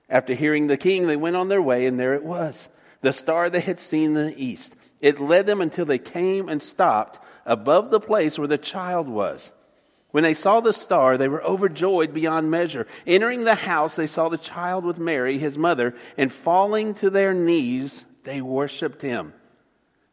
After 0.09 0.33
hearing 0.33 0.67
the 0.67 0.77
king, 0.77 1.07
they 1.07 1.15
went 1.15 1.35
on 1.35 1.49
their 1.49 1.61
way, 1.61 1.85
and 1.85 1.99
there 1.99 2.13
it 2.13 2.23
was, 2.23 2.69
the 3.01 3.13
star 3.13 3.49
they 3.49 3.61
had 3.61 3.79
seen 3.79 4.15
in 4.15 4.25
the 4.27 4.43
east. 4.43 4.75
It 5.01 5.19
led 5.19 5.47
them 5.47 5.61
until 5.61 5.85
they 5.85 5.97
came 5.97 6.49
and 6.49 6.61
stopped 6.61 7.19
above 7.45 7.91
the 7.91 7.99
place 7.99 8.37
where 8.37 8.47
the 8.47 8.57
child 8.57 9.07
was. 9.07 9.51
When 10.11 10.23
they 10.23 10.33
saw 10.33 10.61
the 10.61 10.73
star, 10.73 11.17
they 11.17 11.27
were 11.27 11.43
overjoyed 11.43 12.13
beyond 12.13 12.49
measure. 12.49 12.87
Entering 13.05 13.43
the 13.43 13.55
house, 13.55 13.95
they 13.95 14.07
saw 14.07 14.29
the 14.29 14.37
child 14.37 14.85
with 14.85 14.97
Mary, 14.97 15.37
his 15.37 15.57
mother, 15.57 15.93
and 16.17 16.31
falling 16.31 16.93
to 16.95 17.09
their 17.09 17.33
knees, 17.33 18.05
they 18.23 18.41
worshiped 18.41 19.01
him. 19.01 19.33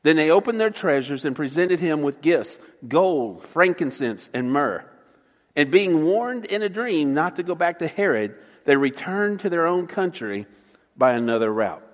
Then 0.03 0.16
they 0.16 0.30
opened 0.30 0.61
their 0.61 0.70
treasures 0.70 1.24
and 1.24 1.37
presented 1.37 1.78
him 1.78 2.03
with 2.03 2.20
gifts 2.20 2.59
gold, 2.87 3.45
frankincense, 3.47 4.28
and 4.35 4.53
myrrh. 4.53 4.85
And 5.55 5.70
being 5.70 6.05
warned 6.05 6.46
in 6.46 6.62
a 6.62 6.68
dream 6.68 7.14
not 7.14 7.36
to 7.36 7.42
go 7.42 7.55
back 7.55 7.80
to 7.80 7.86
Herod, 7.86 8.38
they 8.64 8.76
returned 8.76 9.40
to 9.40 9.50
their 9.50 9.66
own 9.66 9.86
country 9.86 10.46
by 10.96 11.12
another 11.12 11.53
route. 11.53 11.86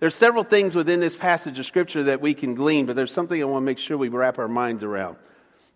There's 0.00 0.14
several 0.14 0.44
things 0.44 0.76
within 0.76 1.00
this 1.00 1.16
passage 1.16 1.58
of 1.58 1.66
scripture 1.66 2.04
that 2.04 2.20
we 2.20 2.34
can 2.34 2.54
glean, 2.54 2.86
but 2.86 2.94
there's 2.94 3.12
something 3.12 3.40
I 3.40 3.44
want 3.46 3.62
to 3.62 3.66
make 3.66 3.78
sure 3.78 3.98
we 3.98 4.08
wrap 4.08 4.38
our 4.38 4.46
minds 4.46 4.84
around. 4.84 5.16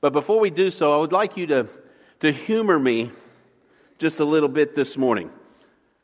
But 0.00 0.12
before 0.12 0.38
we 0.38 0.50
do 0.50 0.70
so, 0.70 0.94
I 0.94 1.00
would 1.00 1.12
like 1.12 1.36
you 1.36 1.46
to, 1.48 1.68
to 2.20 2.30
humor 2.30 2.78
me 2.78 3.10
just 3.98 4.20
a 4.20 4.24
little 4.24 4.48
bit 4.48 4.76
this 4.76 4.96
morning. 4.96 5.30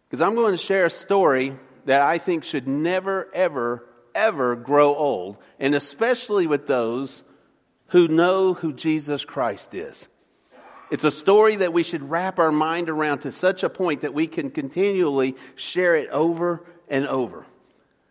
Because 0.09 0.21
I'm 0.21 0.35
going 0.35 0.53
to 0.53 0.59
share 0.59 0.87
a 0.87 0.91
story 0.91 1.57
that 1.85 2.01
I 2.01 2.19
think 2.19 2.43
should 2.43 2.67
never, 2.67 3.29
ever, 3.33 3.85
ever 4.15 4.57
grow 4.57 4.95
old, 4.95 5.39
and 5.61 5.75
especially 5.75 6.47
with 6.47 6.67
those 6.67 7.23
who 7.89 8.09
know 8.09 8.55
who 8.55 8.73
Jesus 8.73 9.25
Christ 9.25 9.75
is. 9.75 10.09
It's 10.91 11.05
a 11.05 11.11
story 11.11 11.57
that 11.57 11.73
we 11.73 11.83
should 11.83 12.09
wrap 12.09 12.39
our 12.39 12.53
mind 12.53 12.89
around 12.89 13.21
to 13.21 13.33
such 13.33 13.63
a 13.63 13.69
point 13.69 14.01
that 14.01 14.15
we 14.15 14.27
can 14.27 14.51
continually 14.51 15.37
share 15.55 15.95
it 15.95 16.09
over 16.11 16.65
and 16.89 17.07
over. 17.07 17.45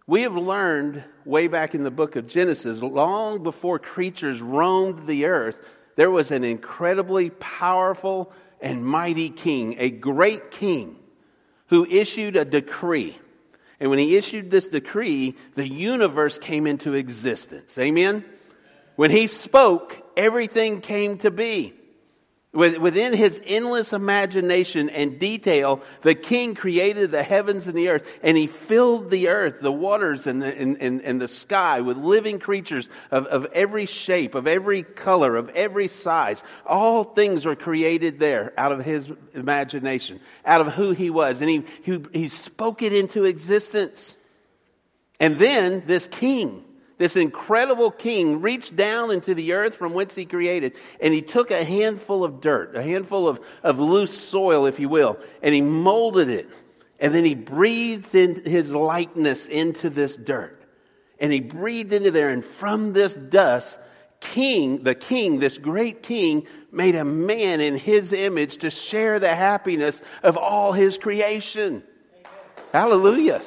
We 0.05 0.21
have 0.21 0.35
learned 0.35 1.03
way 1.25 1.47
back 1.47 1.75
in 1.75 1.83
the 1.83 1.91
book 1.91 2.15
of 2.15 2.27
Genesis, 2.27 2.81
long 2.81 3.43
before 3.43 3.79
creatures 3.79 4.41
roamed 4.41 5.07
the 5.07 5.25
earth, 5.25 5.59
there 5.97 6.11
was 6.11 6.31
an 6.31 6.43
incredibly 6.43 7.31
powerful 7.31 8.31
and 8.61 8.85
mighty 8.85 9.29
king, 9.29 9.75
a 9.79 9.89
great 9.89 10.51
king, 10.51 10.95
who 11.67 11.85
issued 11.85 12.37
a 12.37 12.45
decree. 12.45 13.17
And 13.79 13.89
when 13.89 13.99
he 13.99 14.15
issued 14.15 14.49
this 14.49 14.67
decree, 14.67 15.35
the 15.55 15.67
universe 15.67 16.39
came 16.39 16.67
into 16.67 16.93
existence. 16.93 17.77
Amen? 17.77 18.23
When 18.95 19.11
he 19.11 19.27
spoke, 19.27 20.01
everything 20.15 20.81
came 20.81 21.17
to 21.19 21.31
be. 21.31 21.73
Within 22.53 23.13
his 23.13 23.39
endless 23.45 23.93
imagination 23.93 24.89
and 24.89 25.19
detail, 25.19 25.81
the 26.01 26.15
king 26.15 26.55
created 26.55 27.11
the 27.11 27.21
heavens 27.21 27.67
and 27.67 27.77
the 27.77 27.89
earth, 27.89 28.07
and 28.23 28.35
he 28.35 28.47
filled 28.47 29.11
the 29.11 29.27
earth, 29.27 29.59
the 29.59 29.71
waters, 29.71 30.25
and 30.25 30.41
the, 30.41 30.57
and, 30.57 30.81
and, 30.81 31.01
and 31.01 31.21
the 31.21 31.27
sky 31.27 31.81
with 31.81 31.97
living 31.97 32.39
creatures 32.39 32.89
of, 33.11 33.27
of 33.27 33.45
every 33.53 33.85
shape, 33.85 34.33
of 34.33 34.47
every 34.47 34.81
color, 34.81 35.35
of 35.35 35.49
every 35.49 35.87
size. 35.87 36.43
All 36.65 37.03
things 37.03 37.45
were 37.45 37.55
created 37.55 38.17
there 38.17 38.53
out 38.57 38.71
of 38.71 38.83
his 38.83 39.11
imagination, 39.35 40.19
out 40.43 40.61
of 40.61 40.73
who 40.73 40.91
he 40.91 41.09
was. 41.09 41.41
And 41.41 41.49
he, 41.49 41.63
he, 41.83 42.03
he 42.13 42.27
spoke 42.29 42.81
it 42.81 42.93
into 42.93 43.25
existence. 43.25 44.17
And 45.19 45.35
then 45.37 45.83
this 45.85 46.07
king, 46.07 46.63
this 46.97 47.15
incredible 47.15 47.91
king 47.91 48.41
reached 48.41 48.75
down 48.75 49.11
into 49.11 49.35
the 49.35 49.53
earth 49.53 49.75
from 49.75 49.93
whence 49.93 50.15
he 50.15 50.25
created, 50.25 50.73
and 50.99 51.13
he 51.13 51.21
took 51.21 51.51
a 51.51 51.63
handful 51.63 52.23
of 52.23 52.41
dirt, 52.41 52.75
a 52.75 52.81
handful 52.81 53.27
of, 53.27 53.39
of 53.63 53.79
loose 53.79 54.17
soil, 54.17 54.65
if 54.65 54.79
you 54.79 54.89
will, 54.89 55.19
and 55.41 55.53
he 55.53 55.61
molded 55.61 56.29
it. 56.29 56.49
And 56.99 57.13
then 57.13 57.23
he 57.23 57.35
breathed 57.35 58.15
in 58.15 58.43
his 58.43 58.73
likeness 58.73 59.45
into 59.45 59.91
this 59.91 60.17
dirt. 60.17 60.63
And 61.19 61.31
he 61.31 61.39
breathed 61.39 61.93
into 61.93 62.09
there, 62.09 62.29
and 62.29 62.43
from 62.43 62.93
this 62.93 63.13
dust, 63.13 63.79
king, 64.19 64.83
the 64.83 64.95
king, 64.95 65.39
this 65.39 65.59
great 65.59 66.01
king, 66.01 66.47
made 66.71 66.95
a 66.95 67.05
man 67.05 67.61
in 67.61 67.75
his 67.77 68.11
image 68.13 68.57
to 68.57 68.71
share 68.71 69.19
the 69.19 69.35
happiness 69.35 70.01
of 70.23 70.37
all 70.37 70.71
his 70.71 70.97
creation. 70.97 71.83
Hallelujah. 72.73 73.43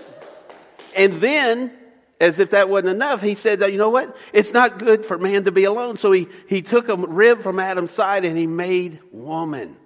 And 0.97 1.15
then 1.15 1.73
as 2.21 2.39
if 2.39 2.51
that 2.51 2.69
wasn't 2.69 2.91
enough, 2.91 3.23
he 3.23 3.35
said, 3.35 3.61
you 3.61 3.79
know 3.79 3.91
what? 3.91 4.15
It's 4.33 4.53
not 4.53 4.79
good 4.79 5.07
for 5.07 5.17
man 5.19 5.45
to 5.45 5.53
be 5.53 5.65
alone. 5.65 5.97
So 5.97 6.13
he, 6.13 6.29
he 6.47 6.61
took 6.61 6.89
a 6.89 6.97
rib 6.97 7.41
from 7.41 7.59
Adam's 7.59 7.91
side 7.91 8.25
and 8.27 8.37
he 8.37 8.47
made 8.47 9.01
woman. 9.11 9.77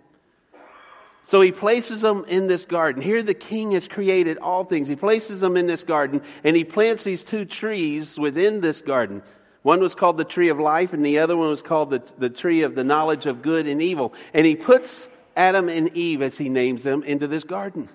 So 1.22 1.40
he 1.40 1.52
places 1.52 2.02
them 2.02 2.26
in 2.28 2.48
this 2.48 2.66
garden. 2.66 3.00
Here, 3.00 3.22
the 3.22 3.32
king 3.32 3.70
has 3.72 3.88
created 3.88 4.36
all 4.38 4.64
things. 4.64 4.88
He 4.88 4.96
places 4.96 5.40
them 5.40 5.56
in 5.56 5.66
this 5.66 5.82
garden, 5.82 6.20
and 6.44 6.54
he 6.54 6.64
plants 6.64 7.02
these 7.04 7.22
two 7.22 7.46
trees 7.46 8.18
within 8.18 8.60
this 8.60 8.82
garden. 8.82 9.22
One 9.62 9.80
was 9.80 9.94
called 9.94 10.18
the 10.18 10.26
tree 10.26 10.50
of 10.50 10.60
life, 10.60 10.92
and 10.92 11.02
the 11.02 11.20
other 11.20 11.34
one 11.34 11.48
was 11.48 11.62
called 11.62 11.88
the, 11.88 12.02
the 12.18 12.28
tree 12.28 12.60
of 12.60 12.74
the 12.74 12.84
knowledge 12.84 13.24
of 13.24 13.40
good 13.40 13.66
and 13.66 13.80
evil. 13.80 14.12
And 14.34 14.44
he 14.46 14.54
puts 14.54 15.08
Adam 15.34 15.70
and 15.70 15.96
Eve, 15.96 16.20
as 16.20 16.36
he 16.36 16.50
names 16.50 16.82
them, 16.82 17.02
into 17.02 17.26
this 17.26 17.44
garden. 17.44 17.88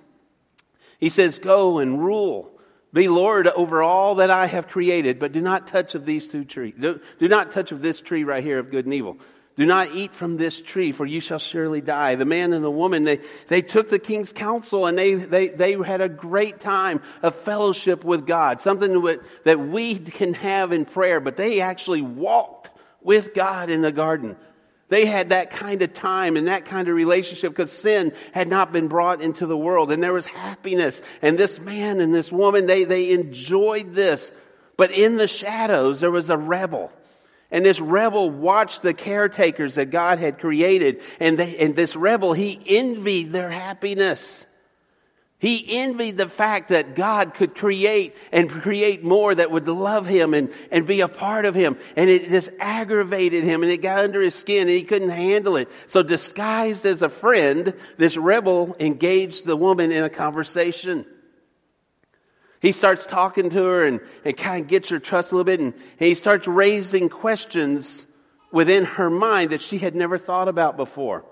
He 0.99 1.09
says, 1.09 1.37
Go 1.37 1.77
and 1.77 2.03
rule. 2.03 2.58
Be 2.91 3.07
Lord 3.07 3.47
over 3.47 3.83
all 3.83 4.15
that 4.15 4.31
I 4.31 4.47
have 4.47 4.67
created, 4.67 5.19
but 5.19 5.31
do 5.31 5.41
not 5.41 5.67
touch 5.67 5.93
of 5.93 6.05
these 6.05 6.27
two 6.27 6.43
trees. 6.43 6.73
Do, 6.79 6.99
do 7.19 7.27
not 7.27 7.51
touch 7.51 7.71
of 7.71 7.81
this 7.81 8.01
tree 8.01 8.23
right 8.23 8.43
here 8.43 8.57
of 8.57 8.71
good 8.71 8.85
and 8.85 8.93
evil. 8.93 9.17
Do 9.55 9.65
not 9.65 9.93
eat 9.93 10.13
from 10.13 10.37
this 10.37 10.61
tree, 10.61 10.93
for 10.93 11.05
you 11.05 11.19
shall 11.19 11.37
surely 11.37 11.81
die. 11.81 12.15
The 12.15 12.25
man 12.25 12.53
and 12.53 12.63
the 12.63 12.71
woman, 12.71 13.03
they, 13.03 13.19
they 13.47 13.61
took 13.61 13.89
the 13.89 13.99
king's 13.99 14.31
counsel 14.31 14.87
and 14.87 14.97
they, 14.97 15.15
they, 15.15 15.49
they 15.49 15.73
had 15.73 15.99
a 15.99 16.07
great 16.07 16.61
time 16.61 17.01
of 17.21 17.35
fellowship 17.35 18.05
with 18.05 18.25
God, 18.25 18.61
something 18.61 19.19
that 19.43 19.59
we 19.59 19.99
can 19.99 20.33
have 20.35 20.71
in 20.71 20.85
prayer, 20.85 21.19
but 21.19 21.35
they 21.35 21.59
actually 21.59 22.01
walked 22.01 22.69
with 23.01 23.33
God 23.33 23.69
in 23.69 23.81
the 23.81 23.91
garden. 23.91 24.37
They 24.89 25.05
had 25.05 25.29
that 25.29 25.51
kind 25.51 25.81
of 25.83 25.93
time 25.93 26.35
and 26.35 26.47
that 26.47 26.65
kind 26.65 26.87
of 26.87 26.95
relationship 26.95 27.51
because 27.51 27.71
sin 27.71 28.11
had 28.33 28.47
not 28.47 28.71
been 28.71 28.87
brought 28.87 29.21
into 29.21 29.45
the 29.45 29.57
world 29.57 29.91
and 29.91 30.01
there 30.01 30.13
was 30.13 30.25
happiness. 30.25 31.01
And 31.21 31.37
this 31.37 31.59
man 31.59 32.01
and 32.01 32.13
this 32.13 32.31
woman, 32.31 32.65
they, 32.65 32.83
they 32.83 33.11
enjoyed 33.11 33.93
this. 33.93 34.31
But 34.77 34.91
in 34.91 35.17
the 35.17 35.27
shadows, 35.27 35.99
there 35.99 36.11
was 36.11 36.31
a 36.31 36.37
rebel. 36.37 36.91
And 37.51 37.65
this 37.65 37.79
rebel 37.79 38.29
watched 38.29 38.81
the 38.81 38.93
caretakers 38.93 39.75
that 39.75 39.91
God 39.91 40.19
had 40.19 40.39
created. 40.39 41.01
And, 41.19 41.37
they, 41.37 41.57
and 41.57 41.75
this 41.75 41.95
rebel, 41.95 42.33
he 42.33 42.59
envied 42.65 43.31
their 43.31 43.49
happiness. 43.49 44.47
He 45.39 45.79
envied 45.79 46.17
the 46.17 46.27
fact 46.27 46.67
that 46.67 46.95
God 46.95 47.33
could 47.33 47.55
create 47.55 48.13
and 48.33 48.49
create 48.49 49.05
more 49.05 49.33
that 49.33 49.49
would 49.49 49.69
love 49.69 50.05
him 50.05 50.33
and, 50.33 50.51
and 50.69 50.85
be 50.85 50.99
a 50.99 51.07
part 51.07 51.45
of 51.45 51.55
him. 51.55 51.77
And 51.95 52.09
it 52.09 52.27
just 52.27 52.49
aggravated 52.59 53.45
him 53.45 53.63
and 53.63 53.71
it 53.71 53.77
got 53.77 54.03
under 54.03 54.19
his 54.19 54.35
skin 54.35 54.63
and 54.63 54.69
he 54.69 54.83
couldn't 54.83 55.09
handle 55.09 55.55
it. 55.55 55.69
So 55.87 56.03
disguised 56.03 56.85
as 56.85 57.01
a 57.01 57.07
friend, 57.07 57.73
this 57.97 58.17
rebel 58.17 58.75
engaged 58.81 59.45
the 59.45 59.55
woman 59.55 59.93
in 59.93 60.03
a 60.03 60.09
conversation. 60.09 61.05
He 62.61 62.73
starts 62.73 63.05
talking 63.05 63.49
to 63.49 63.63
her 63.63 63.85
and, 63.85 64.01
and 64.25 64.35
kind 64.35 64.65
of 64.65 64.67
gets 64.67 64.89
her 64.89 64.99
trust 64.99 65.31
a 65.31 65.35
little 65.35 65.45
bit 65.45 65.61
and, 65.61 65.73
and 65.73 66.07
he 66.07 66.15
starts 66.15 66.49
raising 66.49 67.07
questions 67.07 68.05
within 68.51 68.83
her 68.83 69.09
mind 69.09 69.51
that 69.51 69.61
she 69.61 69.77
had 69.77 69.95
never 69.95 70.17
thought 70.17 70.49
about 70.49 70.75
before. 70.75 71.23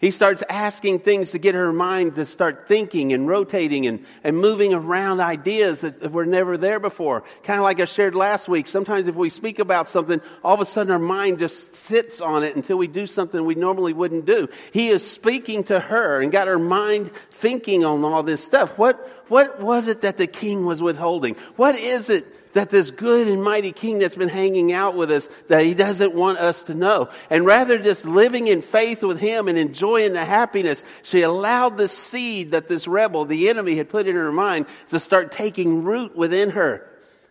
He 0.00 0.10
starts 0.10 0.42
asking 0.48 1.00
things 1.00 1.32
to 1.32 1.38
get 1.38 1.54
her 1.54 1.74
mind 1.74 2.14
to 2.14 2.24
start 2.24 2.66
thinking 2.66 3.12
and 3.12 3.28
rotating 3.28 3.86
and, 3.86 4.06
and 4.24 4.34
moving 4.34 4.72
around 4.72 5.20
ideas 5.20 5.82
that 5.82 6.10
were 6.10 6.24
never 6.24 6.56
there 6.56 6.80
before. 6.80 7.22
Kind 7.42 7.58
of 7.58 7.64
like 7.64 7.80
I 7.80 7.84
shared 7.84 8.14
last 8.14 8.48
week. 8.48 8.66
Sometimes 8.66 9.08
if 9.08 9.14
we 9.14 9.28
speak 9.28 9.58
about 9.58 9.90
something, 9.90 10.22
all 10.42 10.54
of 10.54 10.60
a 10.60 10.64
sudden 10.64 10.90
our 10.90 10.98
mind 10.98 11.38
just 11.38 11.74
sits 11.74 12.22
on 12.22 12.44
it 12.44 12.56
until 12.56 12.78
we 12.78 12.86
do 12.86 13.06
something 13.06 13.44
we 13.44 13.54
normally 13.54 13.92
wouldn't 13.92 14.24
do. 14.24 14.48
He 14.72 14.88
is 14.88 15.08
speaking 15.08 15.64
to 15.64 15.78
her 15.78 16.22
and 16.22 16.32
got 16.32 16.48
her 16.48 16.58
mind 16.58 17.12
thinking 17.30 17.84
on 17.84 18.02
all 18.02 18.22
this 18.22 18.42
stuff. 18.42 18.78
What, 18.78 19.06
what 19.28 19.60
was 19.60 19.86
it 19.86 20.00
that 20.00 20.16
the 20.16 20.26
king 20.26 20.64
was 20.64 20.82
withholding? 20.82 21.36
What 21.56 21.74
is 21.74 22.08
it 22.08 22.26
that 22.52 22.70
this 22.70 22.90
good 22.90 23.28
and 23.28 23.42
mighty 23.42 23.72
king 23.72 23.98
that's 23.98 24.16
been 24.16 24.28
hanging 24.28 24.72
out 24.72 24.96
with 24.96 25.10
us 25.10 25.28
that 25.48 25.64
he 25.64 25.74
doesn't 25.74 26.14
want 26.14 26.38
us 26.38 26.64
to 26.64 26.74
know. 26.74 27.08
And 27.28 27.46
rather 27.46 27.78
just 27.78 28.04
living 28.04 28.48
in 28.48 28.62
faith 28.62 29.02
with 29.02 29.18
him 29.18 29.48
and 29.48 29.58
enjoying 29.58 30.12
the 30.12 30.24
happiness, 30.24 30.84
she 31.02 31.22
allowed 31.22 31.76
the 31.76 31.88
seed 31.88 32.52
that 32.52 32.68
this 32.68 32.88
rebel, 32.88 33.24
the 33.24 33.48
enemy 33.48 33.76
had 33.76 33.88
put 33.88 34.06
in 34.06 34.16
her 34.16 34.32
mind 34.32 34.66
to 34.88 35.00
start 35.00 35.32
taking 35.32 35.84
root 35.84 36.16
within 36.16 36.50
her. 36.50 36.86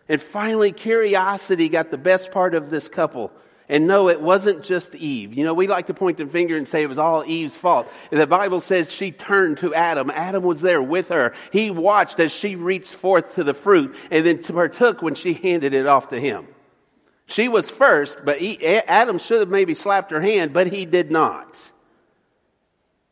And 0.08 0.20
finally 0.20 0.72
curiosity 0.72 1.68
got 1.68 1.90
the 1.90 1.98
best 1.98 2.32
part 2.32 2.54
of 2.54 2.70
this 2.70 2.88
couple. 2.88 3.32
And 3.70 3.86
no, 3.86 4.08
it 4.08 4.20
wasn't 4.20 4.64
just 4.64 4.96
Eve. 4.96 5.32
You 5.32 5.44
know, 5.44 5.54
we 5.54 5.68
like 5.68 5.86
to 5.86 5.94
point 5.94 6.16
the 6.16 6.26
finger 6.26 6.56
and 6.56 6.66
say 6.66 6.82
it 6.82 6.88
was 6.88 6.98
all 6.98 7.24
Eve's 7.24 7.54
fault. 7.54 7.88
The 8.10 8.26
Bible 8.26 8.58
says 8.60 8.90
she 8.90 9.12
turned 9.12 9.58
to 9.58 9.72
Adam. 9.72 10.10
Adam 10.10 10.42
was 10.42 10.60
there 10.60 10.82
with 10.82 11.08
her. 11.08 11.32
He 11.52 11.70
watched 11.70 12.18
as 12.18 12.32
she 12.32 12.56
reached 12.56 12.92
forth 12.92 13.36
to 13.36 13.44
the 13.44 13.54
fruit 13.54 13.94
and 14.10 14.26
then 14.26 14.42
partook 14.42 15.02
when 15.02 15.14
she 15.14 15.34
handed 15.34 15.72
it 15.72 15.86
off 15.86 16.08
to 16.08 16.18
him. 16.18 16.48
She 17.26 17.46
was 17.46 17.70
first, 17.70 18.18
but 18.24 18.40
he, 18.40 18.60
Adam 18.66 19.18
should 19.18 19.38
have 19.38 19.48
maybe 19.48 19.74
slapped 19.74 20.10
her 20.10 20.20
hand, 20.20 20.52
but 20.52 20.66
he 20.66 20.84
did 20.84 21.12
not. 21.12 21.56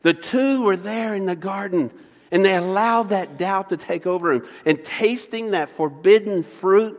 The 0.02 0.12
two 0.12 0.62
were 0.62 0.76
there 0.76 1.14
in 1.14 1.26
the 1.26 1.36
garden 1.36 1.92
and 2.32 2.44
they 2.44 2.56
allowed 2.56 3.10
that 3.10 3.38
doubt 3.38 3.68
to 3.68 3.76
take 3.76 4.06
over 4.06 4.32
him. 4.32 4.46
And 4.66 4.84
tasting 4.84 5.52
that 5.52 5.68
forbidden 5.68 6.42
fruit, 6.42 6.98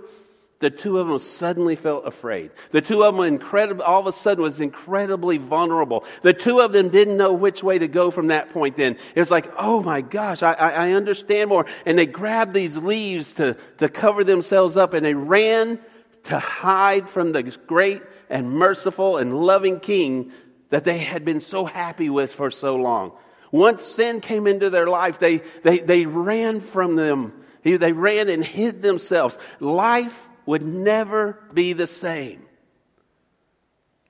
the 0.59 0.69
two 0.69 0.99
of 0.99 1.07
them 1.07 1.19
suddenly 1.19 1.77
felt 1.77 2.05
afraid. 2.05 2.51
The 2.71 2.81
two 2.81 3.03
of 3.03 3.15
them 3.15 3.23
incredible, 3.23 3.83
all 3.83 4.01
of 4.01 4.07
a 4.07 4.11
sudden 4.11 4.43
was 4.43 4.59
incredibly 4.59 5.37
vulnerable. 5.37 6.03
The 6.21 6.33
two 6.33 6.59
of 6.59 6.73
them 6.73 6.89
didn't 6.89 7.15
know 7.15 7.31
which 7.31 7.63
way 7.63 7.79
to 7.79 7.87
go 7.87 8.11
from 8.11 8.27
that 8.27 8.49
point 8.49 8.75
then. 8.75 8.97
It 9.15 9.19
was 9.19 9.31
like, 9.31 9.49
oh 9.57 9.81
my 9.81 10.01
gosh, 10.01 10.43
I, 10.43 10.51
I, 10.53 10.69
I 10.71 10.91
understand 10.91 11.49
more. 11.49 11.65
And 11.85 11.97
they 11.97 12.05
grabbed 12.05 12.53
these 12.53 12.75
leaves 12.75 13.35
to, 13.35 13.55
to 13.77 13.87
cover 13.87 14.25
themselves 14.25 14.75
up 14.75 14.93
and 14.93 15.05
they 15.05 15.13
ran 15.13 15.79
to 16.23 16.39
hide 16.39 17.09
from 17.09 17.31
the 17.31 17.43
great 17.65 18.03
and 18.29 18.51
merciful 18.51 19.17
and 19.17 19.41
loving 19.41 19.79
king 19.79 20.33
that 20.71 20.83
they 20.83 20.97
had 20.97 21.23
been 21.23 21.39
so 21.39 21.63
happy 21.63 22.09
with 22.09 22.33
for 22.33 22.51
so 22.51 22.75
long. 22.75 23.13
Once 23.51 23.81
sin 23.81 24.19
came 24.19 24.45
into 24.45 24.69
their 24.69 24.87
life, 24.87 25.19
they, 25.19 25.37
they, 25.63 25.79
they 25.79 26.05
ran 26.05 26.59
from 26.59 26.97
them. 26.97 27.33
They 27.63 27.93
ran 27.93 28.29
and 28.29 28.43
hid 28.43 28.81
themselves. 28.81 29.37
Life 29.59 30.28
would 30.49 30.65
never 30.65 31.37
be 31.53 31.73
the 31.73 31.85
same. 31.85 32.41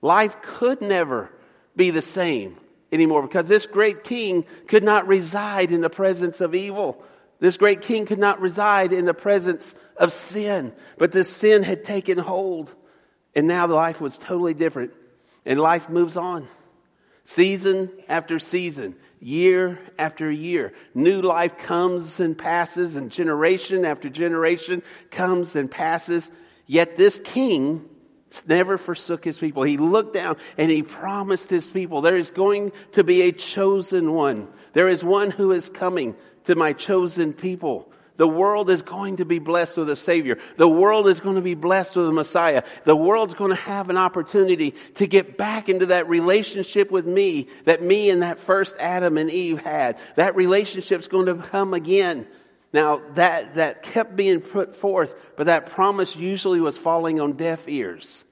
Life 0.01 0.41
could 0.41 0.79
never 0.79 1.29
be 1.75 1.89
the 1.89 2.01
same 2.01 2.55
anymore 2.93 3.23
because 3.23 3.49
this 3.49 3.65
great 3.65 4.05
king 4.05 4.45
could 4.65 4.85
not 4.85 5.05
reside 5.05 5.69
in 5.69 5.81
the 5.81 5.89
presence 5.89 6.39
of 6.39 6.55
evil. 6.55 7.03
This 7.41 7.57
great 7.57 7.81
king 7.81 8.05
could 8.05 8.19
not 8.19 8.39
reside 8.39 8.93
in 8.93 9.03
the 9.03 9.13
presence 9.13 9.75
of 9.97 10.13
sin, 10.13 10.71
but 10.97 11.11
this 11.11 11.27
sin 11.27 11.61
had 11.61 11.83
taken 11.83 12.17
hold 12.17 12.73
and 13.35 13.45
now 13.45 13.67
life 13.67 13.99
was 13.99 14.17
totally 14.17 14.53
different 14.53 14.93
and 15.45 15.59
life 15.59 15.89
moves 15.89 16.15
on. 16.15 16.47
Season 17.23 17.91
after 18.07 18.39
season, 18.39 18.95
year 19.19 19.79
after 19.97 20.31
year. 20.31 20.73
New 20.93 21.21
life 21.21 21.57
comes 21.57 22.19
and 22.19 22.37
passes, 22.37 22.95
and 22.95 23.11
generation 23.11 23.85
after 23.85 24.09
generation 24.09 24.81
comes 25.11 25.55
and 25.55 25.69
passes. 25.69 26.31
Yet 26.65 26.97
this 26.97 27.19
king 27.23 27.87
never 28.47 28.77
forsook 28.77 29.25
his 29.25 29.39
people. 29.39 29.63
He 29.63 29.77
looked 29.77 30.13
down 30.13 30.37
and 30.57 30.69
he 30.71 30.83
promised 30.83 31.49
his 31.49 31.69
people, 31.69 32.01
there 32.01 32.17
is 32.17 32.31
going 32.31 32.71
to 32.93 33.03
be 33.03 33.23
a 33.23 33.31
chosen 33.31 34.13
one. 34.13 34.47
There 34.73 34.89
is 34.89 35.03
one 35.03 35.31
who 35.31 35.51
is 35.51 35.69
coming 35.69 36.15
to 36.45 36.55
my 36.55 36.73
chosen 36.73 37.33
people. 37.33 37.88
The 38.19 38.27
world 38.27 38.69
is 38.69 38.81
going 38.81 39.15
to 39.15 39.25
be 39.25 39.39
blessed 39.39 39.77
with 39.77 39.89
a 39.89 39.95
Savior. 39.95 40.39
The 40.57 40.67
world 40.67 41.07
is 41.07 41.21
going 41.21 41.37
to 41.37 41.41
be 41.41 41.55
blessed 41.55 41.95
with 41.95 42.05
a 42.05 42.11
Messiah. 42.11 42.63
The 42.83 42.93
world's 42.93 43.33
going 43.33 43.51
to 43.51 43.61
have 43.61 43.89
an 43.89 43.95
opportunity 43.95 44.71
to 44.95 45.07
get 45.07 45.37
back 45.37 45.69
into 45.69 45.85
that 45.85 46.09
relationship 46.09 46.91
with 46.91 47.07
me 47.07 47.47
that 47.63 47.81
me 47.81 48.09
and 48.09 48.21
that 48.21 48.41
first 48.41 48.75
Adam 48.77 49.17
and 49.17 49.31
Eve 49.31 49.61
had. 49.61 49.97
That 50.17 50.35
relationship's 50.35 51.07
going 51.07 51.27
to 51.27 51.35
come 51.35 51.73
again. 51.73 52.27
Now, 52.73 53.01
that, 53.13 53.55
that 53.55 53.83
kept 53.83 54.17
being 54.17 54.41
put 54.41 54.75
forth, 54.75 55.15
but 55.37 55.45
that 55.45 55.67
promise 55.67 56.17
usually 56.17 56.59
was 56.59 56.77
falling 56.77 57.21
on 57.21 57.37
deaf 57.37 57.69
ears. 57.69 58.25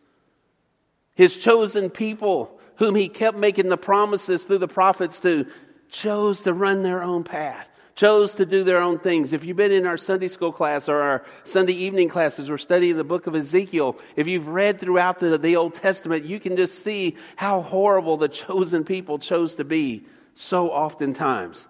His 1.16 1.38
chosen 1.38 1.90
people, 1.90 2.60
whom 2.76 2.94
he 2.94 3.08
kept 3.08 3.38
making 3.38 3.70
the 3.70 3.78
promises 3.78 4.44
through 4.44 4.58
the 4.58 4.68
prophets 4.68 5.20
to, 5.20 5.48
chose 5.88 6.42
to 6.42 6.52
run 6.52 6.84
their 6.84 7.02
own 7.02 7.24
path 7.24 7.70
chose 7.98 8.36
to 8.36 8.46
do 8.46 8.64
their 8.64 8.82
own 8.82 9.00
things. 9.00 9.34
If 9.34 9.44
you've 9.44 9.58
been 9.58 9.72
in 9.72 9.88
our 9.88 9.98
Sunday 9.98 10.28
school 10.28 10.54
class 10.54 10.88
or 10.88 11.02
our 11.02 11.26
Sunday 11.44 11.74
evening 11.74 12.10
classes, 12.10 12.50
we're 12.50 12.60
studying 12.60 12.96
the 12.96 13.04
book 13.04 13.26
of 13.26 13.36
Ezekiel. 13.36 13.98
If 14.16 14.28
you've 14.28 14.48
read 14.48 14.80
throughout 14.80 15.18
the, 15.20 15.38
the 15.38 15.56
Old 15.56 15.74
Testament, 15.74 16.24
you 16.24 16.40
can 16.40 16.56
just 16.56 16.84
see 16.84 17.18
how 17.36 17.62
horrible 17.62 18.16
the 18.16 18.30
chosen 18.30 18.86
people 18.86 19.18
chose 19.18 19.56
to 19.56 19.66
be 19.66 20.06
so 20.36 20.70
oftentimes. 20.70 21.68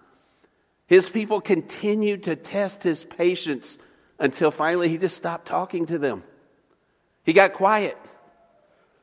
His 0.85 1.09
people 1.09 1.39
continued 1.39 2.23
to 2.23 2.35
test 2.35 2.83
his 2.83 3.05
patience 3.05 3.77
until 4.19 4.51
finally 4.51 4.89
he 4.89 4.97
just 4.97 5.15
stopped 5.15 5.47
talking 5.47 5.85
to 5.85 5.97
them. 5.97 6.23
He 7.23 7.31
got 7.31 7.53
quiet. 7.53 7.97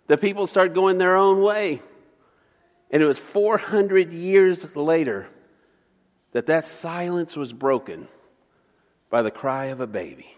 The 0.08 0.18
people 0.18 0.46
started 0.46 0.74
going 0.74 0.98
their 0.98 1.16
own 1.16 1.40
way. 1.42 1.80
And 2.90 3.02
it 3.02 3.06
was 3.06 3.18
400 3.18 4.12
years 4.12 4.76
later 4.76 5.26
that 6.34 6.46
that 6.46 6.68
silence 6.68 7.36
was 7.36 7.52
broken 7.52 8.06
by 9.08 9.22
the 9.22 9.30
cry 9.30 9.66
of 9.66 9.80
a 9.80 9.86
baby. 9.86 10.36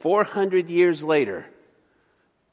400 0.00 0.68
years 0.68 1.02
later, 1.02 1.46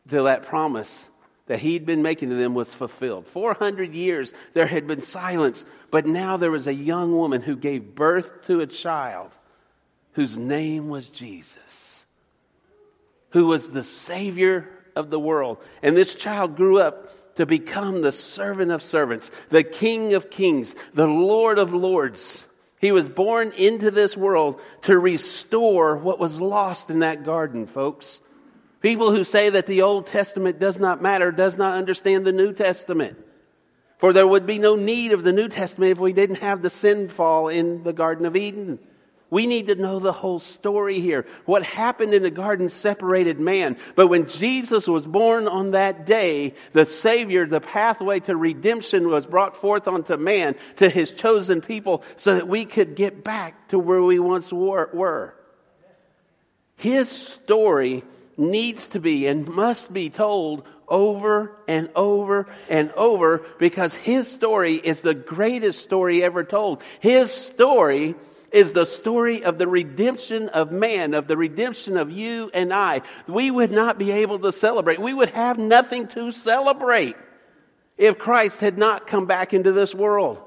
till 0.07 0.25
that 0.25 0.43
promise 0.43 1.09
that 1.47 1.59
he'd 1.59 1.85
been 1.85 2.03
making 2.03 2.29
to 2.29 2.35
them 2.35 2.53
was 2.53 2.73
fulfilled. 2.73 3.27
400 3.27 3.93
years 3.93 4.33
there 4.53 4.67
had 4.67 4.87
been 4.87 5.01
silence, 5.01 5.65
but 5.91 6.05
now 6.05 6.37
there 6.37 6.51
was 6.51 6.67
a 6.67 6.73
young 6.73 7.11
woman 7.11 7.41
who 7.41 7.55
gave 7.55 7.95
birth 7.95 8.45
to 8.45 8.61
a 8.61 8.67
child 8.67 9.35
whose 10.13 10.37
name 10.37 10.89
was 10.89 11.09
Jesus, 11.09 12.05
who 13.31 13.47
was 13.47 13.71
the 13.71 13.83
Savior 13.83 14.69
of 14.95 15.09
the 15.09 15.19
world. 15.19 15.57
And 15.81 15.97
this 15.97 16.13
child 16.13 16.55
grew 16.55 16.79
up 16.79 17.09
to 17.35 17.45
become 17.45 18.01
the 18.01 18.11
servant 18.11 18.71
of 18.71 18.81
servants, 18.81 19.31
the 19.49 19.63
King 19.63 20.13
of 20.13 20.29
kings, 20.29 20.75
the 20.93 21.07
Lord 21.07 21.59
of 21.59 21.73
lords. 21.73 22.47
He 22.79 22.91
was 22.91 23.07
born 23.07 23.51
into 23.57 23.91
this 23.91 24.15
world 24.17 24.59
to 24.83 24.97
restore 24.97 25.95
what 25.95 26.19
was 26.19 26.39
lost 26.39 26.89
in 26.89 26.99
that 26.99 27.23
garden, 27.23 27.67
folks. 27.67 28.21
People 28.81 29.15
who 29.15 29.23
say 29.23 29.49
that 29.49 29.65
the 29.65 29.81
Old 29.81 30.07
Testament 30.07 30.59
does 30.59 30.79
not 30.79 31.01
matter 31.01 31.31
does 31.31 31.57
not 31.57 31.77
understand 31.77 32.25
the 32.25 32.31
New 32.31 32.53
Testament. 32.53 33.17
For 33.97 34.13
there 34.13 34.27
would 34.27 34.45
be 34.45 34.59
no 34.59 34.75
need 34.75 35.13
of 35.13 35.23
the 35.23 35.33
New 35.33 35.47
Testament 35.47 35.93
if 35.93 35.99
we 35.99 36.13
didn't 36.13 36.37
have 36.37 36.61
the 36.61 36.69
sin 36.69 37.09
fall 37.09 37.47
in 37.47 37.83
the 37.83 37.93
Garden 37.93 38.25
of 38.25 38.35
Eden. 38.35 38.79
We 39.35 39.47
need 39.47 39.67
to 39.67 39.75
know 39.75 39.99
the 39.99 40.13
whole 40.13 40.39
story 40.39 41.01
here. 41.01 41.25
What 41.43 41.61
happened 41.61 42.13
in 42.13 42.23
the 42.23 42.31
garden 42.31 42.69
separated 42.69 43.37
man. 43.37 43.75
But 43.93 44.07
when 44.07 44.27
Jesus 44.27 44.87
was 44.87 45.05
born 45.05 45.49
on 45.49 45.71
that 45.71 46.05
day, 46.05 46.53
the 46.71 46.85
Savior, 46.85 47.45
the 47.45 47.59
pathway 47.59 48.21
to 48.21 48.37
redemption 48.37 49.09
was 49.09 49.25
brought 49.25 49.57
forth 49.57 49.89
unto 49.89 50.15
man, 50.15 50.55
to 50.77 50.87
his 50.87 51.11
chosen 51.11 51.59
people, 51.59 52.01
so 52.15 52.35
that 52.35 52.47
we 52.47 52.63
could 52.63 52.95
get 52.95 53.25
back 53.25 53.67
to 53.67 53.77
where 53.77 54.01
we 54.01 54.19
once 54.19 54.53
were. 54.53 55.35
His 56.77 57.09
story 57.09 58.05
needs 58.37 58.87
to 58.89 59.01
be 59.01 59.27
and 59.27 59.49
must 59.49 59.91
be 59.91 60.09
told 60.09 60.65
over 60.87 61.51
and 61.67 61.89
over 61.93 62.47
and 62.69 62.89
over 62.93 63.39
because 63.59 63.95
his 63.95 64.31
story 64.31 64.75
is 64.75 65.01
the 65.01 65.13
greatest 65.13 65.83
story 65.83 66.23
ever 66.23 66.45
told. 66.45 66.81
His 67.01 67.31
story 67.33 68.15
is 68.55 68.71
the 68.71 68.85
story 68.85 69.43
of 69.43 69.57
the 69.57 69.67
redemption 69.67 70.47
of 70.49 70.71
man, 70.71 71.13
of 71.13 71.27
the 71.27 71.35
redemption 71.35 71.97
of 71.97 72.09
you 72.09 72.49
and 72.53 72.73
I. 72.73 73.01
We 73.27 73.51
would 73.51 73.71
not 73.71 73.99
be 73.99 74.11
able 74.11 74.39
to 74.39 74.51
celebrate. 74.53 74.97
We 74.97 75.13
would 75.13 75.29
have 75.29 75.57
nothing 75.57 76.07
to 76.09 76.31
celebrate 76.31 77.17
if 77.97 78.17
Christ 78.17 78.61
had 78.61 78.77
not 78.77 79.07
come 79.07 79.25
back 79.25 79.53
into 79.53 79.73
this 79.73 79.93
world. 79.93 80.41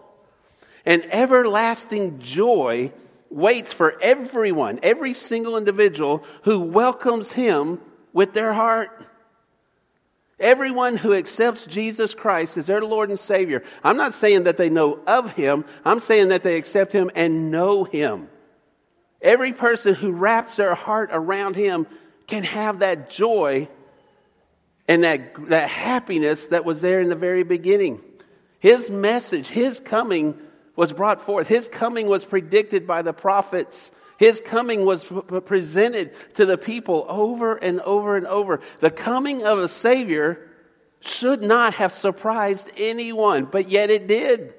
And 0.86 1.04
everlasting 1.12 2.18
joy 2.20 2.92
waits 3.28 3.74
for 3.74 4.00
everyone, 4.00 4.80
every 4.82 5.12
single 5.12 5.58
individual 5.58 6.24
who 6.44 6.60
welcomes 6.60 7.32
him 7.32 7.78
with 8.14 8.32
their 8.32 8.54
heart. 8.54 9.04
Everyone 10.40 10.96
who 10.96 11.14
accepts 11.14 11.66
Jesus 11.66 12.14
Christ 12.14 12.56
as 12.56 12.66
their 12.66 12.80
Lord 12.80 13.08
and 13.10 13.18
Savior, 13.18 13.64
I'm 13.82 13.96
not 13.96 14.14
saying 14.14 14.44
that 14.44 14.56
they 14.56 14.70
know 14.70 15.00
of 15.06 15.32
Him, 15.32 15.64
I'm 15.84 16.00
saying 16.00 16.28
that 16.28 16.42
they 16.42 16.56
accept 16.56 16.92
Him 16.92 17.10
and 17.14 17.50
know 17.50 17.84
Him. 17.84 18.28
Every 19.20 19.52
person 19.52 19.94
who 19.94 20.12
wraps 20.12 20.56
their 20.56 20.74
heart 20.74 21.10
around 21.12 21.56
Him 21.56 21.86
can 22.28 22.44
have 22.44 22.80
that 22.80 23.10
joy 23.10 23.68
and 24.86 25.02
that, 25.04 25.48
that 25.48 25.68
happiness 25.68 26.46
that 26.46 26.64
was 26.64 26.80
there 26.80 27.00
in 27.00 27.08
the 27.08 27.16
very 27.16 27.42
beginning. 27.42 28.00
His 28.60 28.90
message, 28.90 29.48
His 29.48 29.80
coming 29.80 30.38
was 30.76 30.92
brought 30.92 31.20
forth. 31.20 31.48
His 31.48 31.68
coming 31.68 32.06
was 32.06 32.24
predicted 32.24 32.86
by 32.86 33.02
the 33.02 33.12
prophets. 33.12 33.90
His 34.18 34.40
coming 34.40 34.84
was 34.84 35.04
presented 35.46 36.12
to 36.34 36.44
the 36.44 36.58
people 36.58 37.06
over 37.08 37.54
and 37.54 37.80
over 37.80 38.16
and 38.16 38.26
over. 38.26 38.60
The 38.80 38.90
coming 38.90 39.44
of 39.44 39.60
a 39.60 39.68
Savior 39.68 40.44
should 41.00 41.40
not 41.40 41.74
have 41.74 41.92
surprised 41.92 42.70
anyone, 42.76 43.44
but 43.44 43.68
yet 43.68 43.90
it 43.90 44.08
did. 44.08 44.54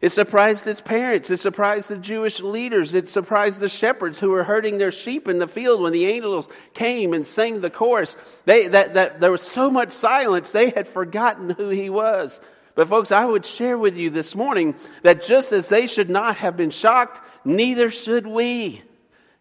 It 0.00 0.10
surprised 0.10 0.64
his 0.64 0.80
parents. 0.80 1.28
It 1.28 1.38
surprised 1.38 1.90
the 1.90 1.96
Jewish 1.96 2.40
leaders. 2.40 2.94
It 2.94 3.06
surprised 3.06 3.60
the 3.60 3.68
shepherds 3.68 4.18
who 4.18 4.30
were 4.30 4.44
herding 4.44 4.78
their 4.78 4.90
sheep 4.90 5.28
in 5.28 5.38
the 5.38 5.48
field 5.48 5.82
when 5.82 5.92
the 5.92 6.06
angels 6.06 6.48
came 6.72 7.12
and 7.12 7.26
sang 7.26 7.60
the 7.60 7.70
chorus. 7.70 8.16
They, 8.46 8.68
that, 8.68 8.94
that, 8.94 9.20
there 9.20 9.30
was 9.30 9.42
so 9.42 9.70
much 9.70 9.92
silence, 9.92 10.52
they 10.52 10.70
had 10.70 10.88
forgotten 10.88 11.50
who 11.50 11.68
he 11.68 11.90
was. 11.90 12.40
But 12.76 12.88
folks, 12.88 13.10
I 13.10 13.24
would 13.24 13.46
share 13.46 13.76
with 13.76 13.96
you 13.96 14.10
this 14.10 14.36
morning 14.36 14.76
that 15.02 15.22
just 15.22 15.50
as 15.50 15.68
they 15.68 15.86
should 15.86 16.10
not 16.10 16.36
have 16.36 16.56
been 16.56 16.70
shocked, 16.70 17.26
neither 17.44 17.90
should 17.90 18.26
we. 18.26 18.82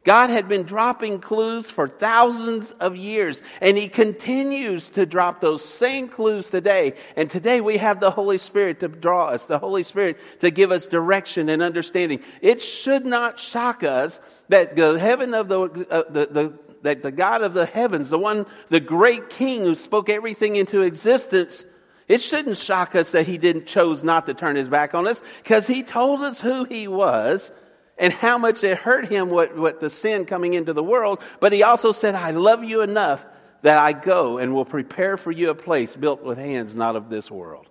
God 0.05 0.29
had 0.29 0.47
been 0.47 0.63
dropping 0.63 1.19
clues 1.19 1.69
for 1.69 1.87
thousands 1.87 2.71
of 2.71 2.95
years, 2.95 3.41
and 3.59 3.75
He 3.77 3.89
continues 3.89 4.89
to 4.89 5.05
drop 5.05 5.41
those 5.41 5.65
same 5.65 6.07
clues 6.07 6.49
today. 6.49 6.93
And 7.17 7.29
today 7.29 7.59
we 7.59 7.77
have 7.77 7.99
the 7.99 8.11
Holy 8.11 8.37
Spirit 8.37 8.79
to 8.79 8.87
draw 8.87 9.27
us, 9.27 9.45
the 9.45 9.59
Holy 9.59 9.83
Spirit 9.83 10.17
to 10.39 10.49
give 10.49 10.71
us 10.71 10.85
direction 10.85 11.49
and 11.49 11.61
understanding. 11.61 12.21
It 12.41 12.61
should 12.61 13.03
not 13.03 13.39
shock 13.39 13.83
us 13.83 14.21
that 14.47 14.75
the 14.75 14.97
heaven 14.97 15.33
of 15.33 15.49
the, 15.49 15.61
uh, 15.89 16.03
the, 16.09 16.25
the 16.27 16.59
that 16.83 17.01
the 17.01 17.11
God 17.11 17.41
of 17.41 17.55
the 17.55 17.65
heavens, 17.65 18.11
the 18.11 18.19
one, 18.19 18.45
the 18.69 18.79
great 18.79 19.31
King 19.31 19.63
who 19.63 19.73
spoke 19.73 20.07
everything 20.07 20.55
into 20.55 20.83
existence, 20.83 21.65
it 22.07 22.21
shouldn't 22.21 22.57
shock 22.57 22.95
us 22.95 23.11
that 23.11 23.25
he 23.25 23.37
didn't 23.37 23.65
chose 23.65 24.03
not 24.03 24.27
to 24.27 24.33
turn 24.33 24.55
his 24.55 24.69
back 24.69 24.93
on 24.93 25.07
us 25.07 25.21
because 25.43 25.65
he 25.65 25.81
told 25.83 26.21
us 26.21 26.39
who 26.39 26.63
he 26.65 26.87
was 26.87 27.51
and 27.97 28.13
how 28.13 28.37
much 28.37 28.63
it 28.63 28.77
hurt 28.77 29.07
him 29.07 29.29
what, 29.29 29.57
what 29.57 29.79
the 29.79 29.89
sin 29.89 30.25
coming 30.25 30.53
into 30.53 30.73
the 30.73 30.83
world. 30.83 31.21
But 31.39 31.53
he 31.53 31.63
also 31.63 31.91
said, 31.91 32.13
I 32.13 32.31
love 32.31 32.63
you 32.63 32.81
enough 32.81 33.25
that 33.63 33.77
I 33.79 33.93
go 33.93 34.37
and 34.37 34.53
will 34.53 34.65
prepare 34.65 35.17
for 35.17 35.31
you 35.31 35.49
a 35.49 35.55
place 35.55 35.95
built 35.95 36.23
with 36.23 36.37
hands 36.37 36.75
not 36.75 36.95
of 36.95 37.09
this 37.09 37.31
world. 37.31 37.67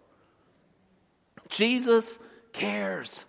Jesus 1.48 2.18
cares. 2.52 3.24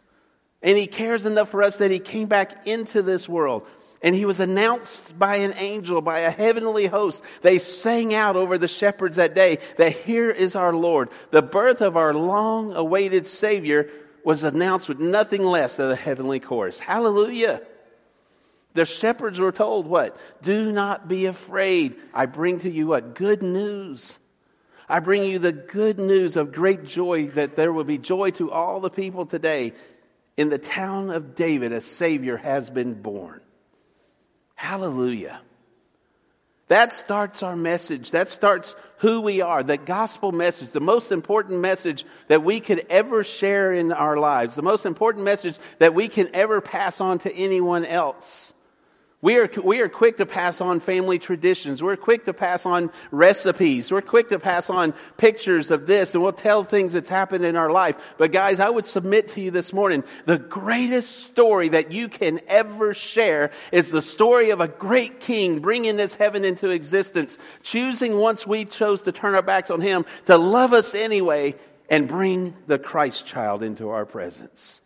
And 0.63 0.75
he 0.75 0.87
cares 0.87 1.27
enough 1.27 1.49
for 1.49 1.61
us 1.61 1.77
that 1.77 1.91
he 1.91 1.99
came 1.99 2.27
back 2.27 2.65
into 2.65 3.03
this 3.03 3.29
world 3.29 3.67
and 4.05 4.13
he 4.13 4.25
was 4.25 4.39
announced 4.39 5.17
by 5.17 5.37
an 5.37 5.55
angel, 5.57 5.99
by 5.99 6.19
a 6.19 6.29
heavenly 6.29 6.85
host. 6.85 7.23
They 7.41 7.57
sang 7.57 8.13
out 8.13 8.35
over 8.35 8.59
the 8.59 8.67
shepherds 8.67 9.17
that 9.17 9.33
day 9.33 9.57
that 9.77 9.93
here 9.93 10.29
is 10.29 10.55
our 10.55 10.75
Lord. 10.75 11.09
The 11.31 11.41
birth 11.41 11.81
of 11.81 11.97
our 11.97 12.13
long 12.13 12.75
awaited 12.75 13.25
Savior 13.25 13.89
was 14.23 14.43
announced 14.43 14.87
with 14.87 14.99
nothing 14.99 15.41
less 15.41 15.77
than 15.77 15.89
a 15.89 15.95
heavenly 15.95 16.39
chorus. 16.39 16.77
Hallelujah. 16.77 17.63
The 18.75 18.85
shepherds 18.85 19.39
were 19.39 19.51
told 19.51 19.87
what? 19.87 20.15
Do 20.43 20.71
not 20.71 21.07
be 21.07 21.25
afraid. 21.25 21.95
I 22.13 22.27
bring 22.27 22.59
to 22.59 22.69
you 22.69 22.85
what? 22.87 23.15
Good 23.15 23.41
news. 23.41 24.19
I 24.87 24.99
bring 24.99 25.23
you 25.23 25.39
the 25.39 25.51
good 25.51 25.97
news 25.97 26.35
of 26.35 26.51
great 26.51 26.85
joy 26.85 27.29
that 27.29 27.55
there 27.55 27.73
will 27.73 27.83
be 27.83 27.97
joy 27.97 28.29
to 28.31 28.51
all 28.51 28.81
the 28.81 28.91
people 28.91 29.25
today. 29.25 29.73
In 30.37 30.49
the 30.49 30.59
town 30.59 31.09
of 31.09 31.33
David, 31.33 31.71
a 31.71 31.81
Savior 31.81 32.37
has 32.37 32.69
been 32.69 33.01
born. 33.01 33.41
Hallelujah. 34.55 35.39
That 36.67 36.91
starts 36.91 37.43
our 37.43 37.55
message. 37.55 38.11
That 38.11 38.27
starts 38.27 38.75
who 38.97 39.21
we 39.21 39.41
are. 39.41 39.61
The 39.61 39.77
gospel 39.77 40.31
message, 40.31 40.71
the 40.71 40.79
most 40.79 41.11
important 41.11 41.59
message 41.59 42.05
that 42.27 42.43
we 42.43 42.59
could 42.59 42.87
ever 42.89 43.23
share 43.23 43.71
in 43.71 43.91
our 43.91 44.17
lives, 44.17 44.55
the 44.55 44.63
most 44.63 44.87
important 44.87 45.25
message 45.25 45.59
that 45.77 45.93
we 45.93 46.07
can 46.07 46.29
ever 46.33 46.61
pass 46.61 46.99
on 46.99 47.19
to 47.19 47.31
anyone 47.31 47.85
else. 47.85 48.54
We 49.25 49.37
are, 49.37 49.49
we 49.63 49.81
are 49.81 49.89
quick 49.89 50.17
to 50.17 50.27
pass 50.27 50.61
on 50.61 50.79
family 50.79 51.17
traditions. 51.17 51.81
We're 51.81 51.95
quick 51.95 52.25
to 52.25 52.33
pass 52.33 52.63
on 52.63 52.91
recipes. 53.09 53.91
We're 53.91 54.03
quick 54.03 54.29
to 54.29 54.37
pass 54.37 54.69
on 54.69 54.93
pictures 55.17 55.71
of 55.71 55.87
this 55.87 56.13
and 56.13 56.21
we'll 56.21 56.31
tell 56.31 56.63
things 56.63 56.93
that's 56.93 57.09
happened 57.09 57.43
in 57.43 57.55
our 57.55 57.71
life. 57.71 57.95
But 58.19 58.31
guys, 58.31 58.59
I 58.59 58.69
would 58.69 58.85
submit 58.85 59.29
to 59.29 59.41
you 59.41 59.49
this 59.49 59.73
morning, 59.73 60.03
the 60.25 60.37
greatest 60.37 61.23
story 61.23 61.69
that 61.69 61.91
you 61.91 62.07
can 62.07 62.39
ever 62.47 62.93
share 62.93 63.49
is 63.71 63.89
the 63.89 64.03
story 64.03 64.51
of 64.51 64.61
a 64.61 64.67
great 64.67 65.21
king 65.21 65.57
bringing 65.57 65.97
this 65.97 66.13
heaven 66.13 66.45
into 66.45 66.69
existence, 66.69 67.39
choosing 67.63 68.19
once 68.19 68.45
we 68.45 68.63
chose 68.63 69.01
to 69.01 69.11
turn 69.11 69.33
our 69.33 69.41
backs 69.41 69.71
on 69.71 69.81
him 69.81 70.05
to 70.25 70.37
love 70.37 70.71
us 70.71 70.93
anyway 70.93 71.55
and 71.89 72.07
bring 72.07 72.55
the 72.67 72.77
Christ 72.77 73.25
child 73.25 73.63
into 73.63 73.89
our 73.89 74.05
presence. 74.05 74.81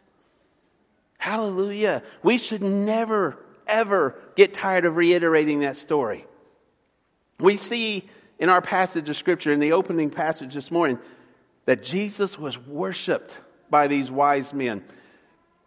Hallelujah. 1.17 2.03
We 2.23 2.37
should 2.37 2.63
never 2.63 3.37
ever 3.69 4.15
get 4.35 4.53
tired 4.53 4.85
of 4.85 4.95
reiterating 4.95 5.61
that 5.61 5.77
story. 5.77 6.25
We 7.39 7.55
see 7.55 8.09
in 8.39 8.49
our 8.49 8.61
passage 8.61 9.07
of 9.09 9.15
Scripture, 9.15 9.53
in 9.53 9.59
the 9.59 9.73
opening 9.73 10.09
passage 10.09 10.53
this 10.53 10.71
morning, 10.71 10.99
that 11.65 11.83
Jesus 11.83 12.39
was 12.39 12.57
worshiped 12.57 13.37
by 13.69 13.87
these 13.87 14.09
wise 14.09 14.53
men. 14.53 14.83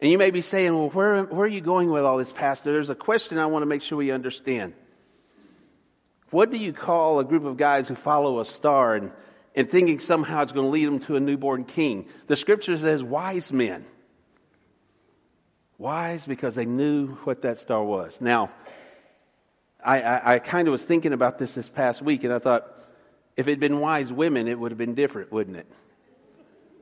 And 0.01 0.11
you 0.11 0.19
may 0.19 0.31
be 0.31 0.41
saying, 0.41 0.77
well, 0.77 0.89
where, 0.89 1.23
where 1.23 1.45
are 1.45 1.49
you 1.49 1.61
going 1.61 1.91
with 1.91 2.03
all 2.03 2.19
this, 2.19 2.33
Pastor? 2.33 2.73
There's 2.73 2.91
a 2.91 2.95
question 2.95 3.39
I 3.39 3.47
want 3.47 3.63
to 3.63 3.67
make 3.67 3.83
sure 3.83 3.97
we 3.97 4.11
understand. 4.11 4.73
What 6.31 6.51
do 6.51 6.57
you 6.57 6.73
call 6.73 7.21
a 7.21 7.25
group 7.25 7.45
of 7.45 7.57
guys 7.57 7.89
who 7.89 7.95
follow 7.95 8.41
a 8.41 8.45
star 8.45 8.97
and, 8.97 9.13
and 9.55 9.69
thinking 9.69 10.01
somehow 10.01 10.43
it's 10.43 10.51
going 10.51 10.67
to 10.67 10.71
lead 10.71 10.87
them 10.87 10.99
to 11.01 11.17
a 11.17 11.21
newborn 11.21 11.65
king? 11.65 12.07
The 12.27 12.37
scripture 12.37 12.77
says 12.79 13.05
wise 13.05 13.53
men. 13.53 13.85
Wise 15.79 16.27
because 16.27 16.55
they 16.55 16.67
knew 16.67 17.09
what 17.25 17.43
that 17.43 17.59
star 17.59 17.83
was. 17.83 18.21
Now, 18.21 18.51
I, 19.85 20.01
I, 20.01 20.35
I 20.35 20.39
kind 20.39 20.69
of 20.69 20.73
was 20.73 20.85
thinking 20.85 21.13
about 21.13 21.39
this 21.39 21.55
this 21.55 21.69
past 21.69 22.03
week, 22.03 22.25
and 22.25 22.33
I 22.33 22.39
thought, 22.39 22.67
If 23.37 23.49
it 23.49 23.53
had 23.53 23.61
been 23.61 23.81
wise 23.81 24.13
women, 24.13 24.47
it 24.47 24.59
would 24.59 24.71
have 24.71 24.79
been 24.79 24.95
different, 24.95 25.33
wouldn't 25.33 25.57
it? 25.57 25.67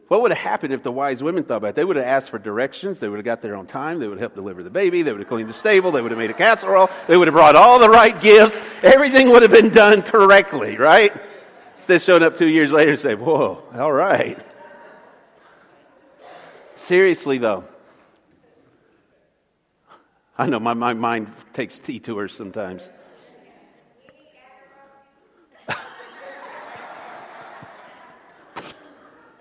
What 0.09 0.23
would 0.23 0.33
have 0.33 0.39
happened 0.39 0.75
if 0.75 0.83
the 0.83 0.91
wise 0.91 1.23
women 1.23 1.45
thought 1.45 1.59
about 1.59 1.69
it? 1.69 1.75
They 1.77 1.85
would 1.85 1.95
have 1.95 2.05
asked 2.05 2.31
for 2.31 2.39
directions. 2.41 2.99
They 2.99 3.09
would 3.09 3.19
have 3.19 3.25
got 3.25 3.43
there 3.43 3.55
on 3.55 3.67
time. 3.67 4.01
They 4.01 4.09
would 4.09 4.15
have 4.19 4.23
helped 4.23 4.35
deliver 4.35 4.65
the 4.65 4.69
baby. 4.69 5.03
They 5.03 5.13
would 5.13 5.21
have 5.21 5.29
cleaned 5.29 5.49
the 5.49 5.53
stable. 5.55 5.93
They 5.93 6.03
would 6.03 6.11
have 6.11 6.19
made 6.19 6.31
a 6.31 6.35
casserole. 6.35 6.91
They 7.07 7.17
would 7.17 7.29
have 7.29 7.35
brought 7.35 7.55
all 7.55 7.79
the 7.79 7.89
right 7.89 8.21
gifts. 8.21 8.61
Everything 8.83 9.31
would 9.31 9.43
have 9.43 9.53
been 9.53 9.69
done 9.69 10.03
correctly, 10.03 10.77
right? 10.77 11.13
Instead 11.77 11.95
of 11.95 12.03
showing 12.03 12.23
up 12.25 12.37
two 12.37 12.49
years 12.49 12.73
later 12.73 12.91
and 12.91 13.01
say, 13.01 13.15
whoa, 13.15 13.63
all 13.73 13.93
right. 13.93 14.37
Seriously, 16.75 17.39
though. 17.39 17.63
I 20.41 20.47
know 20.47 20.59
my, 20.59 20.73
my 20.73 20.95
mind 20.95 21.31
takes 21.53 21.79
detours 21.79 22.35
sometimes. 22.35 22.91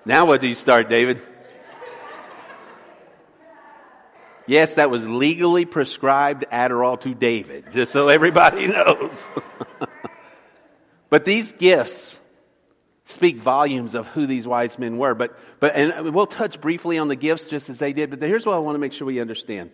now, 0.06 0.26
what 0.26 0.42
do 0.42 0.50
you 0.50 0.56
start, 0.56 0.90
David? 0.90 1.22
Yes, 4.46 4.74
that 4.74 4.92
was 4.92 5.08
legally 5.08 5.64
prescribed 5.64 6.44
Adderall 6.52 7.00
to 7.00 7.14
David, 7.14 7.72
just 7.72 7.94
so 7.94 8.10
everybody 8.10 8.68
knows. 8.74 9.30
but 11.10 11.24
these 11.24 11.54
gifts 11.54 12.20
speak 13.06 13.38
volumes 13.38 13.96
of 13.96 14.08
who 14.08 14.28
these 14.28 14.46
wise 14.46 14.78
men 14.78 14.98
were. 14.98 15.16
But, 15.16 15.40
but, 15.62 15.78
and 15.78 16.14
we'll 16.14 16.28
touch 16.28 16.60
briefly 16.60 16.98
on 16.98 17.08
the 17.08 17.16
gifts 17.16 17.46
just 17.46 17.70
as 17.70 17.80
they 17.80 17.94
did, 17.94 18.10
but 18.10 18.22
here's 18.22 18.46
what 18.46 18.56
I 18.56 18.60
want 18.60 18.76
to 18.76 18.80
make 18.80 18.92
sure 18.92 19.08
we 19.08 19.22
understand. 19.22 19.72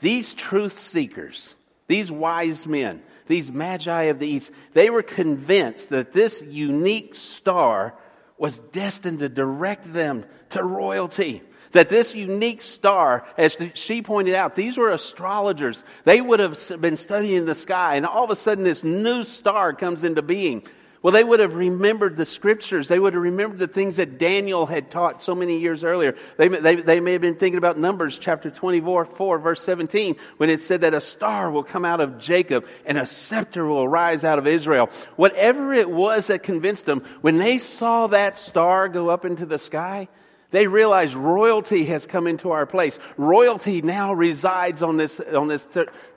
These 0.00 0.34
truth 0.34 0.78
seekers, 0.78 1.54
these 1.86 2.10
wise 2.10 2.66
men, 2.66 3.02
these 3.26 3.52
magi 3.52 4.04
of 4.04 4.18
the 4.18 4.26
east, 4.26 4.50
they 4.72 4.90
were 4.90 5.02
convinced 5.02 5.90
that 5.90 6.12
this 6.12 6.42
unique 6.42 7.14
star 7.14 7.94
was 8.38 8.58
destined 8.58 9.18
to 9.20 9.28
direct 9.28 9.92
them 9.92 10.24
to 10.50 10.64
royalty. 10.64 11.42
That 11.72 11.88
this 11.88 12.14
unique 12.14 12.62
star, 12.62 13.24
as 13.38 13.56
she 13.74 14.02
pointed 14.02 14.34
out, 14.34 14.56
these 14.56 14.76
were 14.76 14.90
astrologers. 14.90 15.84
They 16.04 16.20
would 16.20 16.40
have 16.40 16.58
been 16.80 16.96
studying 16.96 17.44
the 17.44 17.54
sky, 17.54 17.94
and 17.94 18.04
all 18.04 18.24
of 18.24 18.30
a 18.30 18.36
sudden, 18.36 18.64
this 18.64 18.82
new 18.82 19.22
star 19.22 19.72
comes 19.72 20.02
into 20.02 20.22
being. 20.22 20.64
Well, 21.02 21.12
they 21.12 21.24
would 21.24 21.40
have 21.40 21.54
remembered 21.54 22.16
the 22.16 22.26
scriptures. 22.26 22.88
They 22.88 22.98
would 22.98 23.14
have 23.14 23.22
remembered 23.22 23.58
the 23.58 23.66
things 23.66 23.96
that 23.96 24.18
Daniel 24.18 24.66
had 24.66 24.90
taught 24.90 25.22
so 25.22 25.34
many 25.34 25.58
years 25.58 25.82
earlier. 25.82 26.14
They, 26.36 26.48
they, 26.48 26.76
they 26.76 27.00
may 27.00 27.12
have 27.12 27.22
been 27.22 27.36
thinking 27.36 27.56
about 27.56 27.78
Numbers 27.78 28.18
chapter 28.18 28.50
24, 28.50 29.06
4, 29.06 29.38
verse 29.38 29.62
17, 29.62 30.16
when 30.36 30.50
it 30.50 30.60
said 30.60 30.82
that 30.82 30.92
a 30.92 31.00
star 31.00 31.50
will 31.50 31.62
come 31.62 31.86
out 31.86 32.00
of 32.00 32.18
Jacob 32.18 32.66
and 32.84 32.98
a 32.98 33.06
scepter 33.06 33.64
will 33.64 33.88
rise 33.88 34.24
out 34.24 34.38
of 34.38 34.46
Israel. 34.46 34.90
Whatever 35.16 35.72
it 35.72 35.88
was 35.88 36.26
that 36.26 36.42
convinced 36.42 36.84
them, 36.84 37.02
when 37.22 37.38
they 37.38 37.56
saw 37.56 38.08
that 38.08 38.36
star 38.36 38.90
go 38.90 39.08
up 39.08 39.24
into 39.24 39.46
the 39.46 39.58
sky, 39.58 40.08
they 40.50 40.66
realized 40.66 41.14
royalty 41.14 41.86
has 41.86 42.06
come 42.06 42.26
into 42.26 42.50
our 42.50 42.66
place. 42.66 42.98
Royalty 43.16 43.80
now 43.80 44.12
resides 44.12 44.82
on 44.82 44.98
this, 44.98 45.18
on 45.18 45.48
this, 45.48 45.66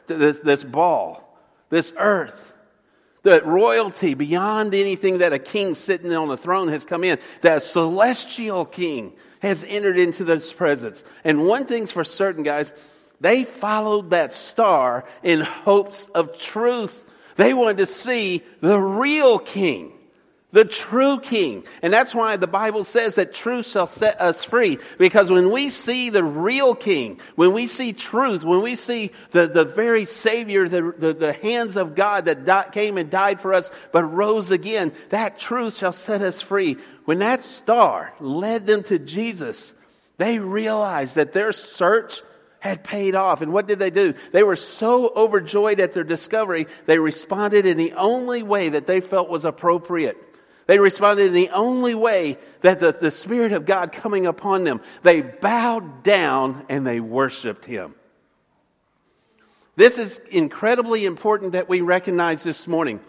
this, 0.07 0.39
this 0.39 0.63
ball, 0.65 1.39
this 1.69 1.93
earth 1.97 2.52
that 3.23 3.45
royalty 3.45 4.13
beyond 4.13 4.75
anything 4.75 5.19
that 5.19 5.33
a 5.33 5.39
king 5.39 5.75
sitting 5.75 6.13
on 6.13 6.27
the 6.27 6.37
throne 6.37 6.67
has 6.67 6.85
come 6.85 7.03
in, 7.03 7.19
that 7.41 7.57
a 7.57 7.61
celestial 7.61 8.65
king 8.65 9.13
has 9.41 9.65
entered 9.67 9.97
into 9.97 10.23
this 10.23 10.53
presence. 10.53 11.03
And 11.23 11.45
one 11.45 11.65
thing's 11.65 11.91
for 11.91 12.03
certain, 12.03 12.43
guys, 12.43 12.71
they 13.19 13.43
followed 13.43 14.11
that 14.11 14.33
star 14.33 15.05
in 15.23 15.39
hopes 15.39 16.05
of 16.07 16.37
truth. 16.37 17.05
They 17.35 17.53
wanted 17.53 17.77
to 17.77 17.85
see 17.85 18.43
the 18.61 18.79
real 18.79 19.39
king 19.39 19.93
the 20.53 20.63
true 20.63 21.19
king. 21.19 21.65
And 21.81 21.91
that's 21.91 22.15
why 22.15 22.37
the 22.37 22.47
Bible 22.47 22.83
says 22.83 23.15
that 23.15 23.33
truth 23.33 23.67
shall 23.67 23.87
set 23.87 24.21
us 24.21 24.43
free. 24.43 24.77
Because 24.97 25.29
when 25.29 25.51
we 25.51 25.69
see 25.69 26.11
the 26.11 26.23
real 26.23 26.75
king, 26.75 27.19
when 27.35 27.53
we 27.53 27.67
see 27.67 27.91
truth, 27.91 28.43
when 28.43 28.61
we 28.61 28.75
see 28.75 29.11
the, 29.31 29.47
the 29.47 29.65
very 29.65 30.05
Savior, 30.05 30.69
the, 30.69 30.93
the, 30.97 31.13
the 31.13 31.33
hands 31.33 31.75
of 31.75 31.95
God 31.95 32.25
that 32.25 32.45
di- 32.45 32.69
came 32.71 32.97
and 32.97 33.09
died 33.09 33.41
for 33.41 33.53
us, 33.53 33.71
but 33.91 34.03
rose 34.03 34.51
again, 34.51 34.93
that 35.09 35.39
truth 35.39 35.75
shall 35.75 35.91
set 35.91 36.21
us 36.21 36.41
free. 36.41 36.77
When 37.05 37.19
that 37.19 37.41
star 37.41 38.13
led 38.19 38.67
them 38.67 38.83
to 38.83 38.99
Jesus, 38.99 39.73
they 40.17 40.37
realized 40.37 41.15
that 41.15 41.33
their 41.33 41.51
search 41.51 42.21
had 42.59 42.83
paid 42.83 43.15
off. 43.15 43.41
And 43.41 43.51
what 43.51 43.67
did 43.67 43.79
they 43.79 43.89
do? 43.89 44.13
They 44.31 44.43
were 44.43 44.55
so 44.55 45.11
overjoyed 45.15 45.79
at 45.79 45.93
their 45.93 46.03
discovery, 46.03 46.67
they 46.85 46.99
responded 46.99 47.65
in 47.65 47.75
the 47.75 47.93
only 47.93 48.43
way 48.43 48.69
that 48.69 48.85
they 48.85 49.01
felt 49.01 49.29
was 49.29 49.45
appropriate. 49.45 50.15
They 50.65 50.79
responded 50.79 51.27
in 51.27 51.33
the 51.33 51.49
only 51.49 51.93
way 51.93 52.37
that 52.61 52.79
the, 52.79 52.91
the 52.91 53.11
Spirit 53.11 53.51
of 53.51 53.65
God 53.65 53.91
coming 53.91 54.25
upon 54.25 54.63
them. 54.63 54.81
They 55.01 55.21
bowed 55.21 56.03
down 56.03 56.65
and 56.69 56.87
they 56.87 56.99
worshiped 56.99 57.65
Him. 57.65 57.95
This 59.75 59.97
is 59.97 60.19
incredibly 60.29 61.05
important 61.05 61.53
that 61.53 61.67
we 61.67 61.81
recognize 61.81 62.43
this 62.43 62.67
morning. 62.67 62.99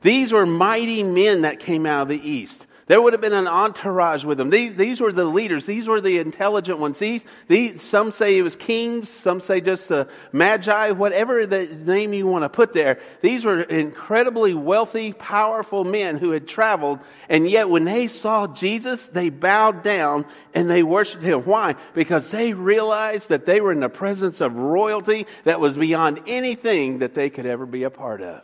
These 0.00 0.32
were 0.32 0.46
mighty 0.46 1.02
men 1.02 1.42
that 1.42 1.60
came 1.60 1.86
out 1.86 2.02
of 2.02 2.08
the 2.08 2.28
East. 2.30 2.66
There 2.86 3.00
would 3.00 3.14
have 3.14 3.22
been 3.22 3.32
an 3.32 3.48
entourage 3.48 4.24
with 4.24 4.36
them. 4.36 4.50
These, 4.50 4.74
these 4.74 5.00
were 5.00 5.10
the 5.10 5.24
leaders. 5.24 5.64
These 5.64 5.88
were 5.88 6.02
the 6.02 6.18
intelligent 6.18 6.78
ones. 6.78 6.98
These, 6.98 7.24
these, 7.48 7.80
some 7.80 8.12
say 8.12 8.36
it 8.36 8.42
was 8.42 8.56
kings. 8.56 9.08
Some 9.08 9.40
say 9.40 9.62
just 9.62 9.88
the 9.88 10.06
magi, 10.32 10.90
whatever 10.90 11.46
the 11.46 11.64
name 11.64 12.12
you 12.12 12.26
want 12.26 12.44
to 12.44 12.50
put 12.50 12.74
there. 12.74 13.00
These 13.22 13.46
were 13.46 13.62
incredibly 13.62 14.52
wealthy, 14.52 15.14
powerful 15.14 15.84
men 15.84 16.18
who 16.18 16.32
had 16.32 16.46
traveled. 16.46 16.98
And 17.30 17.48
yet 17.48 17.70
when 17.70 17.84
they 17.84 18.06
saw 18.06 18.46
Jesus, 18.48 19.06
they 19.06 19.30
bowed 19.30 19.82
down 19.82 20.26
and 20.52 20.70
they 20.70 20.82
worshiped 20.82 21.22
him. 21.22 21.40
Why? 21.40 21.76
Because 21.94 22.30
they 22.30 22.52
realized 22.52 23.30
that 23.30 23.46
they 23.46 23.62
were 23.62 23.72
in 23.72 23.80
the 23.80 23.88
presence 23.88 24.42
of 24.42 24.56
royalty 24.56 25.26
that 25.44 25.58
was 25.58 25.78
beyond 25.78 26.20
anything 26.26 26.98
that 26.98 27.14
they 27.14 27.30
could 27.30 27.46
ever 27.46 27.64
be 27.64 27.84
a 27.84 27.90
part 27.90 28.20
of. 28.20 28.42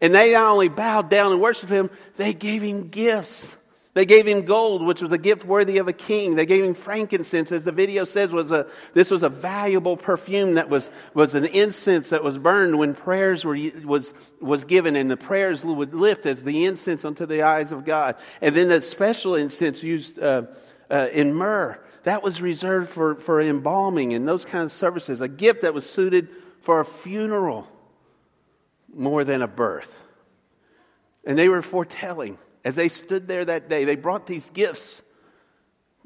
And 0.00 0.14
they 0.14 0.32
not 0.32 0.46
only 0.52 0.68
bowed 0.68 1.08
down 1.08 1.32
and 1.32 1.40
worshiped 1.40 1.72
him, 1.72 1.90
they 2.16 2.34
gave 2.34 2.62
him 2.62 2.88
gifts. 2.88 3.56
They 3.96 4.04
gave 4.04 4.28
him 4.28 4.42
gold, 4.44 4.84
which 4.84 5.00
was 5.00 5.12
a 5.12 5.16
gift 5.16 5.46
worthy 5.46 5.78
of 5.78 5.88
a 5.88 5.92
king. 5.94 6.34
They 6.34 6.44
gave 6.44 6.62
him 6.62 6.74
frankincense, 6.74 7.50
as 7.50 7.62
the 7.62 7.72
video 7.72 8.04
says, 8.04 8.30
was 8.30 8.52
a, 8.52 8.66
this 8.92 9.10
was 9.10 9.22
a 9.22 9.30
valuable 9.30 9.96
perfume 9.96 10.56
that 10.56 10.68
was, 10.68 10.90
was 11.14 11.34
an 11.34 11.46
incense 11.46 12.10
that 12.10 12.22
was 12.22 12.36
burned 12.36 12.78
when 12.78 12.92
prayers 12.92 13.42
were, 13.42 13.56
was, 13.86 14.12
was 14.38 14.66
given 14.66 14.96
and 14.96 15.10
the 15.10 15.16
prayers 15.16 15.64
would 15.64 15.94
lift 15.94 16.26
as 16.26 16.44
the 16.44 16.66
incense 16.66 17.06
unto 17.06 17.24
the 17.24 17.40
eyes 17.40 17.72
of 17.72 17.86
God. 17.86 18.16
And 18.42 18.54
then 18.54 18.68
that 18.68 18.84
special 18.84 19.34
incense 19.34 19.82
used, 19.82 20.18
uh, 20.18 20.42
uh, 20.90 21.08
in 21.10 21.32
myrrh, 21.32 21.80
that 22.02 22.22
was 22.22 22.42
reserved 22.42 22.90
for, 22.90 23.14
for 23.14 23.40
embalming 23.40 24.12
and 24.12 24.28
those 24.28 24.44
kinds 24.44 24.72
of 24.74 24.76
services. 24.76 25.22
A 25.22 25.28
gift 25.28 25.62
that 25.62 25.72
was 25.72 25.88
suited 25.88 26.28
for 26.60 26.80
a 26.80 26.84
funeral 26.84 27.66
more 28.96 29.24
than 29.24 29.42
a 29.42 29.48
birth. 29.48 30.02
And 31.24 31.38
they 31.38 31.48
were 31.48 31.62
foretelling 31.62 32.38
as 32.64 32.76
they 32.76 32.88
stood 32.88 33.28
there 33.28 33.44
that 33.44 33.68
day. 33.68 33.84
They 33.84 33.96
brought 33.96 34.26
these 34.26 34.50
gifts 34.50 35.02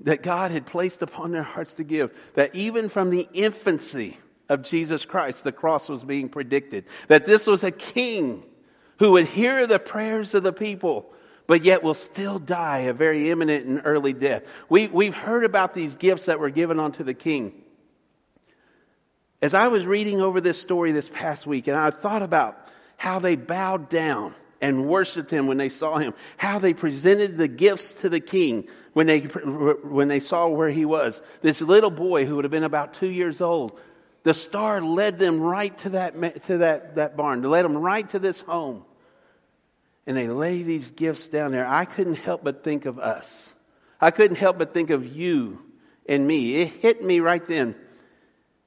that 0.00 0.22
God 0.22 0.50
had 0.50 0.66
placed 0.66 1.02
upon 1.02 1.30
their 1.30 1.42
hearts 1.42 1.74
to 1.74 1.84
give. 1.84 2.16
That 2.34 2.54
even 2.54 2.88
from 2.88 3.10
the 3.10 3.28
infancy 3.32 4.18
of 4.48 4.62
Jesus 4.62 5.04
Christ, 5.04 5.44
the 5.44 5.52
cross 5.52 5.88
was 5.88 6.04
being 6.04 6.28
predicted. 6.28 6.84
That 7.08 7.26
this 7.26 7.46
was 7.46 7.64
a 7.64 7.70
king 7.70 8.42
who 8.98 9.12
would 9.12 9.26
hear 9.26 9.66
the 9.66 9.78
prayers 9.78 10.34
of 10.34 10.42
the 10.42 10.52
people, 10.52 11.12
but 11.46 11.64
yet 11.64 11.82
will 11.82 11.94
still 11.94 12.38
die 12.38 12.80
a 12.80 12.92
very 12.92 13.30
imminent 13.30 13.66
and 13.66 13.82
early 13.84 14.12
death. 14.12 14.44
We, 14.68 14.88
we've 14.88 15.14
heard 15.14 15.44
about 15.44 15.74
these 15.74 15.96
gifts 15.96 16.26
that 16.26 16.40
were 16.40 16.50
given 16.50 16.80
unto 16.80 17.04
the 17.04 17.14
king. 17.14 17.62
As 19.42 19.54
I 19.54 19.68
was 19.68 19.86
reading 19.86 20.20
over 20.20 20.40
this 20.40 20.60
story 20.60 20.92
this 20.92 21.08
past 21.08 21.46
week, 21.46 21.66
and 21.66 21.76
I 21.76 21.90
thought 21.90 22.22
about 22.22 22.68
how 23.00 23.18
they 23.18 23.34
bowed 23.34 23.88
down 23.88 24.34
and 24.60 24.86
worshiped 24.86 25.30
him 25.30 25.46
when 25.46 25.56
they 25.56 25.70
saw 25.70 25.96
him, 25.96 26.12
how 26.36 26.58
they 26.58 26.74
presented 26.74 27.38
the 27.38 27.48
gifts 27.48 27.94
to 27.94 28.10
the 28.10 28.20
king 28.20 28.68
when 28.92 29.06
they, 29.06 29.20
when 29.20 30.08
they 30.08 30.20
saw 30.20 30.46
where 30.48 30.68
he 30.68 30.84
was. 30.84 31.22
This 31.40 31.62
little 31.62 31.90
boy 31.90 32.26
who 32.26 32.36
would 32.36 32.44
have 32.44 32.50
been 32.50 32.62
about 32.62 32.92
two 32.92 33.08
years 33.08 33.40
old, 33.40 33.80
the 34.22 34.34
star 34.34 34.82
led 34.82 35.18
them 35.18 35.40
right 35.40 35.76
to 35.78 35.88
that, 35.90 36.44
to 36.44 36.58
that, 36.58 36.96
that 36.96 37.16
barn, 37.16 37.42
led 37.42 37.64
them 37.64 37.78
right 37.78 38.06
to 38.10 38.18
this 38.18 38.42
home. 38.42 38.84
And 40.06 40.14
they 40.14 40.28
lay 40.28 40.62
these 40.62 40.90
gifts 40.90 41.26
down 41.28 41.52
there. 41.52 41.66
I 41.66 41.86
couldn't 41.86 42.16
help 42.16 42.44
but 42.44 42.62
think 42.62 42.84
of 42.84 42.98
us. 42.98 43.54
I 43.98 44.10
couldn't 44.10 44.36
help 44.36 44.58
but 44.58 44.74
think 44.74 44.90
of 44.90 45.06
you 45.06 45.58
and 46.06 46.26
me. 46.26 46.56
It 46.56 46.68
hit 46.68 47.02
me 47.02 47.20
right 47.20 47.46
then 47.46 47.76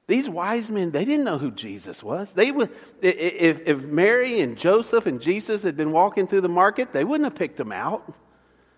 these 0.06 0.28
wise 0.28 0.70
men, 0.70 0.90
they 0.90 1.04
didn't 1.04 1.24
know 1.24 1.38
who 1.38 1.50
Jesus 1.50 2.02
was. 2.02 2.32
They 2.32 2.52
would, 2.52 2.70
if, 3.00 3.66
if 3.66 3.82
Mary 3.82 4.40
and 4.40 4.56
Joseph 4.56 5.06
and 5.06 5.20
Jesus 5.20 5.62
had 5.62 5.76
been 5.76 5.92
walking 5.92 6.26
through 6.26 6.42
the 6.42 6.48
market, 6.48 6.92
they 6.92 7.04
wouldn't 7.04 7.24
have 7.24 7.38
picked 7.38 7.58
him 7.58 7.72
out. 7.72 8.12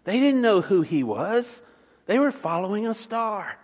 They 0.04 0.20
didn't 0.20 0.40
know 0.40 0.60
who 0.60 0.82
he 0.82 1.02
was. 1.02 1.62
They 2.06 2.20
were 2.20 2.30
following 2.30 2.86
a 2.86 2.94
star. 2.94 3.58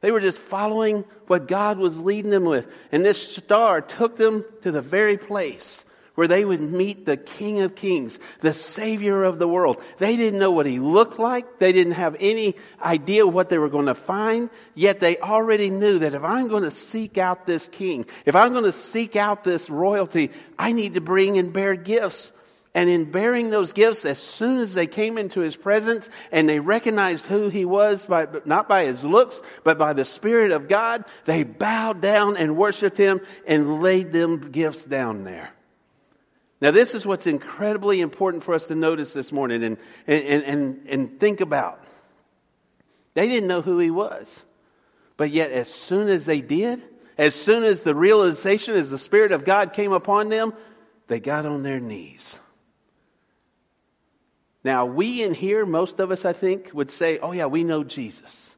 They 0.00 0.10
were 0.10 0.20
just 0.20 0.38
following 0.38 1.04
what 1.26 1.48
God 1.48 1.78
was 1.78 2.00
leading 2.00 2.30
them 2.30 2.44
with. 2.44 2.70
And 2.92 3.04
this 3.04 3.34
star 3.36 3.82
took 3.82 4.16
them 4.16 4.44
to 4.62 4.70
the 4.70 4.82
very 4.82 5.18
place 5.18 5.84
where 6.14 6.28
they 6.28 6.44
would 6.44 6.60
meet 6.60 7.06
the 7.06 7.16
King 7.16 7.60
of 7.60 7.74
Kings, 7.74 8.18
the 8.40 8.54
Savior 8.54 9.24
of 9.24 9.38
the 9.38 9.48
world. 9.48 9.82
They 9.98 10.16
didn't 10.16 10.38
know 10.38 10.52
what 10.52 10.66
he 10.66 10.78
looked 10.78 11.18
like. 11.18 11.58
They 11.58 11.72
didn't 11.72 11.94
have 11.94 12.16
any 12.20 12.54
idea 12.82 13.26
what 13.26 13.48
they 13.48 13.58
were 13.58 13.68
going 13.68 13.86
to 13.86 13.94
find. 13.94 14.50
Yet 14.74 15.00
they 15.00 15.18
already 15.18 15.70
knew 15.70 15.98
that 16.00 16.14
if 16.14 16.22
I'm 16.22 16.48
going 16.48 16.62
to 16.62 16.70
seek 16.70 17.18
out 17.18 17.46
this 17.46 17.68
King, 17.68 18.06
if 18.24 18.36
I'm 18.36 18.52
going 18.52 18.64
to 18.64 18.72
seek 18.72 19.16
out 19.16 19.44
this 19.44 19.68
royalty, 19.68 20.30
I 20.58 20.72
need 20.72 20.94
to 20.94 21.00
bring 21.00 21.38
and 21.38 21.52
bear 21.52 21.74
gifts. 21.74 22.32
And 22.76 22.90
in 22.90 23.12
bearing 23.12 23.50
those 23.50 23.72
gifts, 23.72 24.04
as 24.04 24.18
soon 24.18 24.58
as 24.58 24.74
they 24.74 24.88
came 24.88 25.16
into 25.16 25.40
his 25.40 25.54
presence 25.54 26.10
and 26.32 26.48
they 26.48 26.58
recognized 26.58 27.26
who 27.26 27.48
he 27.48 27.64
was, 27.64 28.04
by, 28.04 28.26
not 28.44 28.68
by 28.68 28.84
his 28.84 29.04
looks, 29.04 29.42
but 29.62 29.78
by 29.78 29.92
the 29.92 30.04
Spirit 30.04 30.50
of 30.50 30.66
God, 30.66 31.04
they 31.24 31.44
bowed 31.44 32.00
down 32.00 32.36
and 32.36 32.56
worshiped 32.56 32.98
him 32.98 33.20
and 33.46 33.80
laid 33.80 34.10
them 34.10 34.50
gifts 34.50 34.84
down 34.84 35.22
there. 35.22 35.53
Now, 36.64 36.70
this 36.70 36.94
is 36.94 37.06
what's 37.06 37.26
incredibly 37.26 38.00
important 38.00 38.42
for 38.42 38.54
us 38.54 38.68
to 38.68 38.74
notice 38.74 39.12
this 39.12 39.32
morning 39.32 39.62
and, 39.62 39.76
and, 40.06 40.44
and, 40.44 40.86
and 40.88 41.20
think 41.20 41.42
about. 41.42 41.84
They 43.12 43.28
didn't 43.28 43.48
know 43.48 43.60
who 43.60 43.78
he 43.78 43.90
was. 43.90 44.46
But 45.18 45.28
yet, 45.28 45.50
as 45.52 45.68
soon 45.68 46.08
as 46.08 46.24
they 46.24 46.40
did, 46.40 46.82
as 47.18 47.34
soon 47.34 47.64
as 47.64 47.82
the 47.82 47.94
realization, 47.94 48.76
as 48.76 48.90
the 48.90 48.96
Spirit 48.96 49.30
of 49.30 49.44
God 49.44 49.74
came 49.74 49.92
upon 49.92 50.30
them, 50.30 50.54
they 51.06 51.20
got 51.20 51.44
on 51.44 51.64
their 51.64 51.80
knees. 51.80 52.38
Now, 54.64 54.86
we 54.86 55.22
in 55.22 55.34
here, 55.34 55.66
most 55.66 56.00
of 56.00 56.10
us, 56.10 56.24
I 56.24 56.32
think, 56.32 56.70
would 56.72 56.88
say, 56.88 57.18
oh, 57.18 57.32
yeah, 57.32 57.44
we 57.44 57.62
know 57.62 57.84
Jesus. 57.84 58.56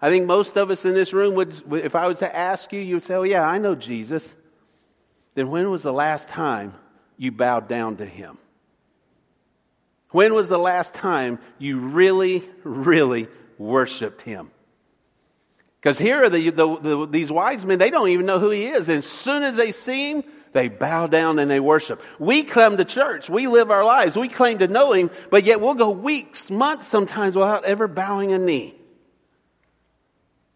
I 0.00 0.08
think 0.08 0.26
most 0.26 0.56
of 0.56 0.70
us 0.70 0.84
in 0.84 0.94
this 0.94 1.12
room 1.12 1.34
would, 1.34 1.52
if 1.82 1.96
I 1.96 2.06
was 2.06 2.20
to 2.20 2.32
ask 2.32 2.72
you, 2.72 2.78
you 2.78 2.94
would 2.94 3.02
say, 3.02 3.14
oh, 3.14 3.24
yeah, 3.24 3.44
I 3.44 3.58
know 3.58 3.74
Jesus. 3.74 4.36
Then 5.34 5.50
when 5.50 5.68
was 5.68 5.82
the 5.82 5.92
last 5.92 6.28
time 6.28 6.74
you 7.16 7.32
bowed 7.32 7.68
down 7.68 7.96
to 7.96 8.06
him? 8.06 8.38
When 10.10 10.34
was 10.34 10.48
the 10.48 10.58
last 10.58 10.94
time 10.94 11.38
you 11.58 11.78
really, 11.78 12.42
really 12.64 13.28
worshiped 13.58 14.22
him? 14.22 14.50
Because 15.80 15.98
here 15.98 16.22
are 16.22 16.30
the, 16.30 16.50
the, 16.50 16.76
the, 16.76 17.06
these 17.06 17.32
wise 17.32 17.66
men, 17.66 17.78
they 17.78 17.90
don't 17.90 18.08
even 18.08 18.26
know 18.26 18.38
who 18.38 18.50
he 18.50 18.66
is. 18.66 18.88
And 18.88 18.98
as 18.98 19.06
soon 19.06 19.42
as 19.42 19.56
they 19.56 19.72
see 19.72 20.10
him, 20.10 20.24
they 20.52 20.68
bow 20.68 21.06
down 21.06 21.38
and 21.38 21.50
they 21.50 21.60
worship. 21.60 22.00
We 22.18 22.44
come 22.44 22.76
to 22.76 22.84
church. 22.84 23.28
We 23.28 23.48
live 23.48 23.70
our 23.70 23.84
lives. 23.84 24.16
We 24.16 24.28
claim 24.28 24.58
to 24.58 24.68
know 24.68 24.92
him, 24.92 25.10
but 25.30 25.44
yet 25.44 25.60
we'll 25.60 25.74
go 25.74 25.90
weeks, 25.90 26.50
months 26.50 26.86
sometimes 26.86 27.34
without 27.34 27.64
ever 27.64 27.88
bowing 27.88 28.32
a 28.32 28.38
knee. 28.38 28.76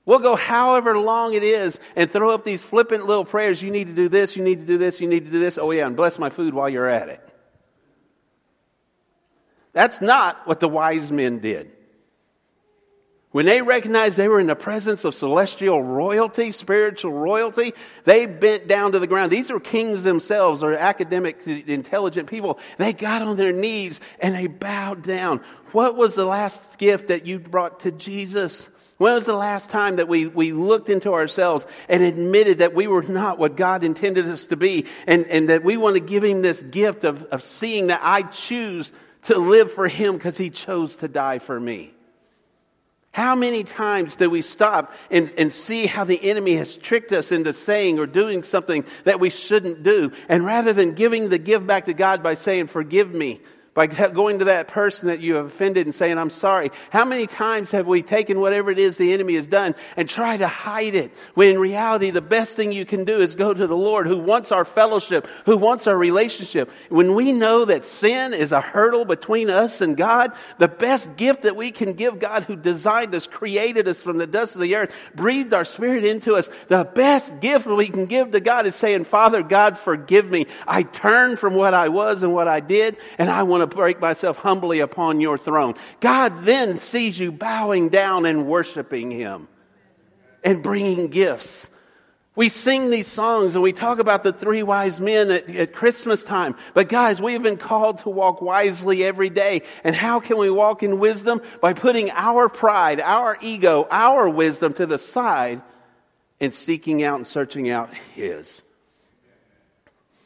We'll 0.06 0.20
go 0.20 0.36
however 0.36 0.96
long 0.96 1.34
it 1.34 1.42
is 1.42 1.80
and 1.96 2.08
throw 2.08 2.30
up 2.30 2.44
these 2.44 2.62
flippant 2.62 3.06
little 3.06 3.24
prayers. 3.24 3.60
You 3.60 3.72
need 3.72 3.88
to 3.88 3.92
do 3.92 4.08
this, 4.08 4.36
you 4.36 4.44
need 4.44 4.60
to 4.60 4.66
do 4.66 4.78
this, 4.78 5.00
you 5.00 5.08
need 5.08 5.24
to 5.26 5.30
do 5.30 5.40
this. 5.40 5.58
Oh 5.58 5.72
yeah, 5.72 5.86
and 5.86 5.96
bless 5.96 6.18
my 6.18 6.30
food 6.30 6.54
while 6.54 6.68
you're 6.68 6.88
at 6.88 7.08
it. 7.08 7.20
That's 9.72 10.00
not 10.00 10.46
what 10.46 10.60
the 10.60 10.68
wise 10.68 11.10
men 11.12 11.40
did. 11.40 11.72
When 13.32 13.44
they 13.44 13.60
recognized 13.60 14.16
they 14.16 14.28
were 14.28 14.40
in 14.40 14.46
the 14.46 14.56
presence 14.56 15.04
of 15.04 15.14
celestial 15.14 15.82
royalty, 15.82 16.52
spiritual 16.52 17.12
royalty, 17.12 17.74
they 18.04 18.24
bent 18.24 18.68
down 18.68 18.92
to 18.92 18.98
the 18.98 19.06
ground. 19.06 19.30
These 19.30 19.50
are 19.50 19.60
kings 19.60 20.04
themselves 20.04 20.62
or 20.62 20.72
academic, 20.72 21.46
intelligent 21.46 22.30
people. 22.30 22.58
They 22.78 22.94
got 22.94 23.20
on 23.20 23.36
their 23.36 23.52
knees 23.52 24.00
and 24.20 24.34
they 24.34 24.46
bowed 24.46 25.02
down. 25.02 25.42
What 25.72 25.96
was 25.96 26.14
the 26.14 26.24
last 26.24 26.78
gift 26.78 27.08
that 27.08 27.26
you 27.26 27.38
brought 27.38 27.80
to 27.80 27.90
Jesus? 27.90 28.70
When 28.98 29.12
was 29.12 29.26
the 29.26 29.34
last 29.34 29.68
time 29.68 29.96
that 29.96 30.08
we, 30.08 30.26
we 30.26 30.52
looked 30.52 30.88
into 30.88 31.12
ourselves 31.12 31.66
and 31.88 32.02
admitted 32.02 32.58
that 32.58 32.74
we 32.74 32.86
were 32.86 33.02
not 33.02 33.38
what 33.38 33.56
God 33.56 33.84
intended 33.84 34.26
us 34.26 34.46
to 34.46 34.56
be 34.56 34.86
and, 35.06 35.26
and 35.26 35.50
that 35.50 35.62
we 35.62 35.76
want 35.76 35.94
to 35.94 36.00
give 36.00 36.24
Him 36.24 36.40
this 36.40 36.62
gift 36.62 37.04
of, 37.04 37.22
of 37.24 37.42
seeing 37.42 37.88
that 37.88 38.00
I 38.02 38.22
choose 38.22 38.92
to 39.24 39.38
live 39.38 39.70
for 39.70 39.86
Him 39.86 40.14
because 40.14 40.38
He 40.38 40.48
chose 40.48 40.96
to 40.96 41.08
die 41.08 41.40
for 41.40 41.60
me? 41.60 41.92
How 43.12 43.34
many 43.34 43.64
times 43.64 44.16
do 44.16 44.28
we 44.28 44.42
stop 44.42 44.92
and, 45.10 45.32
and 45.38 45.50
see 45.50 45.86
how 45.86 46.04
the 46.04 46.22
enemy 46.22 46.56
has 46.56 46.76
tricked 46.76 47.12
us 47.12 47.32
into 47.32 47.54
saying 47.54 47.98
or 47.98 48.06
doing 48.06 48.42
something 48.42 48.84
that 49.04 49.20
we 49.20 49.30
shouldn't 49.30 49.82
do? 49.82 50.12
And 50.28 50.44
rather 50.44 50.74
than 50.74 50.92
giving 50.92 51.30
the 51.30 51.38
give 51.38 51.66
back 51.66 51.86
to 51.86 51.94
God 51.94 52.22
by 52.22 52.34
saying, 52.34 52.66
forgive 52.66 53.14
me, 53.14 53.40
by 53.76 53.86
going 53.86 54.38
to 54.38 54.46
that 54.46 54.68
person 54.68 55.08
that 55.08 55.20
you 55.20 55.34
have 55.34 55.46
offended 55.46 55.86
and 55.86 55.94
saying, 55.94 56.16
I'm 56.16 56.30
sorry. 56.30 56.72
How 56.88 57.04
many 57.04 57.26
times 57.26 57.72
have 57.72 57.86
we 57.86 58.02
taken 58.02 58.40
whatever 58.40 58.70
it 58.70 58.78
is 58.78 58.96
the 58.96 59.12
enemy 59.12 59.36
has 59.36 59.46
done 59.46 59.74
and 59.98 60.08
try 60.08 60.38
to 60.38 60.48
hide 60.48 60.94
it? 60.94 61.12
When 61.34 61.50
in 61.50 61.58
reality, 61.58 62.10
the 62.10 62.22
best 62.22 62.56
thing 62.56 62.72
you 62.72 62.86
can 62.86 63.04
do 63.04 63.20
is 63.20 63.34
go 63.34 63.52
to 63.52 63.66
the 63.66 63.76
Lord 63.76 64.06
who 64.06 64.16
wants 64.16 64.50
our 64.50 64.64
fellowship, 64.64 65.28
who 65.44 65.58
wants 65.58 65.86
our 65.86 65.96
relationship. 65.96 66.70
When 66.88 67.14
we 67.14 67.32
know 67.32 67.66
that 67.66 67.84
sin 67.84 68.32
is 68.32 68.50
a 68.50 68.62
hurdle 68.62 69.04
between 69.04 69.50
us 69.50 69.82
and 69.82 69.94
God, 69.94 70.32
the 70.56 70.68
best 70.68 71.14
gift 71.16 71.42
that 71.42 71.54
we 71.54 71.70
can 71.70 71.92
give 71.92 72.18
God 72.18 72.44
who 72.44 72.56
designed 72.56 73.14
us, 73.14 73.26
created 73.26 73.86
us 73.88 74.02
from 74.02 74.16
the 74.16 74.26
dust 74.26 74.54
of 74.54 74.62
the 74.62 74.74
earth, 74.74 74.96
breathed 75.14 75.52
our 75.52 75.66
spirit 75.66 76.06
into 76.06 76.34
us, 76.34 76.48
the 76.68 76.84
best 76.84 77.40
gift 77.40 77.66
we 77.66 77.88
can 77.88 78.06
give 78.06 78.30
to 78.30 78.40
God 78.40 78.66
is 78.66 78.74
saying, 78.74 79.04
Father 79.04 79.42
God, 79.42 79.78
forgive 79.78 80.30
me. 80.30 80.46
I 80.66 80.82
turn 80.82 81.36
from 81.36 81.54
what 81.54 81.74
I 81.74 81.88
was 81.90 82.22
and 82.22 82.32
what 82.32 82.48
I 82.48 82.60
did, 82.60 82.96
and 83.18 83.28
I 83.28 83.42
want 83.42 83.60
to 83.60 83.65
to 83.70 83.76
break 83.76 84.00
myself 84.00 84.36
humbly 84.36 84.80
upon 84.80 85.20
your 85.20 85.38
throne. 85.38 85.74
God 86.00 86.32
then 86.40 86.78
sees 86.78 87.18
you 87.18 87.32
bowing 87.32 87.88
down 87.88 88.26
and 88.26 88.46
worshiping 88.46 89.10
Him 89.10 89.48
and 90.44 90.62
bringing 90.62 91.08
gifts. 91.08 91.70
We 92.36 92.50
sing 92.50 92.90
these 92.90 93.06
songs 93.06 93.54
and 93.54 93.62
we 93.62 93.72
talk 93.72 93.98
about 93.98 94.22
the 94.22 94.32
three 94.32 94.62
wise 94.62 95.00
men 95.00 95.30
at, 95.30 95.48
at, 95.56 95.72
Christmas 95.72 96.22
time. 96.22 96.54
But 96.74 96.90
guys, 96.90 97.20
we 97.20 97.32
have 97.32 97.42
been 97.42 97.56
called 97.56 97.98
to 97.98 98.10
walk 98.10 98.42
wisely 98.42 99.02
every 99.04 99.30
day. 99.30 99.62
And 99.82 99.96
how 99.96 100.20
can 100.20 100.36
we 100.36 100.50
walk 100.50 100.82
in 100.82 100.98
wisdom? 100.98 101.40
By 101.62 101.72
putting 101.72 102.10
our 102.10 102.50
pride, 102.50 103.00
our 103.00 103.38
ego, 103.40 103.88
our 103.90 104.28
wisdom 104.28 104.74
to 104.74 104.84
the 104.84 104.98
side 104.98 105.62
and 106.38 106.52
seeking 106.52 107.02
out 107.02 107.16
and 107.16 107.26
searching 107.26 107.70
out 107.70 107.92
His. 108.14 108.62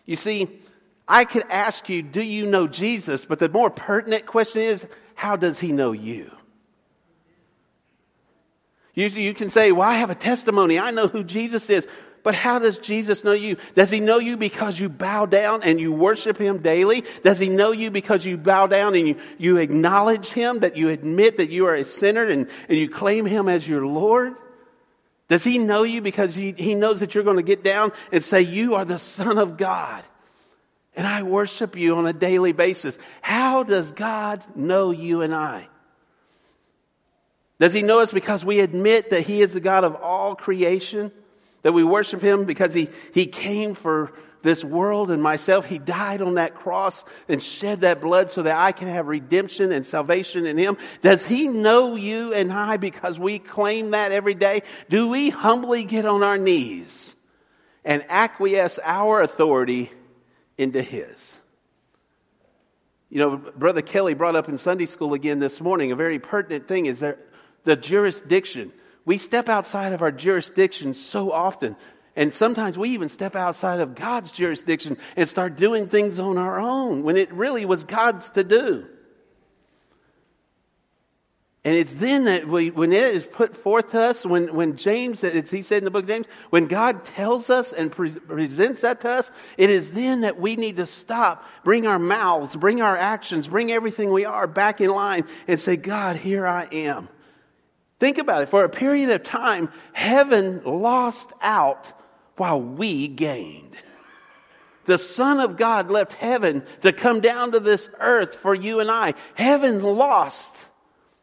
You 0.04 0.16
see, 0.16 0.59
I 1.10 1.24
could 1.24 1.42
ask 1.50 1.88
you, 1.88 2.02
do 2.02 2.22
you 2.22 2.46
know 2.46 2.68
Jesus? 2.68 3.24
But 3.24 3.40
the 3.40 3.48
more 3.48 3.68
pertinent 3.68 4.26
question 4.26 4.62
is, 4.62 4.86
how 5.16 5.34
does 5.34 5.58
he 5.58 5.72
know 5.72 5.90
you? 5.90 6.30
Usually 8.94 9.24
you 9.24 9.34
can 9.34 9.50
say, 9.50 9.72
well, 9.72 9.88
I 9.88 9.94
have 9.94 10.10
a 10.10 10.14
testimony. 10.14 10.78
I 10.78 10.92
know 10.92 11.08
who 11.08 11.24
Jesus 11.24 11.68
is. 11.68 11.88
But 12.22 12.36
how 12.36 12.60
does 12.60 12.78
Jesus 12.78 13.24
know 13.24 13.32
you? 13.32 13.56
Does 13.74 13.90
he 13.90 13.98
know 13.98 14.18
you 14.18 14.36
because 14.36 14.78
you 14.78 14.88
bow 14.88 15.26
down 15.26 15.64
and 15.64 15.80
you 15.80 15.92
worship 15.92 16.38
him 16.38 16.58
daily? 16.58 17.02
Does 17.22 17.40
he 17.40 17.48
know 17.48 17.72
you 17.72 17.90
because 17.90 18.24
you 18.24 18.36
bow 18.36 18.68
down 18.68 18.94
and 18.94 19.08
you, 19.08 19.16
you 19.36 19.56
acknowledge 19.56 20.28
him, 20.28 20.60
that 20.60 20.76
you 20.76 20.90
admit 20.90 21.38
that 21.38 21.50
you 21.50 21.66
are 21.66 21.74
a 21.74 21.84
sinner 21.84 22.24
and, 22.24 22.48
and 22.68 22.78
you 22.78 22.88
claim 22.88 23.26
him 23.26 23.48
as 23.48 23.66
your 23.66 23.84
Lord? 23.84 24.34
Does 25.28 25.42
he 25.42 25.58
know 25.58 25.82
you 25.82 26.02
because 26.02 26.36
he, 26.36 26.52
he 26.52 26.76
knows 26.76 27.00
that 27.00 27.16
you're 27.16 27.24
going 27.24 27.36
to 27.36 27.42
get 27.42 27.64
down 27.64 27.92
and 28.12 28.22
say, 28.22 28.42
You 28.42 28.76
are 28.76 28.84
the 28.84 28.98
Son 28.98 29.38
of 29.38 29.56
God? 29.56 30.04
And 30.96 31.06
I 31.06 31.22
worship 31.22 31.76
you 31.76 31.96
on 31.96 32.06
a 32.06 32.12
daily 32.12 32.52
basis. 32.52 32.98
How 33.22 33.62
does 33.62 33.92
God 33.92 34.42
know 34.56 34.90
you 34.90 35.22
and 35.22 35.34
I? 35.34 35.68
Does 37.58 37.72
he 37.72 37.82
know 37.82 38.00
us 38.00 38.12
because 38.12 38.44
we 38.44 38.60
admit 38.60 39.10
that 39.10 39.22
he 39.22 39.42
is 39.42 39.52
the 39.52 39.60
God 39.60 39.84
of 39.84 39.94
all 39.96 40.34
creation? 40.34 41.12
That 41.62 41.72
we 41.72 41.84
worship 41.84 42.22
him 42.22 42.44
because 42.44 42.72
he, 42.72 42.88
he 43.12 43.26
came 43.26 43.74
for 43.74 44.12
this 44.42 44.64
world 44.64 45.10
and 45.10 45.22
myself. 45.22 45.66
He 45.66 45.78
died 45.78 46.22
on 46.22 46.36
that 46.36 46.54
cross 46.54 47.04
and 47.28 47.42
shed 47.42 47.82
that 47.82 48.00
blood 48.00 48.30
so 48.30 48.42
that 48.42 48.56
I 48.56 48.72
can 48.72 48.88
have 48.88 49.06
redemption 49.06 49.72
and 49.72 49.86
salvation 49.86 50.46
in 50.46 50.56
him. 50.56 50.78
Does 51.02 51.26
he 51.26 51.48
know 51.48 51.96
you 51.96 52.32
and 52.32 52.50
I 52.50 52.78
because 52.78 53.18
we 53.18 53.38
claim 53.38 53.90
that 53.90 54.10
every 54.10 54.34
day? 54.34 54.62
Do 54.88 55.08
we 55.08 55.28
humbly 55.28 55.84
get 55.84 56.06
on 56.06 56.22
our 56.22 56.38
knees 56.38 57.14
and 57.84 58.04
acquiesce 58.08 58.78
our 58.82 59.20
authority 59.20 59.92
into 60.60 60.82
His. 60.82 61.38
You 63.08 63.18
know, 63.18 63.36
Brother 63.36 63.82
Kelly 63.82 64.14
brought 64.14 64.36
up 64.36 64.48
in 64.48 64.58
Sunday 64.58 64.86
school 64.86 65.14
again 65.14 65.38
this 65.38 65.60
morning 65.60 65.90
a 65.90 65.96
very 65.96 66.18
pertinent 66.18 66.68
thing 66.68 66.86
is 66.86 67.00
that 67.00 67.18
the 67.64 67.76
jurisdiction. 67.76 68.72
We 69.06 69.16
step 69.16 69.48
outside 69.48 69.94
of 69.94 70.02
our 70.02 70.12
jurisdiction 70.12 70.94
so 70.94 71.32
often. 71.32 71.76
And 72.14 72.34
sometimes 72.34 72.76
we 72.76 72.90
even 72.90 73.08
step 73.08 73.34
outside 73.34 73.80
of 73.80 73.94
God's 73.94 74.30
jurisdiction 74.30 74.98
and 75.16 75.28
start 75.28 75.56
doing 75.56 75.88
things 75.88 76.18
on 76.18 76.36
our 76.36 76.60
own 76.60 77.02
when 77.02 77.16
it 77.16 77.32
really 77.32 77.64
was 77.64 77.84
God's 77.84 78.30
to 78.30 78.44
do. 78.44 78.86
And 81.62 81.76
it's 81.76 81.92
then 81.92 82.24
that 82.24 82.48
we, 82.48 82.70
when 82.70 82.90
it 82.90 83.14
is 83.14 83.26
put 83.26 83.54
forth 83.54 83.90
to 83.90 84.00
us, 84.00 84.24
when, 84.24 84.54
when 84.54 84.76
James, 84.76 85.22
as 85.22 85.50
he 85.50 85.60
said 85.60 85.78
in 85.78 85.84
the 85.84 85.90
book 85.90 86.04
of 86.04 86.08
James, 86.08 86.26
when 86.48 86.66
God 86.66 87.04
tells 87.04 87.50
us 87.50 87.74
and 87.74 87.92
pre- 87.92 88.12
presents 88.12 88.80
that 88.80 89.02
to 89.02 89.10
us, 89.10 89.30
it 89.58 89.68
is 89.68 89.92
then 89.92 90.22
that 90.22 90.40
we 90.40 90.56
need 90.56 90.76
to 90.76 90.86
stop, 90.86 91.44
bring 91.62 91.86
our 91.86 91.98
mouths, 91.98 92.56
bring 92.56 92.80
our 92.80 92.96
actions, 92.96 93.46
bring 93.46 93.70
everything 93.70 94.10
we 94.10 94.24
are 94.24 94.46
back 94.46 94.80
in 94.80 94.88
line 94.88 95.24
and 95.46 95.60
say, 95.60 95.76
God, 95.76 96.16
here 96.16 96.46
I 96.46 96.66
am. 96.72 97.10
Think 97.98 98.16
about 98.16 98.40
it. 98.42 98.48
For 98.48 98.64
a 98.64 98.70
period 98.70 99.10
of 99.10 99.22
time, 99.22 99.70
heaven 99.92 100.62
lost 100.64 101.30
out 101.42 101.92
while 102.36 102.62
we 102.62 103.06
gained. 103.06 103.76
The 104.86 104.96
Son 104.96 105.38
of 105.38 105.58
God 105.58 105.90
left 105.90 106.14
heaven 106.14 106.64
to 106.80 106.94
come 106.94 107.20
down 107.20 107.52
to 107.52 107.60
this 107.60 107.90
earth 108.00 108.36
for 108.36 108.54
you 108.54 108.80
and 108.80 108.90
I. 108.90 109.12
Heaven 109.34 109.82
lost 109.82 110.68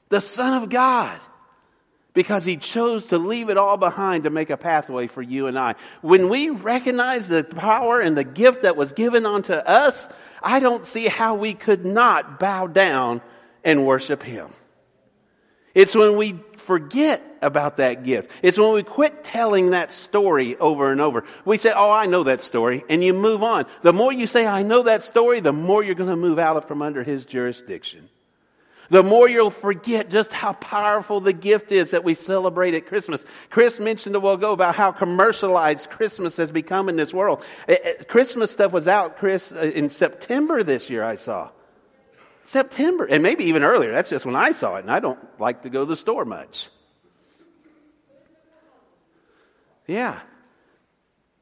the 0.09 0.21
Son 0.21 0.61
of 0.61 0.69
God 0.69 1.19
because 2.17 2.45
he 2.45 2.57
chose 2.57 3.05
to 3.07 3.19
leave 3.19 3.49
it 3.49 3.57
all 3.57 3.77
behind 3.77 4.23
to 4.23 4.31
make 4.31 4.49
a 4.49 4.57
pathway 4.57 5.05
for 5.05 5.21
you 5.21 5.45
and 5.45 5.57
I. 5.57 5.75
When 6.01 6.29
we 6.29 6.49
recognize 6.49 7.27
the 7.27 7.43
power 7.43 7.99
and 7.99 8.17
the 8.17 8.23
gift 8.23 8.63
that 8.63 8.75
was 8.75 8.91
given 8.91 9.25
unto 9.27 9.53
us, 9.53 10.09
I 10.41 10.59
don't 10.59 10.83
see 10.83 11.07
how 11.07 11.35
we 11.35 11.53
could 11.53 11.85
not 11.85 12.39
bow 12.39 12.65
down 12.65 13.21
and 13.63 13.85
worship 13.85 14.23
him. 14.23 14.49
It's 15.75 15.95
when 15.95 16.17
we 16.17 16.39
forget 16.55 17.23
about 17.43 17.77
that 17.77 18.03
gift. 18.03 18.31
It's 18.41 18.57
when 18.57 18.73
we 18.73 18.81
quit 18.81 19.23
telling 19.23 19.69
that 19.69 19.91
story 19.91 20.57
over 20.57 20.91
and 20.91 20.99
over. 20.99 21.23
We 21.45 21.57
say, 21.57 21.71
Oh, 21.71 21.91
I 21.91 22.07
know 22.07 22.23
that 22.23 22.41
story, 22.41 22.83
and 22.89 23.03
you 23.03 23.13
move 23.13 23.43
on. 23.43 23.65
The 23.83 23.93
more 23.93 24.11
you 24.11 24.25
say, 24.25 24.47
I 24.47 24.63
know 24.63 24.81
that 24.83 25.03
story, 25.03 25.39
the 25.39 25.53
more 25.53 25.83
you're 25.83 25.93
going 25.93 26.09
to 26.09 26.15
move 26.15 26.39
out 26.39 26.57
of 26.57 26.67
from 26.67 26.81
under 26.81 27.03
his 27.03 27.25
jurisdiction. 27.25 28.09
The 28.89 29.03
more 29.03 29.27
you'll 29.27 29.49
forget 29.49 30.09
just 30.09 30.31
how 30.31 30.53
powerful 30.53 31.19
the 31.19 31.33
gift 31.33 31.71
is 31.71 31.91
that 31.91 32.03
we 32.03 32.13
celebrate 32.13 32.73
at 32.73 32.87
Christmas. 32.87 33.25
Chris 33.49 33.79
mentioned 33.79 34.15
a 34.15 34.19
while 34.19 34.35
ago 34.35 34.53
about 34.53 34.75
how 34.75 34.91
commercialized 34.91 35.89
Christmas 35.89 36.37
has 36.37 36.51
become 36.51 36.87
in 36.87 36.95
this 36.95 37.13
world. 37.13 37.43
Eh, 37.67 37.77
eh, 37.83 38.03
Christmas 38.03 38.51
stuff 38.51 38.71
was 38.71 38.87
out, 38.87 39.17
Chris, 39.17 39.51
uh, 39.51 39.71
in 39.75 39.89
September 39.89 40.63
this 40.63 40.89
year, 40.89 41.03
I 41.03 41.15
saw. 41.15 41.49
September, 42.45 43.03
and 43.03 43.21
maybe 43.21 43.45
even 43.45 43.63
earlier. 43.63 43.91
That's 43.91 44.09
just 44.09 44.25
when 44.25 44.35
I 44.35 44.51
saw 44.51 44.77
it, 44.77 44.81
and 44.81 44.91
I 44.91 45.01
don't 45.01 45.19
like 45.37 45.63
to 45.63 45.69
go 45.69 45.81
to 45.81 45.85
the 45.85 45.97
store 45.97 46.23
much. 46.23 46.69
Yeah. 49.85 50.19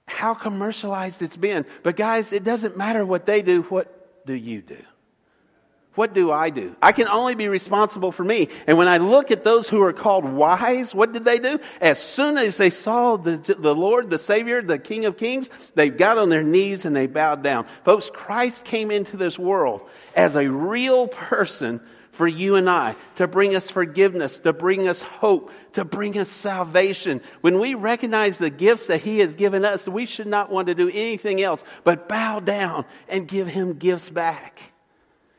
How 0.08 0.34
commercialized 0.34 1.22
it's 1.22 1.38
been. 1.38 1.66
But 1.84 1.96
guys, 1.96 2.34
it 2.34 2.44
doesn't 2.44 2.76
matter 2.76 3.06
what 3.06 3.28
they 3.28 3.44
do. 3.44 3.62
What 3.64 4.26
do 4.26 4.34
you 4.34 4.62
do? 4.62 4.82
What 5.96 6.14
do 6.14 6.32
I 6.32 6.50
do? 6.50 6.76
I 6.82 6.92
can 6.92 7.08
only 7.08 7.36
be 7.36 7.48
responsible 7.48 8.12
for 8.12 8.24
me. 8.24 8.50
And 8.68 8.78
when 8.78 8.90
I 8.90 8.98
look 8.98 9.32
at 9.32 9.44
those 9.44 9.70
who 9.70 9.82
are 9.82 9.94
called 9.94 10.26
wise, 10.26 10.94
what 10.94 11.14
did 11.14 11.24
they 11.24 11.40
do? 11.40 11.60
As 11.80 12.00
soon 12.00 12.38
as 12.38 12.58
they 12.58 12.70
saw 12.70 13.16
the, 13.16 13.38
the 13.38 13.74
Lord, 13.74 14.10
the 14.10 14.18
Savior, 14.18 14.62
the 14.62 14.78
King 14.78 15.06
of 15.06 15.18
Kings, 15.18 15.50
they 15.74 15.90
got 15.90 16.18
on 16.18 16.30
their 16.30 16.44
knees 16.44 16.86
and 16.86 16.96
they 16.96 17.08
bowed 17.08 17.44
down. 17.44 17.66
Folks, 17.86 18.10
Christ 18.14 18.66
came 18.66 18.92
into 18.92 19.16
this 19.16 19.40
world 19.40 19.88
as 20.16 20.36
a 20.36 20.50
real 20.50 21.08
person 21.08 21.80
for 22.12 22.28
you 22.28 22.56
and 22.56 22.70
I, 22.70 22.96
to 23.18 23.28
bring 23.28 23.56
us 23.56 23.70
forgiveness, 23.70 24.40
to 24.40 24.54
bring 24.54 24.88
us 24.88 25.02
hope, 25.02 25.52
to 25.74 25.84
bring 25.84 26.18
us 26.18 26.30
salvation. 26.30 27.22
When 27.42 27.60
we 27.60 27.76
recognize 27.76 28.38
the 28.38 28.50
gifts 28.50 28.88
that 28.88 29.02
He 29.02 29.20
has 29.20 29.36
given 29.36 29.66
us, 29.66 29.88
we 29.88 30.06
should 30.06 30.28
not 30.28 30.50
want 30.50 30.68
to 30.68 30.76
do 30.76 30.90
anything 30.90 31.42
else 31.42 31.64
but 31.84 32.08
bow 32.08 32.40
down 32.40 32.86
and 33.10 33.28
give 33.28 33.48
Him 33.48 33.74
gifts 33.74 34.10
back. 34.10 34.72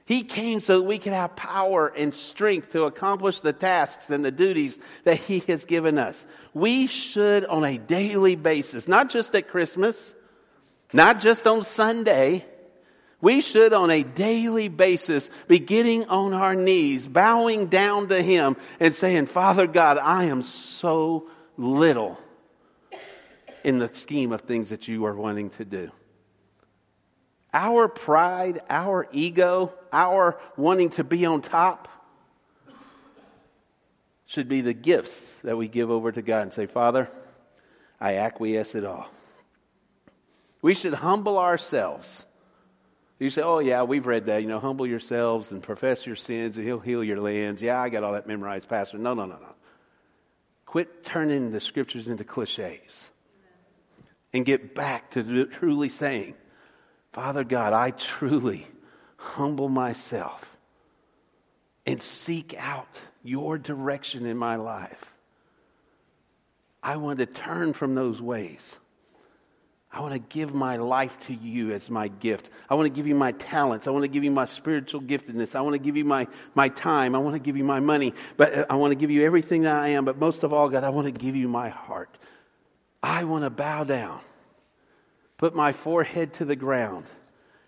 He 0.07 0.23
came 0.23 0.61
so 0.61 0.79
that 0.79 0.85
we 0.85 0.99
could 0.99 1.13
have 1.13 1.35
power 1.35 1.89
and 1.89 2.15
strength 2.15 2.71
to 2.73 2.85
accomplish 2.85 3.41
the 3.41 3.53
tasks 3.53 4.09
and 4.09 4.25
the 4.25 4.31
duties 4.31 4.79
that 5.03 5.17
He 5.17 5.41
has 5.49 5.65
given 5.65 5.99
us. 5.99 6.25
We 6.55 6.87
should, 6.87 7.45
on 7.45 7.65
a 7.65 7.77
daily 7.77 8.37
basis, 8.37 8.87
not 8.87 9.11
just 9.11 9.35
at 9.35 9.49
Christmas, 9.49 10.15
not 10.93 11.19
just 11.19 11.49
on 11.49 11.65
Sunday, 11.65 12.47
we 13.21 13.41
should, 13.41 13.73
on 13.73 13.91
a 13.91 14.05
daily 14.05 14.69
basis, 14.69 15.29
be 15.49 15.59
getting 15.59 16.05
on 16.05 16.35
our 16.35 16.55
knees, 16.55 17.09
bowing 17.09 17.67
down 17.67 18.09
to 18.09 18.23
Him, 18.23 18.57
and 18.79 18.95
saying, 18.95 19.27
Father 19.27 19.67
God, 19.67 19.99
I 19.99 20.25
am 20.25 20.43
so 20.43 21.29
little 21.57 22.17
in 23.65 23.81
the 23.81 23.89
scheme 23.89 24.31
of 24.31 24.43
things 24.43 24.69
that 24.69 24.87
you 24.87 25.05
are 25.07 25.17
wanting 25.17 25.51
to 25.51 25.65
do. 25.65 25.91
Our 27.57 27.89
pride, 27.89 28.61
our 28.69 29.09
ego, 29.13 29.73
our 29.91 30.39
wanting 30.57 30.91
to 30.91 31.05
be 31.05 31.25
on 31.25 31.41
top 31.41 31.89
should 34.27 34.49
be 34.49 34.61
the 34.61 34.75
gifts 34.75 35.37
that 35.41 35.57
we 35.57 35.67
give 35.67 35.91
over 35.91 36.13
to 36.13 36.21
God 36.21 36.43
and 36.43 36.53
say, 36.53 36.67
Father, 36.67 37.09
I 37.99 38.17
acquiesce 38.17 38.75
it 38.75 38.85
all. 38.85 39.09
We 40.61 40.75
should 40.75 40.95
humble 40.95 41.39
ourselves 41.39 42.27
you 43.19 43.31
say, 43.31 43.43
oh, 43.43 43.61
yeah, 43.61 43.83
we've 43.83 44.07
read 44.07 44.27
that. 44.27 44.43
You 44.43 44.49
know, 44.49 44.61
humble 44.61 44.87
yourselves 44.87 45.51
and 45.51 45.63
profess 45.63 46.07
your 46.07 46.17
sins, 46.17 46.59
and 46.59 46.67
he'll 46.67 46.81
heal 46.81 47.03
your 47.03 47.21
lands. 47.21 47.63
Yeah, 47.63 47.81
I 47.81 47.89
got 47.89 48.05
all 48.05 48.13
that 48.13 48.27
memorized, 48.27 48.69
Pastor. 48.69 48.99
No, 48.99 49.15
no, 49.15 49.25
no, 49.25 49.37
no. 49.37 49.55
Quit 50.67 51.03
turning 51.03 51.51
the 51.51 51.61
scriptures 51.61 52.09
into 52.09 52.25
cliches 52.25 53.11
and 54.35 54.45
get 54.45 54.75
back 54.75 55.11
to 55.13 55.47
truly 55.47 55.89
saying, 55.89 56.35
Father 57.17 57.45
God, 57.45 57.73
I 57.73 57.93
truly 57.93 58.67
humble 59.17 59.71
myself 59.71 60.59
and 61.87 62.03
seek 62.03 62.55
out 62.59 63.01
your 63.25 63.57
direction 63.57 64.27
in 64.27 64.37
my 64.37 64.57
life. 64.57 65.15
I 66.83 66.97
want 66.97 67.21
to 67.21 67.25
turn 67.25 67.73
from 67.73 67.95
those 67.95 68.21
ways. 68.21 68.77
I 69.91 70.01
want 70.01 70.13
to 70.13 70.19
give 70.19 70.55
my 70.55 70.77
life 70.77 71.19
to 71.21 71.33
you 71.33 71.73
as 71.73 71.89
my 71.89 72.09
gift. 72.09 72.51
I 72.69 72.75
want 72.75 72.85
to 72.85 72.93
give 72.95 73.07
you 73.07 73.15
my 73.15 73.33
talents. 73.33 73.87
I 73.87 73.93
want 73.93 74.03
to 74.03 74.11
give 74.11 74.23
you 74.23 74.31
my 74.31 74.45
spiritual 74.45 75.01
giftedness. 75.01 75.57
I 75.57 75.63
want 75.63 75.73
to 75.73 75.79
give 75.79 75.97
you 75.97 76.05
my, 76.05 76.29
my 76.55 76.69
time. 76.69 77.15
I 77.15 77.19
want 77.19 77.35
to 77.35 77.41
give 77.41 77.57
you 77.57 77.65
my 77.65 77.81
money. 77.81 78.13
But 78.37 78.53
uh, 78.53 78.67
I 78.69 78.75
want 78.75 78.91
to 78.91 78.95
give 78.95 79.11
you 79.11 79.25
everything 79.25 79.63
that 79.63 79.75
I 79.75 79.89
am. 79.89 80.05
But 80.05 80.19
most 80.19 80.43
of 80.43 80.53
all, 80.53 80.69
God, 80.69 80.85
I 80.85 80.91
want 80.91 81.07
to 81.07 81.13
give 81.13 81.35
you 81.35 81.49
my 81.49 81.71
heart. 81.71 82.19
I 83.03 83.25
want 83.25 83.45
to 83.45 83.51
bow 83.51 83.85
down, 83.85 84.21
put 85.39 85.55
my 85.55 85.73
forehead 85.73 86.35
to 86.35 86.45
the 86.45 86.57
ground, 86.57 87.05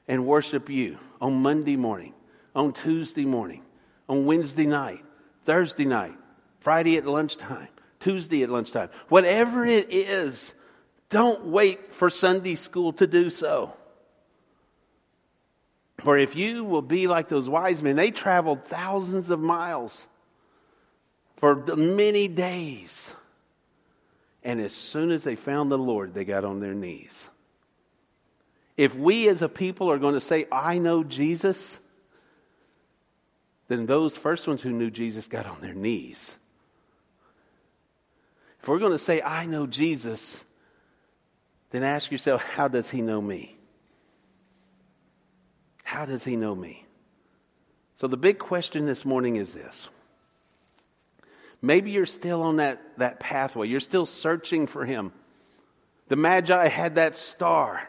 and 0.07 0.27
worship 0.27 0.71
you 0.71 0.99
on 1.21 1.35
Monday 1.43 1.77
morning, 1.77 2.15
on 2.55 2.73
Tuesday 2.73 3.27
morning, 3.27 3.63
on 4.09 4.25
Wednesday 4.25 4.67
night, 4.67 5.05
Thursday 5.45 5.85
night, 5.85 6.17
Friday 6.61 6.97
at 6.97 7.07
lunchtime, 7.07 7.69
Tuesday 8.01 8.43
at 8.43 8.49
lunchtime. 8.49 8.89
Whatever 9.09 9.67
it 9.67 9.93
is 9.93 10.55
don't 11.11 11.47
wait 11.47 11.95
for 11.95 12.11
Sunday 12.11 12.55
school 12.55 12.93
to 12.95 13.07
do 13.07 13.31
so. 13.31 13.75
For 15.99 16.17
if 16.17 16.37
you 16.37 16.65
will 16.65 16.83
be 16.83 17.07
like 17.07 17.29
those 17.29 17.49
wise 17.49 17.83
men, 17.83 17.97
they 17.97 18.11
traveled 18.11 18.65
thousands 18.65 19.31
of 19.31 19.41
miles 19.41 20.07
for 21.37 21.57
many 21.77 22.29
days. 22.29 23.13
And 24.45 24.61
as 24.61 24.73
soon 24.73 25.11
as 25.11 25.25
they 25.25 25.35
found 25.37 25.71
the 25.71 25.79
Lord, 25.79 26.15
they 26.15 26.25
got 26.25 26.45
on 26.45 26.61
their 26.61 26.75
knees. 26.75 27.29
If 28.79 28.95
we 28.95 29.29
as 29.29 29.43
a 29.43 29.49
people 29.49 29.91
are 29.91 29.99
going 29.99 30.15
to 30.15 30.21
say, 30.21 30.47
I 30.53 30.79
know 30.79 31.03
Jesus, 31.03 31.81
then 33.67 33.87
those 33.87 34.17
first 34.17 34.47
ones 34.47 34.63
who 34.63 34.71
knew 34.71 34.89
Jesus 34.89 35.27
got 35.27 35.47
on 35.47 35.61
their 35.61 35.75
knees. 35.75 36.37
If 38.63 38.69
we're 38.69 38.79
going 38.79 38.93
to 38.93 38.99
say, 38.99 39.21
I 39.21 39.47
know 39.47 39.67
Jesus, 39.67 40.45
then 41.71 41.83
ask 41.83 42.13
yourself, 42.13 42.45
how 42.45 42.69
does 42.69 42.89
he 42.89 43.03
know 43.03 43.21
me? 43.21 43.57
How 45.83 46.07
does 46.07 46.23
he 46.23 46.37
know 46.37 46.55
me? 46.55 46.87
So 47.97 48.07
the 48.07 48.17
big 48.17 48.39
question 48.39 48.87
this 48.87 49.05
morning 49.05 49.37
is 49.37 49.55
this. 49.55 49.89
Maybe 51.61 51.91
you're 51.91 52.07
still 52.07 52.43
on 52.43 52.57
that, 52.57 52.81
that 52.99 53.19
pathway. 53.19 53.67
You're 53.67 53.81
still 53.81 54.07
searching 54.07 54.69
for 54.69 54.85
him. 54.85 55.13
The 56.07 56.15
Magi 56.15 56.69
had 56.69 56.95
that 56.95 57.17
star. 57.17 57.89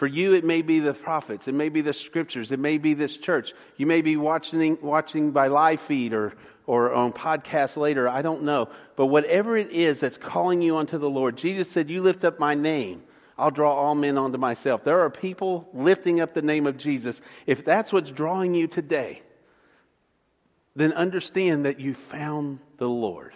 For 0.00 0.06
you, 0.06 0.32
it 0.32 0.46
may 0.46 0.62
be 0.62 0.80
the 0.80 0.94
prophets, 0.94 1.46
it 1.46 1.52
may 1.52 1.68
be 1.68 1.82
the 1.82 1.92
scriptures, 1.92 2.52
it 2.52 2.58
may 2.58 2.78
be 2.78 2.94
this 2.94 3.18
church. 3.18 3.52
You 3.76 3.84
may 3.84 4.00
be 4.00 4.16
watching, 4.16 4.78
watching 4.80 5.30
by 5.30 5.48
live 5.48 5.78
feed 5.78 6.14
or, 6.14 6.32
or 6.66 6.94
on 6.94 7.12
podcast 7.12 7.76
later. 7.76 8.08
I 8.08 8.22
don't 8.22 8.44
know. 8.44 8.70
But 8.96 9.08
whatever 9.08 9.58
it 9.58 9.70
is 9.72 10.00
that's 10.00 10.16
calling 10.16 10.62
you 10.62 10.78
unto 10.78 10.96
the 10.96 11.10
Lord, 11.10 11.36
Jesus 11.36 11.70
said, 11.70 11.90
You 11.90 12.00
lift 12.00 12.24
up 12.24 12.38
my 12.38 12.54
name. 12.54 13.02
I'll 13.36 13.50
draw 13.50 13.74
all 13.74 13.94
men 13.94 14.16
unto 14.16 14.38
myself. 14.38 14.84
There 14.84 15.00
are 15.00 15.10
people 15.10 15.68
lifting 15.74 16.18
up 16.18 16.32
the 16.32 16.40
name 16.40 16.66
of 16.66 16.78
Jesus. 16.78 17.20
If 17.44 17.62
that's 17.62 17.92
what's 17.92 18.10
drawing 18.10 18.54
you 18.54 18.68
today, 18.68 19.20
then 20.74 20.94
understand 20.94 21.66
that 21.66 21.78
you 21.78 21.92
found 21.92 22.60
the 22.78 22.88
Lord. 22.88 23.34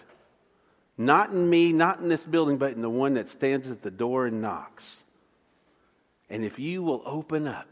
Not 0.97 1.29
in 1.29 1.47
me, 1.47 1.73
not 1.73 1.99
in 1.99 2.09
this 2.09 2.25
building, 2.25 2.57
but 2.57 2.73
in 2.73 2.81
the 2.81 2.89
one 2.89 3.13
that 3.13 3.29
stands 3.29 3.69
at 3.69 3.83
the 3.83 3.91
door 3.91 4.25
and 4.25 4.41
knocks. 4.41 5.04
And 6.29 6.43
if 6.43 6.59
you 6.59 6.83
will 6.83 7.03
open 7.05 7.47
up, 7.47 7.67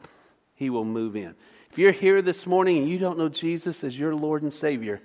He 0.55 0.69
will 0.69 0.85
move 0.85 1.15
in. 1.15 1.35
If 1.71 1.80
you're 1.80 1.91
here 1.91 2.21
this 2.21 2.45
morning 2.45 2.77
and 2.77 2.88
you 2.88 2.99
don't 2.99 3.17
know 3.17 3.30
Jesus 3.30 3.84
as 3.84 3.97
your 3.97 4.15
Lord 4.15 4.43
and 4.43 4.53
Savior, 4.53 5.01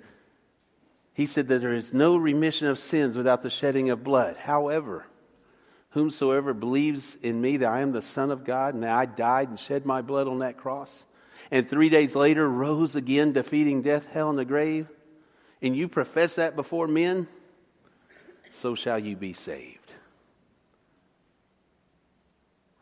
He 1.13 1.25
said 1.25 1.47
that 1.47 1.61
there 1.61 1.73
is 1.73 1.93
no 1.93 2.15
remission 2.15 2.67
of 2.67 2.77
sins 2.77 3.17
without 3.17 3.41
the 3.41 3.49
shedding 3.49 3.89
of 3.89 4.03
blood. 4.03 4.37
However, 4.37 5.05
whomsoever 5.91 6.53
believes 6.53 7.17
in 7.23 7.41
me 7.41 7.57
that 7.57 7.71
I 7.71 7.81
am 7.81 7.91
the 7.91 8.01
Son 8.01 8.29
of 8.29 8.43
God 8.43 8.75
and 8.75 8.83
that 8.83 8.95
I 8.95 9.05
died 9.05 9.49
and 9.49 9.59
shed 9.59 9.85
my 9.85 10.01
blood 10.01 10.27
on 10.27 10.39
that 10.39 10.57
cross, 10.57 11.05
and 11.51 11.67
three 11.67 11.89
days 11.89 12.15
later 12.15 12.47
rose 12.47 12.95
again, 12.95 13.31
defeating 13.31 13.81
death, 13.81 14.07
hell, 14.07 14.29
and 14.29 14.37
the 14.37 14.45
grave, 14.45 14.87
and 15.61 15.75
you 15.75 15.87
profess 15.87 16.35
that 16.35 16.55
before 16.55 16.87
men, 16.87 17.27
so 18.51 18.75
shall 18.75 18.99
you 18.99 19.15
be 19.15 19.33
saved. 19.33 19.93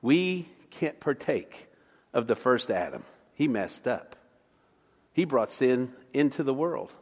We 0.01 0.47
can't 0.77 0.99
partake 0.99 1.67
of 2.13 2.27
the 2.27 2.35
first 2.35 2.69
Adam. 2.69 3.03
He 3.33 3.47
messed 3.47 3.87
up. 3.87 4.15
He 5.11 5.25
brought 5.25 5.51
sin 5.51 5.91
into 6.13 6.43
the 6.43 6.53
world. 6.53 6.93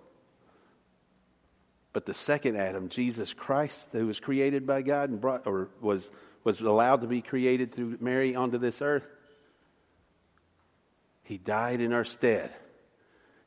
But 1.91 2.05
the 2.05 2.13
second 2.13 2.57
Adam, 2.57 2.89
Jesus 2.89 3.33
Christ, 3.33 3.89
who 3.91 4.07
was 4.07 4.19
created 4.19 4.65
by 4.65 4.81
God 4.81 5.09
and 5.09 5.19
brought, 5.19 5.45
or 5.47 5.69
was, 5.81 6.11
was 6.43 6.59
allowed 6.59 7.01
to 7.01 7.07
be 7.07 7.21
created 7.21 7.73
through 7.73 7.97
Mary 7.99 8.35
onto 8.35 8.57
this 8.57 8.81
earth, 8.81 9.07
he 11.23 11.37
died 11.37 11.81
in 11.81 11.91
our 11.91 12.05
stead. 12.05 12.53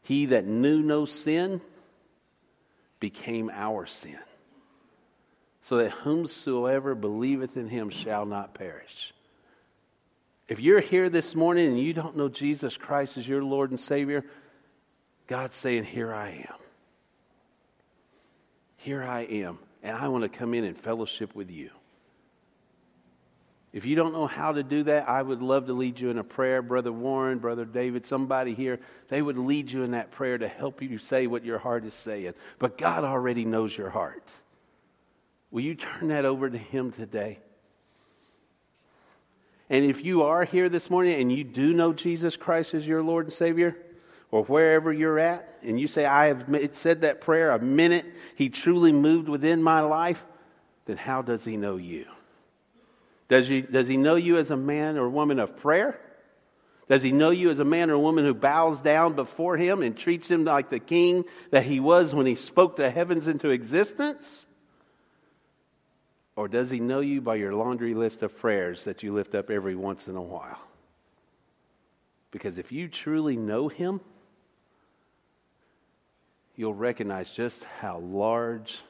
He 0.02 0.26
that 0.26 0.46
knew 0.46 0.82
no 0.82 1.04
sin 1.04 1.60
became 3.00 3.50
our 3.52 3.86
sin, 3.86 4.18
so 5.62 5.76
that 5.76 5.92
whomsoever 5.92 6.94
believeth 6.94 7.56
in 7.56 7.68
him 7.68 7.90
shall 7.90 8.26
not 8.26 8.54
perish. 8.54 9.12
If 10.48 10.60
you're 10.60 10.80
here 10.80 11.10
this 11.10 11.34
morning 11.34 11.68
and 11.68 11.78
you 11.78 11.92
don't 11.92 12.16
know 12.16 12.30
Jesus 12.30 12.76
Christ 12.76 13.18
as 13.18 13.28
your 13.28 13.42
Lord 13.42 13.70
and 13.70 13.78
Savior, 13.78 14.24
God's 15.26 15.54
saying, 15.54 15.84
Here 15.84 16.12
I 16.12 16.46
am. 16.48 16.56
Here 18.78 19.02
I 19.02 19.20
am, 19.20 19.58
and 19.82 19.94
I 19.94 20.08
want 20.08 20.22
to 20.22 20.30
come 20.30 20.54
in 20.54 20.64
and 20.64 20.76
fellowship 20.76 21.34
with 21.34 21.50
you. 21.50 21.70
If 23.72 23.84
you 23.84 23.94
don't 23.96 24.14
know 24.14 24.26
how 24.26 24.52
to 24.52 24.62
do 24.62 24.84
that, 24.84 25.06
I 25.06 25.20
would 25.20 25.42
love 25.42 25.66
to 25.66 25.74
lead 25.74 26.00
you 26.00 26.08
in 26.08 26.16
a 26.16 26.24
prayer. 26.24 26.62
Brother 26.62 26.90
Warren, 26.90 27.38
Brother 27.38 27.66
David, 27.66 28.06
somebody 28.06 28.54
here, 28.54 28.80
they 29.08 29.20
would 29.20 29.36
lead 29.36 29.70
you 29.70 29.82
in 29.82 29.90
that 29.90 30.10
prayer 30.10 30.38
to 30.38 30.48
help 30.48 30.80
you 30.80 30.96
say 30.96 31.26
what 31.26 31.44
your 31.44 31.58
heart 31.58 31.84
is 31.84 31.92
saying. 31.92 32.32
But 32.58 32.78
God 32.78 33.04
already 33.04 33.44
knows 33.44 33.76
your 33.76 33.90
heart. 33.90 34.30
Will 35.50 35.60
you 35.60 35.74
turn 35.74 36.08
that 36.08 36.24
over 36.24 36.48
to 36.48 36.56
Him 36.56 36.90
today? 36.90 37.40
And 39.70 39.84
if 39.84 40.04
you 40.04 40.22
are 40.22 40.44
here 40.44 40.68
this 40.68 40.88
morning 40.90 41.20
and 41.20 41.30
you 41.30 41.44
do 41.44 41.74
know 41.74 41.92
Jesus 41.92 42.36
Christ 42.36 42.74
as 42.74 42.86
your 42.86 43.02
Lord 43.02 43.26
and 43.26 43.32
Savior, 43.32 43.76
or 44.30 44.44
wherever 44.44 44.92
you're 44.92 45.18
at, 45.18 45.58
and 45.62 45.80
you 45.80 45.88
say, 45.88 46.04
I 46.04 46.26
have 46.26 46.46
said 46.72 47.02
that 47.02 47.20
prayer 47.20 47.50
a 47.50 47.58
minute, 47.58 48.06
He 48.34 48.48
truly 48.48 48.92
moved 48.92 49.28
within 49.28 49.62
my 49.62 49.80
life, 49.80 50.24
then 50.84 50.96
how 50.96 51.22
does 51.22 51.44
He 51.44 51.56
know 51.56 51.76
you? 51.76 52.06
Does 53.28 53.46
he, 53.46 53.60
does 53.60 53.86
he 53.86 53.96
know 53.96 54.16
you 54.16 54.38
as 54.38 54.50
a 54.50 54.56
man 54.56 54.96
or 54.96 55.08
woman 55.08 55.38
of 55.38 55.56
prayer? 55.56 56.00
Does 56.88 57.02
he 57.02 57.12
know 57.12 57.28
you 57.28 57.50
as 57.50 57.58
a 57.58 57.64
man 57.64 57.90
or 57.90 57.98
woman 57.98 58.24
who 58.24 58.32
bows 58.32 58.80
down 58.80 59.12
before 59.12 59.58
him 59.58 59.82
and 59.82 59.94
treats 59.94 60.30
him 60.30 60.44
like 60.44 60.70
the 60.70 60.78
king 60.78 61.24
that 61.50 61.64
he 61.64 61.80
was 61.80 62.14
when 62.14 62.24
he 62.24 62.34
spoke 62.34 62.76
the 62.76 62.90
heavens 62.90 63.28
into 63.28 63.50
existence? 63.50 64.46
Or 66.38 66.46
does 66.46 66.70
he 66.70 66.78
know 66.78 67.00
you 67.00 67.20
by 67.20 67.34
your 67.34 67.52
laundry 67.52 67.94
list 67.94 68.22
of 68.22 68.38
prayers 68.38 68.84
that 68.84 69.02
you 69.02 69.12
lift 69.12 69.34
up 69.34 69.50
every 69.50 69.74
once 69.74 70.06
in 70.06 70.14
a 70.14 70.22
while? 70.22 70.60
Because 72.30 72.58
if 72.58 72.70
you 72.70 72.86
truly 72.86 73.36
know 73.36 73.66
him, 73.66 74.00
you'll 76.54 76.74
recognize 76.74 77.30
just 77.30 77.64
how 77.64 77.98
large 77.98 78.82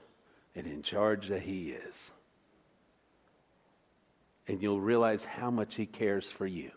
and 0.54 0.66
in 0.66 0.82
charge 0.82 1.28
that 1.28 1.42
he 1.42 1.70
is 1.70 2.12
and 4.48 4.62
you'll 4.62 4.80
realize 4.80 5.24
how 5.24 5.50
much 5.50 5.76
He 5.76 5.86
cares 5.86 6.28
for 6.28 6.46
you. 6.46 6.70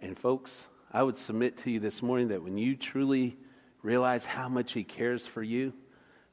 And, 0.00 0.16
folks, 0.16 0.66
I 0.92 1.02
would 1.02 1.16
submit 1.16 1.58
to 1.58 1.70
you 1.70 1.80
this 1.80 2.02
morning 2.02 2.28
that 2.28 2.42
when 2.42 2.56
you 2.56 2.76
truly 2.76 3.36
realize 3.82 4.24
how 4.24 4.48
much 4.48 4.72
He 4.72 4.84
cares 4.84 5.26
for 5.26 5.42
you, 5.42 5.72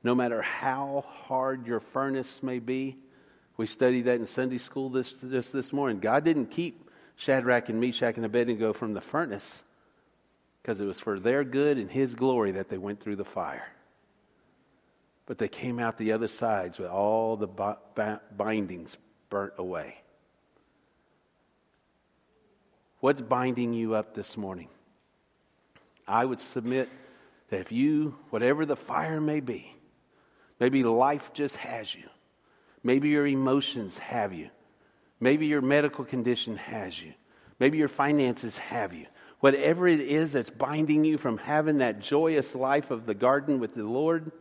no 0.04 0.16
matter 0.16 0.42
how 0.42 1.06
hard 1.08 1.68
your 1.68 1.80
furnace 1.80 2.42
may 2.42 2.60
be, 2.60 2.98
we 3.58 3.68
studied 3.68 4.06
that 4.06 4.20
in 4.20 4.26
Sunday 4.26 4.58
school 4.58 4.90
this, 4.90 5.14
this, 5.22 5.52
this 5.52 5.72
morning. 5.72 6.00
God 6.00 6.24
didn't 6.24 6.48
keep 6.48 6.90
Shadrach 7.16 7.70
and 7.70 7.80
Meshach 7.80 8.16
and 8.16 8.26
Abednego 8.26 8.74
from 8.74 8.94
the 8.94 9.02
furnace 9.02 9.64
because 10.62 10.80
it 10.80 10.86
was 10.86 11.00
for 11.00 11.20
their 11.20 11.44
good 11.44 11.78
and 11.78 11.92
His 11.92 12.16
glory 12.16 12.52
that 12.54 12.70
they 12.70 12.78
went 12.78 13.00
through 13.00 13.18
the 13.18 13.26
fire. 13.26 13.68
But 15.28 15.38
they 15.38 15.48
came 15.48 15.80
out 15.80 15.98
the 15.98 16.12
other 16.14 16.28
sides 16.28 16.80
with 16.80 16.90
all 16.90 17.38
the 17.38 17.48
bindings 18.36 18.98
burnt 19.30 19.54
away. 19.58 19.98
What's 23.00 23.22
binding 23.22 23.74
you 23.74 23.96
up 23.96 24.14
this 24.14 24.38
morning? 24.38 24.70
I 26.08 26.26
would 26.26 26.40
submit 26.40 26.90
that 27.50 27.60
if 27.60 27.72
you, 27.72 28.16
whatever 28.30 28.66
the 28.66 28.76
fire 28.76 29.22
may 29.22 29.40
be, 29.40 29.76
maybe 30.62 30.84
life 30.84 31.34
just 31.34 31.58
has 31.58 31.94
you, 31.94 32.08
maybe 32.84 33.10
your 33.10 33.28
emotions 33.28 34.00
have 34.00 34.32
you, 34.34 34.50
maybe 35.20 35.48
your 35.48 35.62
medical 35.62 36.06
condition 36.06 36.56
has 36.56 37.02
you, 37.04 37.14
maybe 37.60 37.78
your 37.78 37.90
finances 37.90 38.58
have 38.58 38.94
you, 38.94 39.08
whatever 39.42 39.86
it 39.86 40.00
is 40.00 40.32
that's 40.32 40.50
binding 40.50 41.04
you 41.04 41.18
from 41.18 41.38
having 41.38 41.80
that 41.80 42.00
joyous 42.00 42.56
life 42.56 42.92
of 42.92 43.06
the 43.06 43.14
garden 43.14 43.60
with 43.60 43.74
the 43.74 43.84
Lord 43.84 44.32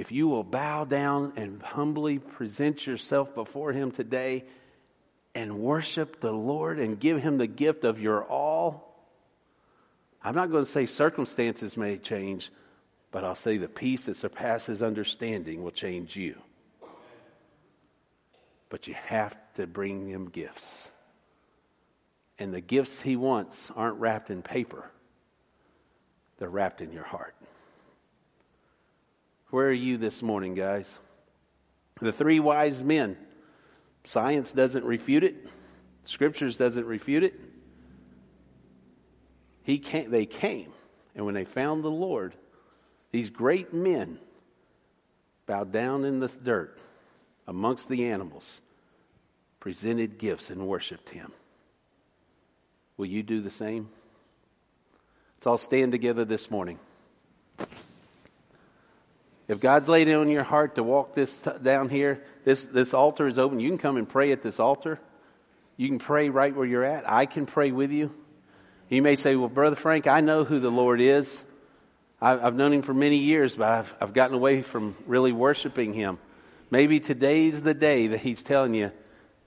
if 0.00 0.10
you 0.10 0.28
will 0.28 0.44
bow 0.44 0.86
down 0.86 1.34
and 1.36 1.60
humbly 1.60 2.18
present 2.18 2.86
yourself 2.86 3.34
before 3.34 3.72
Him 3.74 3.90
today 3.90 4.44
and 5.34 5.58
worship 5.58 6.20
the 6.20 6.32
Lord 6.32 6.78
and 6.78 6.98
give 6.98 7.20
Him 7.20 7.36
the 7.36 7.46
gift 7.46 7.84
of 7.84 8.00
your 8.00 8.24
all, 8.24 8.96
I'm 10.24 10.34
not 10.34 10.50
going 10.50 10.64
to 10.64 10.70
say 10.70 10.86
circumstances 10.86 11.76
may 11.76 11.98
change, 11.98 12.50
but 13.10 13.24
I'll 13.24 13.34
say 13.34 13.56
the 13.56 13.68
peace 13.68 14.06
that 14.06 14.16
surpasses 14.16 14.82
understanding 14.82 15.62
will 15.62 15.70
change 15.70 16.16
you. 16.16 16.36
But 18.68 18.86
you 18.86 18.94
have 18.94 19.36
to 19.54 19.66
bring 19.66 20.06
Him 20.06 20.28
gifts. 20.28 20.92
And 22.38 22.54
the 22.54 22.60
gifts 22.60 23.00
He 23.00 23.16
wants 23.16 23.70
aren't 23.74 23.98
wrapped 23.98 24.30
in 24.30 24.42
paper, 24.42 24.90
they're 26.38 26.48
wrapped 26.48 26.80
in 26.80 26.92
your 26.92 27.04
heart. 27.04 27.34
Where 29.50 29.66
are 29.66 29.72
you 29.72 29.96
this 29.96 30.22
morning, 30.22 30.54
guys? 30.54 30.96
The 32.00 32.12
three 32.12 32.38
wise 32.38 32.84
men. 32.84 33.16
Science 34.04 34.52
doesn't 34.52 34.84
refute 34.84 35.24
it. 35.24 35.46
Scriptures 36.04 36.56
doesn't 36.56 36.86
refute 36.86 37.24
it. 37.24 37.38
He 39.62 39.78
came, 39.78 40.10
they 40.10 40.24
came, 40.24 40.72
and 41.14 41.26
when 41.26 41.34
they 41.34 41.44
found 41.44 41.84
the 41.84 41.90
Lord, 41.90 42.34
these 43.12 43.30
great 43.30 43.74
men 43.74 44.18
bowed 45.46 45.72
down 45.72 46.04
in 46.04 46.20
the 46.20 46.28
dirt 46.28 46.78
amongst 47.46 47.88
the 47.88 48.06
animals, 48.06 48.60
presented 49.58 50.18
gifts, 50.18 50.50
and 50.50 50.66
worshiped 50.66 51.10
Him. 51.10 51.32
Will 52.96 53.06
you 53.06 53.22
do 53.22 53.40
the 53.40 53.50
same? 53.50 53.88
Let's 55.36 55.46
all 55.46 55.58
stand 55.58 55.92
together 55.92 56.24
this 56.24 56.50
morning. 56.50 56.78
If 59.48 59.58
God's 59.58 59.88
laid 59.88 60.06
it 60.06 60.14
on 60.14 60.28
your 60.28 60.44
heart 60.44 60.76
to 60.76 60.84
walk 60.84 61.14
this 61.14 61.40
t- 61.40 61.50
down 61.60 61.88
here, 61.88 62.22
this, 62.44 62.62
this 62.62 62.94
altar 62.94 63.26
is 63.26 63.36
open. 63.36 63.58
You 63.58 63.68
can 63.68 63.78
come 63.78 63.96
and 63.96 64.08
pray 64.08 64.30
at 64.30 64.42
this 64.42 64.60
altar. 64.60 65.00
You 65.76 65.88
can 65.88 65.98
pray 65.98 66.28
right 66.28 66.54
where 66.54 66.66
you're 66.66 66.84
at. 66.84 67.10
I 67.10 67.26
can 67.26 67.46
pray 67.46 67.72
with 67.72 67.90
you. 67.90 68.14
You 68.88 69.02
may 69.02 69.16
say, 69.16 69.34
Well, 69.34 69.48
Brother 69.48 69.74
Frank, 69.74 70.06
I 70.06 70.20
know 70.20 70.44
who 70.44 70.60
the 70.60 70.70
Lord 70.70 71.00
is. 71.00 71.42
I've, 72.22 72.54
known 72.54 72.74
him 72.74 72.82
for 72.82 72.92
many 72.92 73.16
years, 73.16 73.56
but 73.56 73.68
I've, 73.68 73.94
I've 74.00 74.12
gotten 74.12 74.36
away 74.36 74.60
from 74.60 74.94
really 75.06 75.32
worshiping 75.32 75.94
him. 75.94 76.18
Maybe 76.70 77.00
today's 77.00 77.62
the 77.62 77.72
day 77.72 78.08
that 78.08 78.20
he's 78.20 78.42
telling 78.42 78.74
you, 78.74 78.92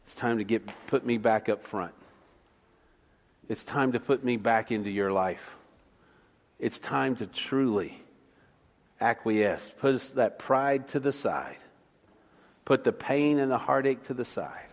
it's 0.06 0.16
time 0.16 0.40
to 0.40 0.44
get, 0.44 0.64
put 0.88 1.06
me 1.06 1.18
back 1.18 1.50
up 1.50 1.64
front. 1.64 1.94
It's 3.48 3.64
time 3.64 3.91
to 3.91 4.00
put 4.00 4.24
me 4.24 4.38
back 4.38 4.72
into 4.72 4.90
your 4.90 5.12
life. 5.12 5.56
It's 6.60 6.80
time 6.80 7.16
to 7.18 7.28
truly 7.28 8.02
acquiesce. 9.00 9.72
Put 9.80 10.02
that 10.16 10.40
pride 10.40 10.88
to 10.90 11.00
the 11.00 11.14
side. 11.14 11.58
Put 12.66 12.84
the 12.84 12.94
pain 12.94 13.38
and 13.40 13.52
the 13.52 13.58
heartache 13.58 14.04
to 14.04 14.14
the 14.14 14.26
side. 14.26 14.70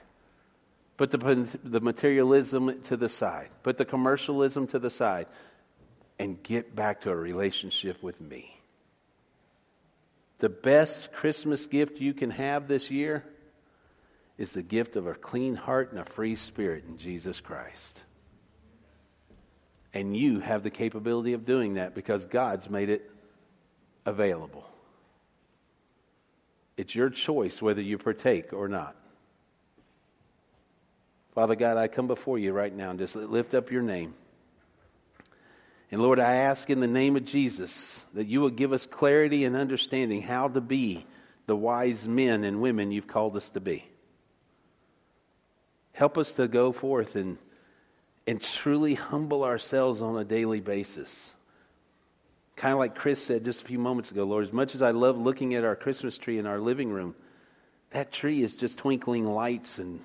Put 0.96 1.10
the, 1.10 1.58
the 1.64 1.80
materialism 1.80 2.80
to 2.82 2.96
the 2.96 3.08
side. 3.08 3.48
Put 3.62 3.76
the 3.76 3.84
commercialism 3.84 4.66
to 4.68 4.78
the 4.78 4.90
side. 4.90 5.26
And 6.20 6.42
get 6.42 6.76
back 6.76 7.00
to 7.00 7.10
a 7.10 7.16
relationship 7.16 8.02
with 8.02 8.20
me. 8.20 8.54
The 10.40 10.50
best 10.50 11.14
Christmas 11.14 11.64
gift 11.64 11.98
you 11.98 12.12
can 12.12 12.28
have 12.28 12.68
this 12.68 12.90
year 12.90 13.24
is 14.36 14.52
the 14.52 14.62
gift 14.62 14.96
of 14.96 15.06
a 15.06 15.14
clean 15.14 15.54
heart 15.54 15.92
and 15.92 15.98
a 15.98 16.04
free 16.04 16.34
spirit 16.34 16.84
in 16.86 16.98
Jesus 16.98 17.40
Christ. 17.40 17.98
And 19.94 20.14
you 20.14 20.40
have 20.40 20.62
the 20.62 20.68
capability 20.68 21.32
of 21.32 21.46
doing 21.46 21.74
that 21.74 21.94
because 21.94 22.26
God's 22.26 22.68
made 22.68 22.90
it 22.90 23.10
available. 24.04 24.66
It's 26.76 26.94
your 26.94 27.08
choice 27.08 27.62
whether 27.62 27.80
you 27.80 27.96
partake 27.96 28.52
or 28.52 28.68
not. 28.68 28.94
Father 31.34 31.56
God, 31.56 31.78
I 31.78 31.88
come 31.88 32.08
before 32.08 32.38
you 32.38 32.52
right 32.52 32.76
now 32.76 32.90
and 32.90 32.98
just 32.98 33.16
lift 33.16 33.54
up 33.54 33.70
your 33.70 33.82
name. 33.82 34.12
And 35.90 36.00
Lord, 36.00 36.20
I 36.20 36.36
ask 36.36 36.70
in 36.70 36.80
the 36.80 36.86
name 36.86 37.16
of 37.16 37.24
Jesus 37.24 38.06
that 38.14 38.28
you 38.28 38.40
will 38.40 38.50
give 38.50 38.72
us 38.72 38.86
clarity 38.86 39.44
and 39.44 39.56
understanding 39.56 40.22
how 40.22 40.48
to 40.48 40.60
be 40.60 41.04
the 41.46 41.56
wise 41.56 42.06
men 42.06 42.44
and 42.44 42.60
women 42.60 42.92
you've 42.92 43.08
called 43.08 43.36
us 43.36 43.48
to 43.50 43.60
be. 43.60 43.84
Help 45.92 46.16
us 46.16 46.34
to 46.34 46.46
go 46.46 46.70
forth 46.70 47.16
and, 47.16 47.38
and 48.26 48.40
truly 48.40 48.94
humble 48.94 49.42
ourselves 49.42 50.00
on 50.00 50.16
a 50.16 50.24
daily 50.24 50.60
basis. 50.60 51.34
Kind 52.54 52.72
of 52.72 52.78
like 52.78 52.94
Chris 52.94 53.20
said 53.20 53.44
just 53.44 53.62
a 53.62 53.64
few 53.64 53.78
moments 53.78 54.12
ago, 54.12 54.22
Lord, 54.24 54.44
as 54.44 54.52
much 54.52 54.76
as 54.76 54.82
I 54.82 54.92
love 54.92 55.18
looking 55.18 55.54
at 55.54 55.64
our 55.64 55.74
Christmas 55.74 56.16
tree 56.18 56.38
in 56.38 56.46
our 56.46 56.60
living 56.60 56.90
room, 56.90 57.16
that 57.90 58.12
tree 58.12 58.42
is 58.42 58.54
just 58.54 58.78
twinkling 58.78 59.24
lights 59.24 59.78
and, 59.78 60.00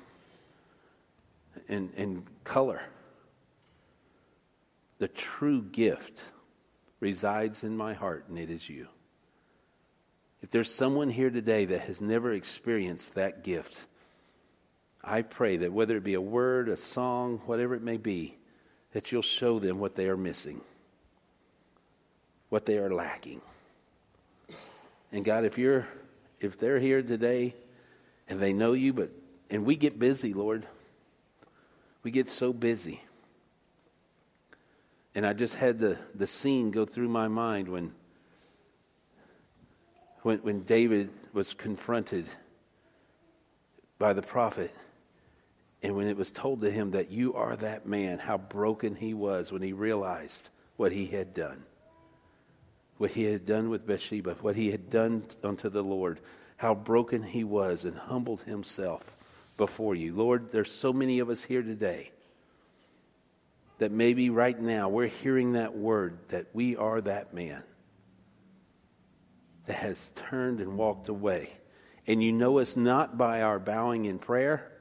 and, 1.69 1.91
and 1.95 2.25
color. 2.43 2.81
The 4.97 5.07
true 5.07 5.61
gift 5.61 6.21
resides 6.99 7.63
in 7.63 7.75
my 7.75 7.93
heart, 7.93 8.25
and 8.29 8.37
it 8.39 8.49
is 8.49 8.69
you. 8.69 8.87
If 10.41 10.51
there's 10.51 10.73
someone 10.73 11.09
here 11.09 11.29
today 11.29 11.65
that 11.65 11.81
has 11.81 11.99
never 11.99 12.31
experienced 12.31 13.15
that 13.15 13.43
gift, 13.43 13.85
I 15.03 15.21
pray 15.21 15.57
that 15.57 15.73
whether 15.73 15.97
it 15.97 16.03
be 16.03 16.13
a 16.13 16.21
word, 16.21 16.69
a 16.69 16.77
song, 16.77 17.41
whatever 17.45 17.75
it 17.75 17.81
may 17.81 17.97
be, 17.97 18.37
that 18.93 19.11
you'll 19.11 19.21
show 19.21 19.59
them 19.59 19.79
what 19.79 19.95
they 19.95 20.07
are 20.07 20.17
missing, 20.17 20.61
what 22.49 22.65
they 22.65 22.77
are 22.77 22.89
lacking. 22.89 23.41
And 25.11 25.23
God, 25.23 25.45
if 25.45 25.57
you're 25.57 25.87
if 26.39 26.57
they're 26.57 26.79
here 26.79 27.01
today 27.01 27.55
and 28.27 28.39
they 28.39 28.53
know 28.53 28.73
you, 28.73 28.93
but 28.93 29.11
and 29.49 29.65
we 29.65 29.75
get 29.75 29.99
busy, 29.99 30.33
Lord. 30.33 30.65
We 32.03 32.11
get 32.11 32.29
so 32.29 32.53
busy. 32.53 33.01
And 35.15 35.25
I 35.25 35.31
just 35.31 35.55
had 35.55 35.79
the, 35.79 35.97
the 36.13 36.27
scene 36.27 36.71
go 36.71 36.85
through 36.85 37.07
my 37.07 37.29
mind 37.29 37.69
when, 37.69 37.93
when, 40.23 40.39
when 40.39 40.63
David 40.63 41.09
was 41.31 41.53
confronted 41.53 42.25
by 43.97 44.11
the 44.11 44.21
prophet. 44.21 44.75
And 45.81 45.95
when 45.95 46.07
it 46.07 46.17
was 46.17 46.31
told 46.31 46.61
to 46.61 46.71
him 46.71 46.91
that 46.91 47.11
you 47.11 47.33
are 47.35 47.55
that 47.55 47.87
man, 47.87 48.19
how 48.19 48.37
broken 48.37 48.95
he 48.95 49.13
was 49.13 49.53
when 49.53 49.61
he 49.61 49.71
realized 49.71 50.49
what 50.75 50.91
he 50.91 51.05
had 51.05 51.33
done. 51.33 51.63
What 52.97 53.11
he 53.11 53.23
had 53.23 53.45
done 53.45 53.69
with 53.69 53.87
Bathsheba, 53.87 54.35
what 54.41 54.57
he 54.57 54.71
had 54.71 54.89
done 54.89 55.23
unto 55.43 55.69
the 55.69 55.83
Lord, 55.83 56.19
how 56.57 56.75
broken 56.75 57.23
he 57.23 57.43
was 57.43 57.85
and 57.85 57.95
humbled 57.95 58.41
himself 58.41 59.03
before 59.55 59.95
you. 59.95 60.13
Lord, 60.13 60.51
there's 60.51 60.71
so 60.71 60.91
many 60.91 61.19
of 61.19 61.29
us 61.29 61.43
here 61.43 61.61
today 61.61 62.11
that 63.77 63.91
maybe 63.91 64.29
right 64.29 64.59
now 64.59 64.89
we're 64.89 65.07
hearing 65.07 65.53
that 65.53 65.75
word 65.75 66.17
that 66.29 66.47
we 66.53 66.75
are 66.75 67.01
that 67.01 67.33
man 67.33 67.63
that 69.65 69.77
has 69.77 70.11
turned 70.15 70.59
and 70.59 70.77
walked 70.77 71.09
away. 71.09 71.51
And 72.07 72.23
you 72.23 72.31
know 72.31 72.59
us 72.59 72.75
not 72.75 73.17
by 73.17 73.41
our 73.41 73.59
bowing 73.59 74.05
in 74.05 74.19
prayer, 74.19 74.71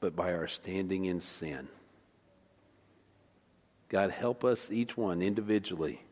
but 0.00 0.14
by 0.14 0.34
our 0.34 0.48
standing 0.48 1.06
in 1.06 1.20
sin. 1.20 1.68
God, 3.88 4.10
help 4.10 4.44
us, 4.44 4.70
each 4.70 4.96
one 4.96 5.22
individually, 5.22 6.02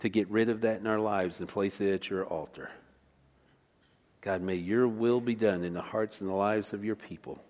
to 0.00 0.08
get 0.08 0.28
rid 0.28 0.48
of 0.48 0.62
that 0.62 0.80
in 0.80 0.86
our 0.86 0.98
lives 0.98 1.38
and 1.38 1.48
place 1.48 1.80
it 1.80 1.92
at 1.92 2.10
your 2.10 2.24
altar. 2.24 2.70
God, 4.20 4.42
may 4.42 4.56
your 4.56 4.88
will 4.88 5.20
be 5.20 5.34
done 5.34 5.62
in 5.62 5.74
the 5.74 5.82
hearts 5.82 6.20
and 6.20 6.28
the 6.28 6.34
lives 6.34 6.72
of 6.72 6.84
your 6.84 6.96
people. 6.96 7.40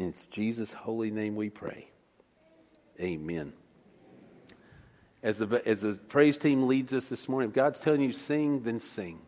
In 0.00 0.14
Jesus' 0.30 0.72
holy 0.72 1.10
name 1.10 1.36
we 1.36 1.50
pray. 1.50 1.90
Amen. 2.98 3.52
As 5.22 5.36
the, 5.36 5.62
as 5.66 5.82
the 5.82 5.92
praise 5.92 6.38
team 6.38 6.66
leads 6.66 6.94
us 6.94 7.10
this 7.10 7.28
morning, 7.28 7.50
if 7.50 7.54
God's 7.54 7.80
telling 7.80 8.00
you 8.00 8.14
sing, 8.14 8.62
then 8.62 8.80
sing. 8.80 9.20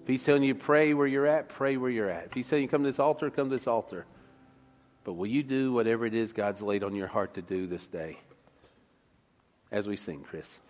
If 0.00 0.08
He's 0.08 0.24
telling 0.24 0.42
you 0.42 0.54
pray 0.54 0.94
where 0.94 1.06
you're 1.06 1.26
at, 1.26 1.50
pray 1.50 1.76
where 1.76 1.90
you're 1.90 2.08
at. 2.08 2.24
If 2.24 2.32
He's 2.32 2.46
saying 2.46 2.62
you 2.62 2.68
come 2.68 2.82
to 2.82 2.88
this 2.88 2.98
altar, 2.98 3.28
come 3.28 3.50
to 3.50 3.56
this 3.56 3.66
altar. 3.66 4.06
But 5.04 5.12
will 5.12 5.26
you 5.26 5.42
do 5.42 5.74
whatever 5.74 6.06
it 6.06 6.14
is 6.14 6.32
God's 6.32 6.62
laid 6.62 6.82
on 6.82 6.94
your 6.94 7.08
heart 7.08 7.34
to 7.34 7.42
do 7.42 7.66
this 7.66 7.86
day? 7.86 8.18
As 9.70 9.86
we 9.86 9.96
sing, 9.96 10.22
Chris. 10.22 10.60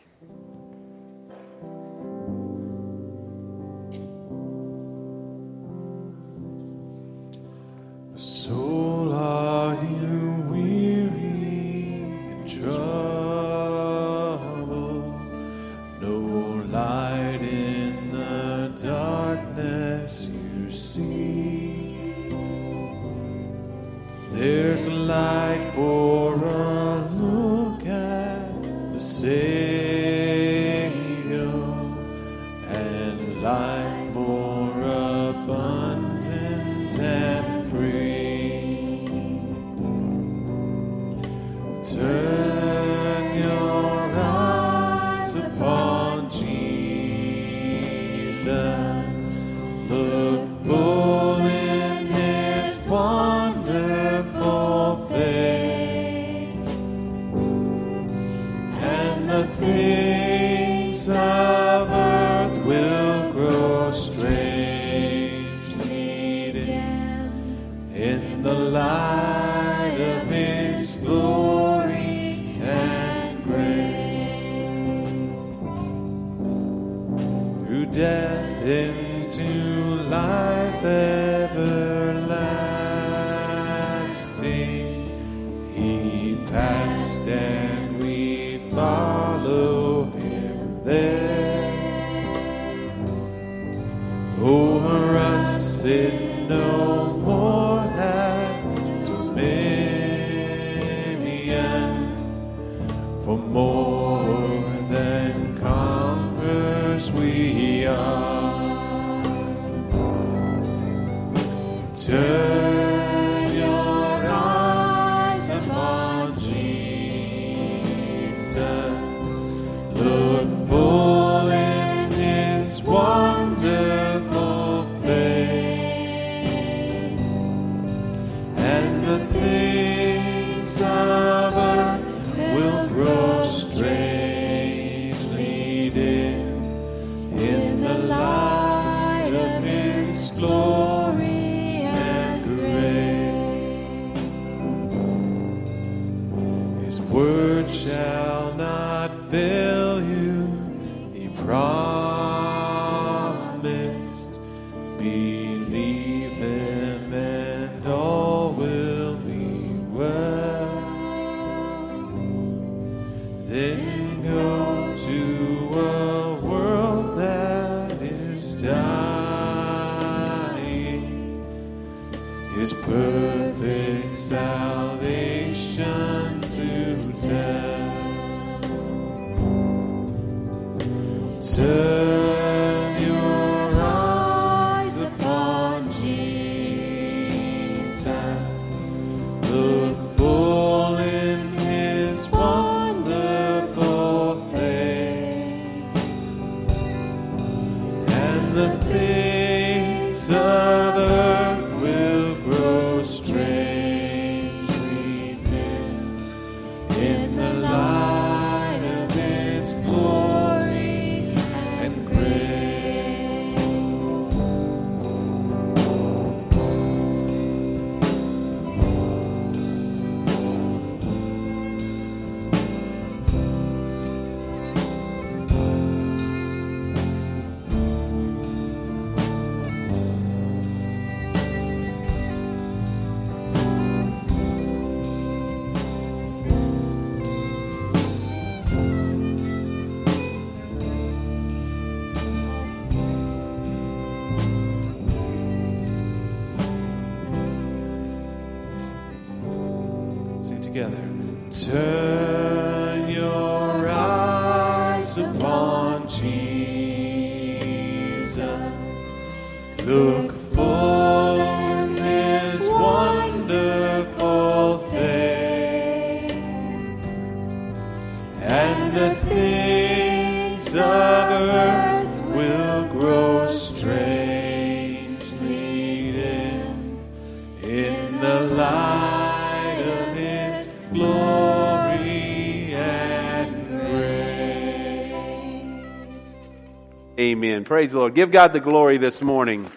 Praise 287.66 287.90
the 287.90 287.98
Lord. 287.98 288.14
Give 288.14 288.30
God 288.30 288.52
the 288.52 288.60
glory 288.60 288.96
this 288.96 289.20
morning. 289.20 289.68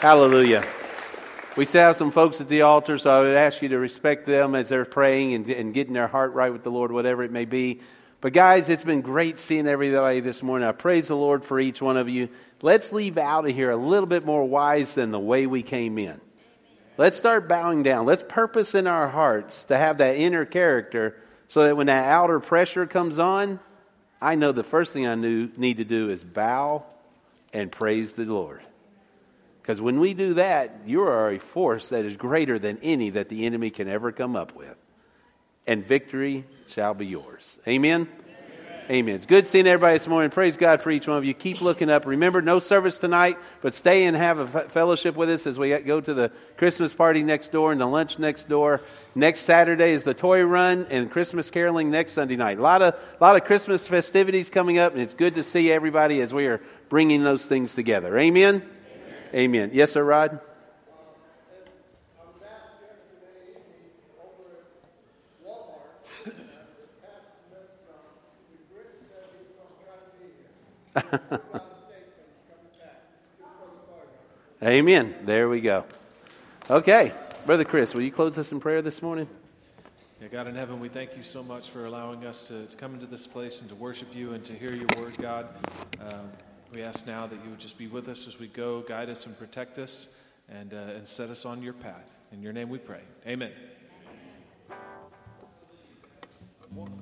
Hallelujah. 0.00 0.66
We 1.56 1.64
still 1.64 1.82
have 1.82 1.96
some 1.96 2.10
folks 2.10 2.40
at 2.40 2.48
the 2.48 2.62
altar, 2.62 2.98
so 2.98 3.08
I 3.08 3.20
would 3.20 3.36
ask 3.36 3.62
you 3.62 3.68
to 3.68 3.78
respect 3.78 4.26
them 4.26 4.56
as 4.56 4.68
they're 4.68 4.84
praying 4.84 5.34
and, 5.34 5.48
and 5.48 5.72
getting 5.72 5.92
their 5.92 6.08
heart 6.08 6.32
right 6.32 6.52
with 6.52 6.64
the 6.64 6.72
Lord, 6.72 6.90
whatever 6.90 7.22
it 7.22 7.30
may 7.30 7.44
be. 7.44 7.82
But 8.20 8.32
guys, 8.32 8.68
it's 8.68 8.82
been 8.82 9.00
great 9.00 9.38
seeing 9.38 9.68
everybody 9.68 10.18
this 10.18 10.42
morning. 10.42 10.66
I 10.66 10.72
praise 10.72 11.06
the 11.06 11.14
Lord 11.14 11.44
for 11.44 11.60
each 11.60 11.80
one 11.80 11.96
of 11.96 12.08
you. 12.08 12.28
Let's 12.60 12.90
leave 12.90 13.16
out 13.16 13.48
of 13.48 13.54
here 13.54 13.70
a 13.70 13.76
little 13.76 14.08
bit 14.08 14.26
more 14.26 14.44
wise 14.44 14.92
than 14.92 15.12
the 15.12 15.20
way 15.20 15.46
we 15.46 15.62
came 15.62 15.98
in. 15.98 16.20
Let's 16.96 17.16
start 17.16 17.48
bowing 17.48 17.84
down. 17.84 18.06
Let's 18.06 18.24
purpose 18.28 18.74
in 18.74 18.88
our 18.88 19.06
hearts 19.06 19.62
to 19.64 19.78
have 19.78 19.98
that 19.98 20.16
inner 20.16 20.44
character 20.44 21.14
so 21.46 21.62
that 21.62 21.76
when 21.76 21.86
that 21.86 22.08
outer 22.08 22.40
pressure 22.40 22.86
comes 22.86 23.20
on, 23.20 23.60
I 24.20 24.34
know 24.34 24.52
the 24.52 24.64
first 24.64 24.92
thing 24.92 25.06
I 25.06 25.14
knew, 25.14 25.50
need 25.56 25.76
to 25.76 25.84
do 25.84 26.10
is 26.10 26.24
bow 26.24 26.84
and 27.52 27.70
praise 27.70 28.12
the 28.12 28.24
Lord. 28.24 28.62
Because 29.62 29.80
when 29.80 30.00
we 30.00 30.14
do 30.14 30.34
that, 30.34 30.80
you 30.86 31.02
are 31.02 31.30
a 31.30 31.38
force 31.38 31.90
that 31.90 32.04
is 32.04 32.16
greater 32.16 32.58
than 32.58 32.78
any 32.82 33.10
that 33.10 33.28
the 33.28 33.44
enemy 33.46 33.70
can 33.70 33.88
ever 33.88 34.12
come 34.12 34.34
up 34.34 34.54
with. 34.54 34.76
And 35.66 35.86
victory 35.86 36.46
shall 36.66 36.94
be 36.94 37.06
yours. 37.06 37.58
Amen? 37.68 38.08
Amen. 38.90 39.16
It's 39.16 39.26
good 39.26 39.46
seeing 39.46 39.66
everybody 39.66 39.96
this 39.96 40.08
morning. 40.08 40.30
Praise 40.30 40.56
God 40.56 40.80
for 40.80 40.90
each 40.90 41.06
one 41.06 41.18
of 41.18 41.24
you. 41.26 41.34
Keep 41.34 41.60
looking 41.60 41.90
up. 41.90 42.06
Remember, 42.06 42.40
no 42.40 42.58
service 42.58 42.98
tonight, 42.98 43.36
but 43.60 43.74
stay 43.74 44.06
and 44.06 44.16
have 44.16 44.38
a 44.38 44.60
f- 44.60 44.72
fellowship 44.72 45.14
with 45.14 45.28
us 45.28 45.46
as 45.46 45.58
we 45.58 45.76
go 45.80 46.00
to 46.00 46.14
the 46.14 46.32
Christmas 46.56 46.94
party 46.94 47.22
next 47.22 47.52
door 47.52 47.70
and 47.70 47.78
the 47.78 47.86
lunch 47.86 48.18
next 48.18 48.48
door. 48.48 48.80
Next 49.14 49.40
Saturday 49.40 49.90
is 49.92 50.04
the 50.04 50.14
toy 50.14 50.42
run 50.42 50.86
and 50.88 51.10
Christmas 51.10 51.50
caroling 51.50 51.90
next 51.90 52.12
Sunday 52.12 52.36
night. 52.36 52.58
A 52.58 52.62
lot 52.62 52.80
of, 52.80 52.94
a 52.94 53.22
lot 53.22 53.36
of 53.36 53.44
Christmas 53.44 53.86
festivities 53.86 54.48
coming 54.48 54.78
up, 54.78 54.94
and 54.94 55.02
it's 55.02 55.12
good 55.12 55.34
to 55.34 55.42
see 55.42 55.70
everybody 55.70 56.22
as 56.22 56.32
we 56.32 56.46
are 56.46 56.62
bringing 56.88 57.22
those 57.22 57.44
things 57.44 57.74
together. 57.74 58.16
Amen? 58.16 58.62
Amen. 59.34 59.68
Yes, 59.74 59.92
sir, 59.92 60.02
Rod? 60.02 60.40
Amen. 74.62 75.14
There 75.24 75.48
we 75.48 75.60
go. 75.60 75.84
Okay. 76.68 77.12
Brother 77.46 77.64
Chris, 77.64 77.94
will 77.94 78.02
you 78.02 78.12
close 78.12 78.36
us 78.38 78.52
in 78.52 78.60
prayer 78.60 78.82
this 78.82 79.00
morning? 79.00 79.28
Yeah, 80.20 80.28
God 80.28 80.48
in 80.48 80.56
heaven, 80.56 80.80
we 80.80 80.88
thank 80.88 81.16
you 81.16 81.22
so 81.22 81.42
much 81.42 81.70
for 81.70 81.86
allowing 81.86 82.26
us 82.26 82.48
to, 82.48 82.66
to 82.66 82.76
come 82.76 82.94
into 82.94 83.06
this 83.06 83.26
place 83.26 83.60
and 83.60 83.70
to 83.70 83.76
worship 83.76 84.14
you 84.14 84.32
and 84.32 84.44
to 84.44 84.52
hear 84.52 84.74
your 84.74 84.88
word, 84.98 85.16
God. 85.16 85.48
Um, 86.00 86.30
we 86.74 86.82
ask 86.82 87.06
now 87.06 87.26
that 87.26 87.36
you 87.44 87.50
would 87.50 87.60
just 87.60 87.78
be 87.78 87.86
with 87.86 88.08
us 88.08 88.26
as 88.26 88.38
we 88.38 88.48
go, 88.48 88.80
guide 88.80 89.08
us 89.08 89.26
and 89.26 89.38
protect 89.38 89.78
us, 89.78 90.08
and, 90.48 90.74
uh, 90.74 90.94
and 90.96 91.06
set 91.06 91.30
us 91.30 91.46
on 91.46 91.62
your 91.62 91.72
path. 91.72 92.14
In 92.32 92.42
your 92.42 92.52
name 92.52 92.68
we 92.68 92.78
pray. 92.78 93.00
Amen. 93.26 93.52
One, 96.74 96.92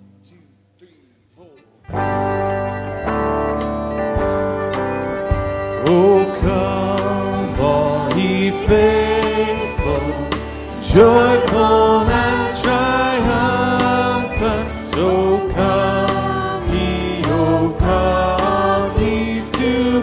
Oh, 5.88 6.24
come, 6.40 7.60
all 7.60 8.12
ye 8.18 8.50
faithful, 8.66 10.02
joyful 10.82 12.10
and 12.10 12.56
triumphant. 12.60 14.68
Come 15.54 16.66
ye, 16.74 17.22
come 17.78 19.00
ye 19.00 19.48
to 19.52 20.02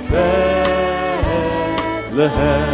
Bethlehem. 2.11 2.72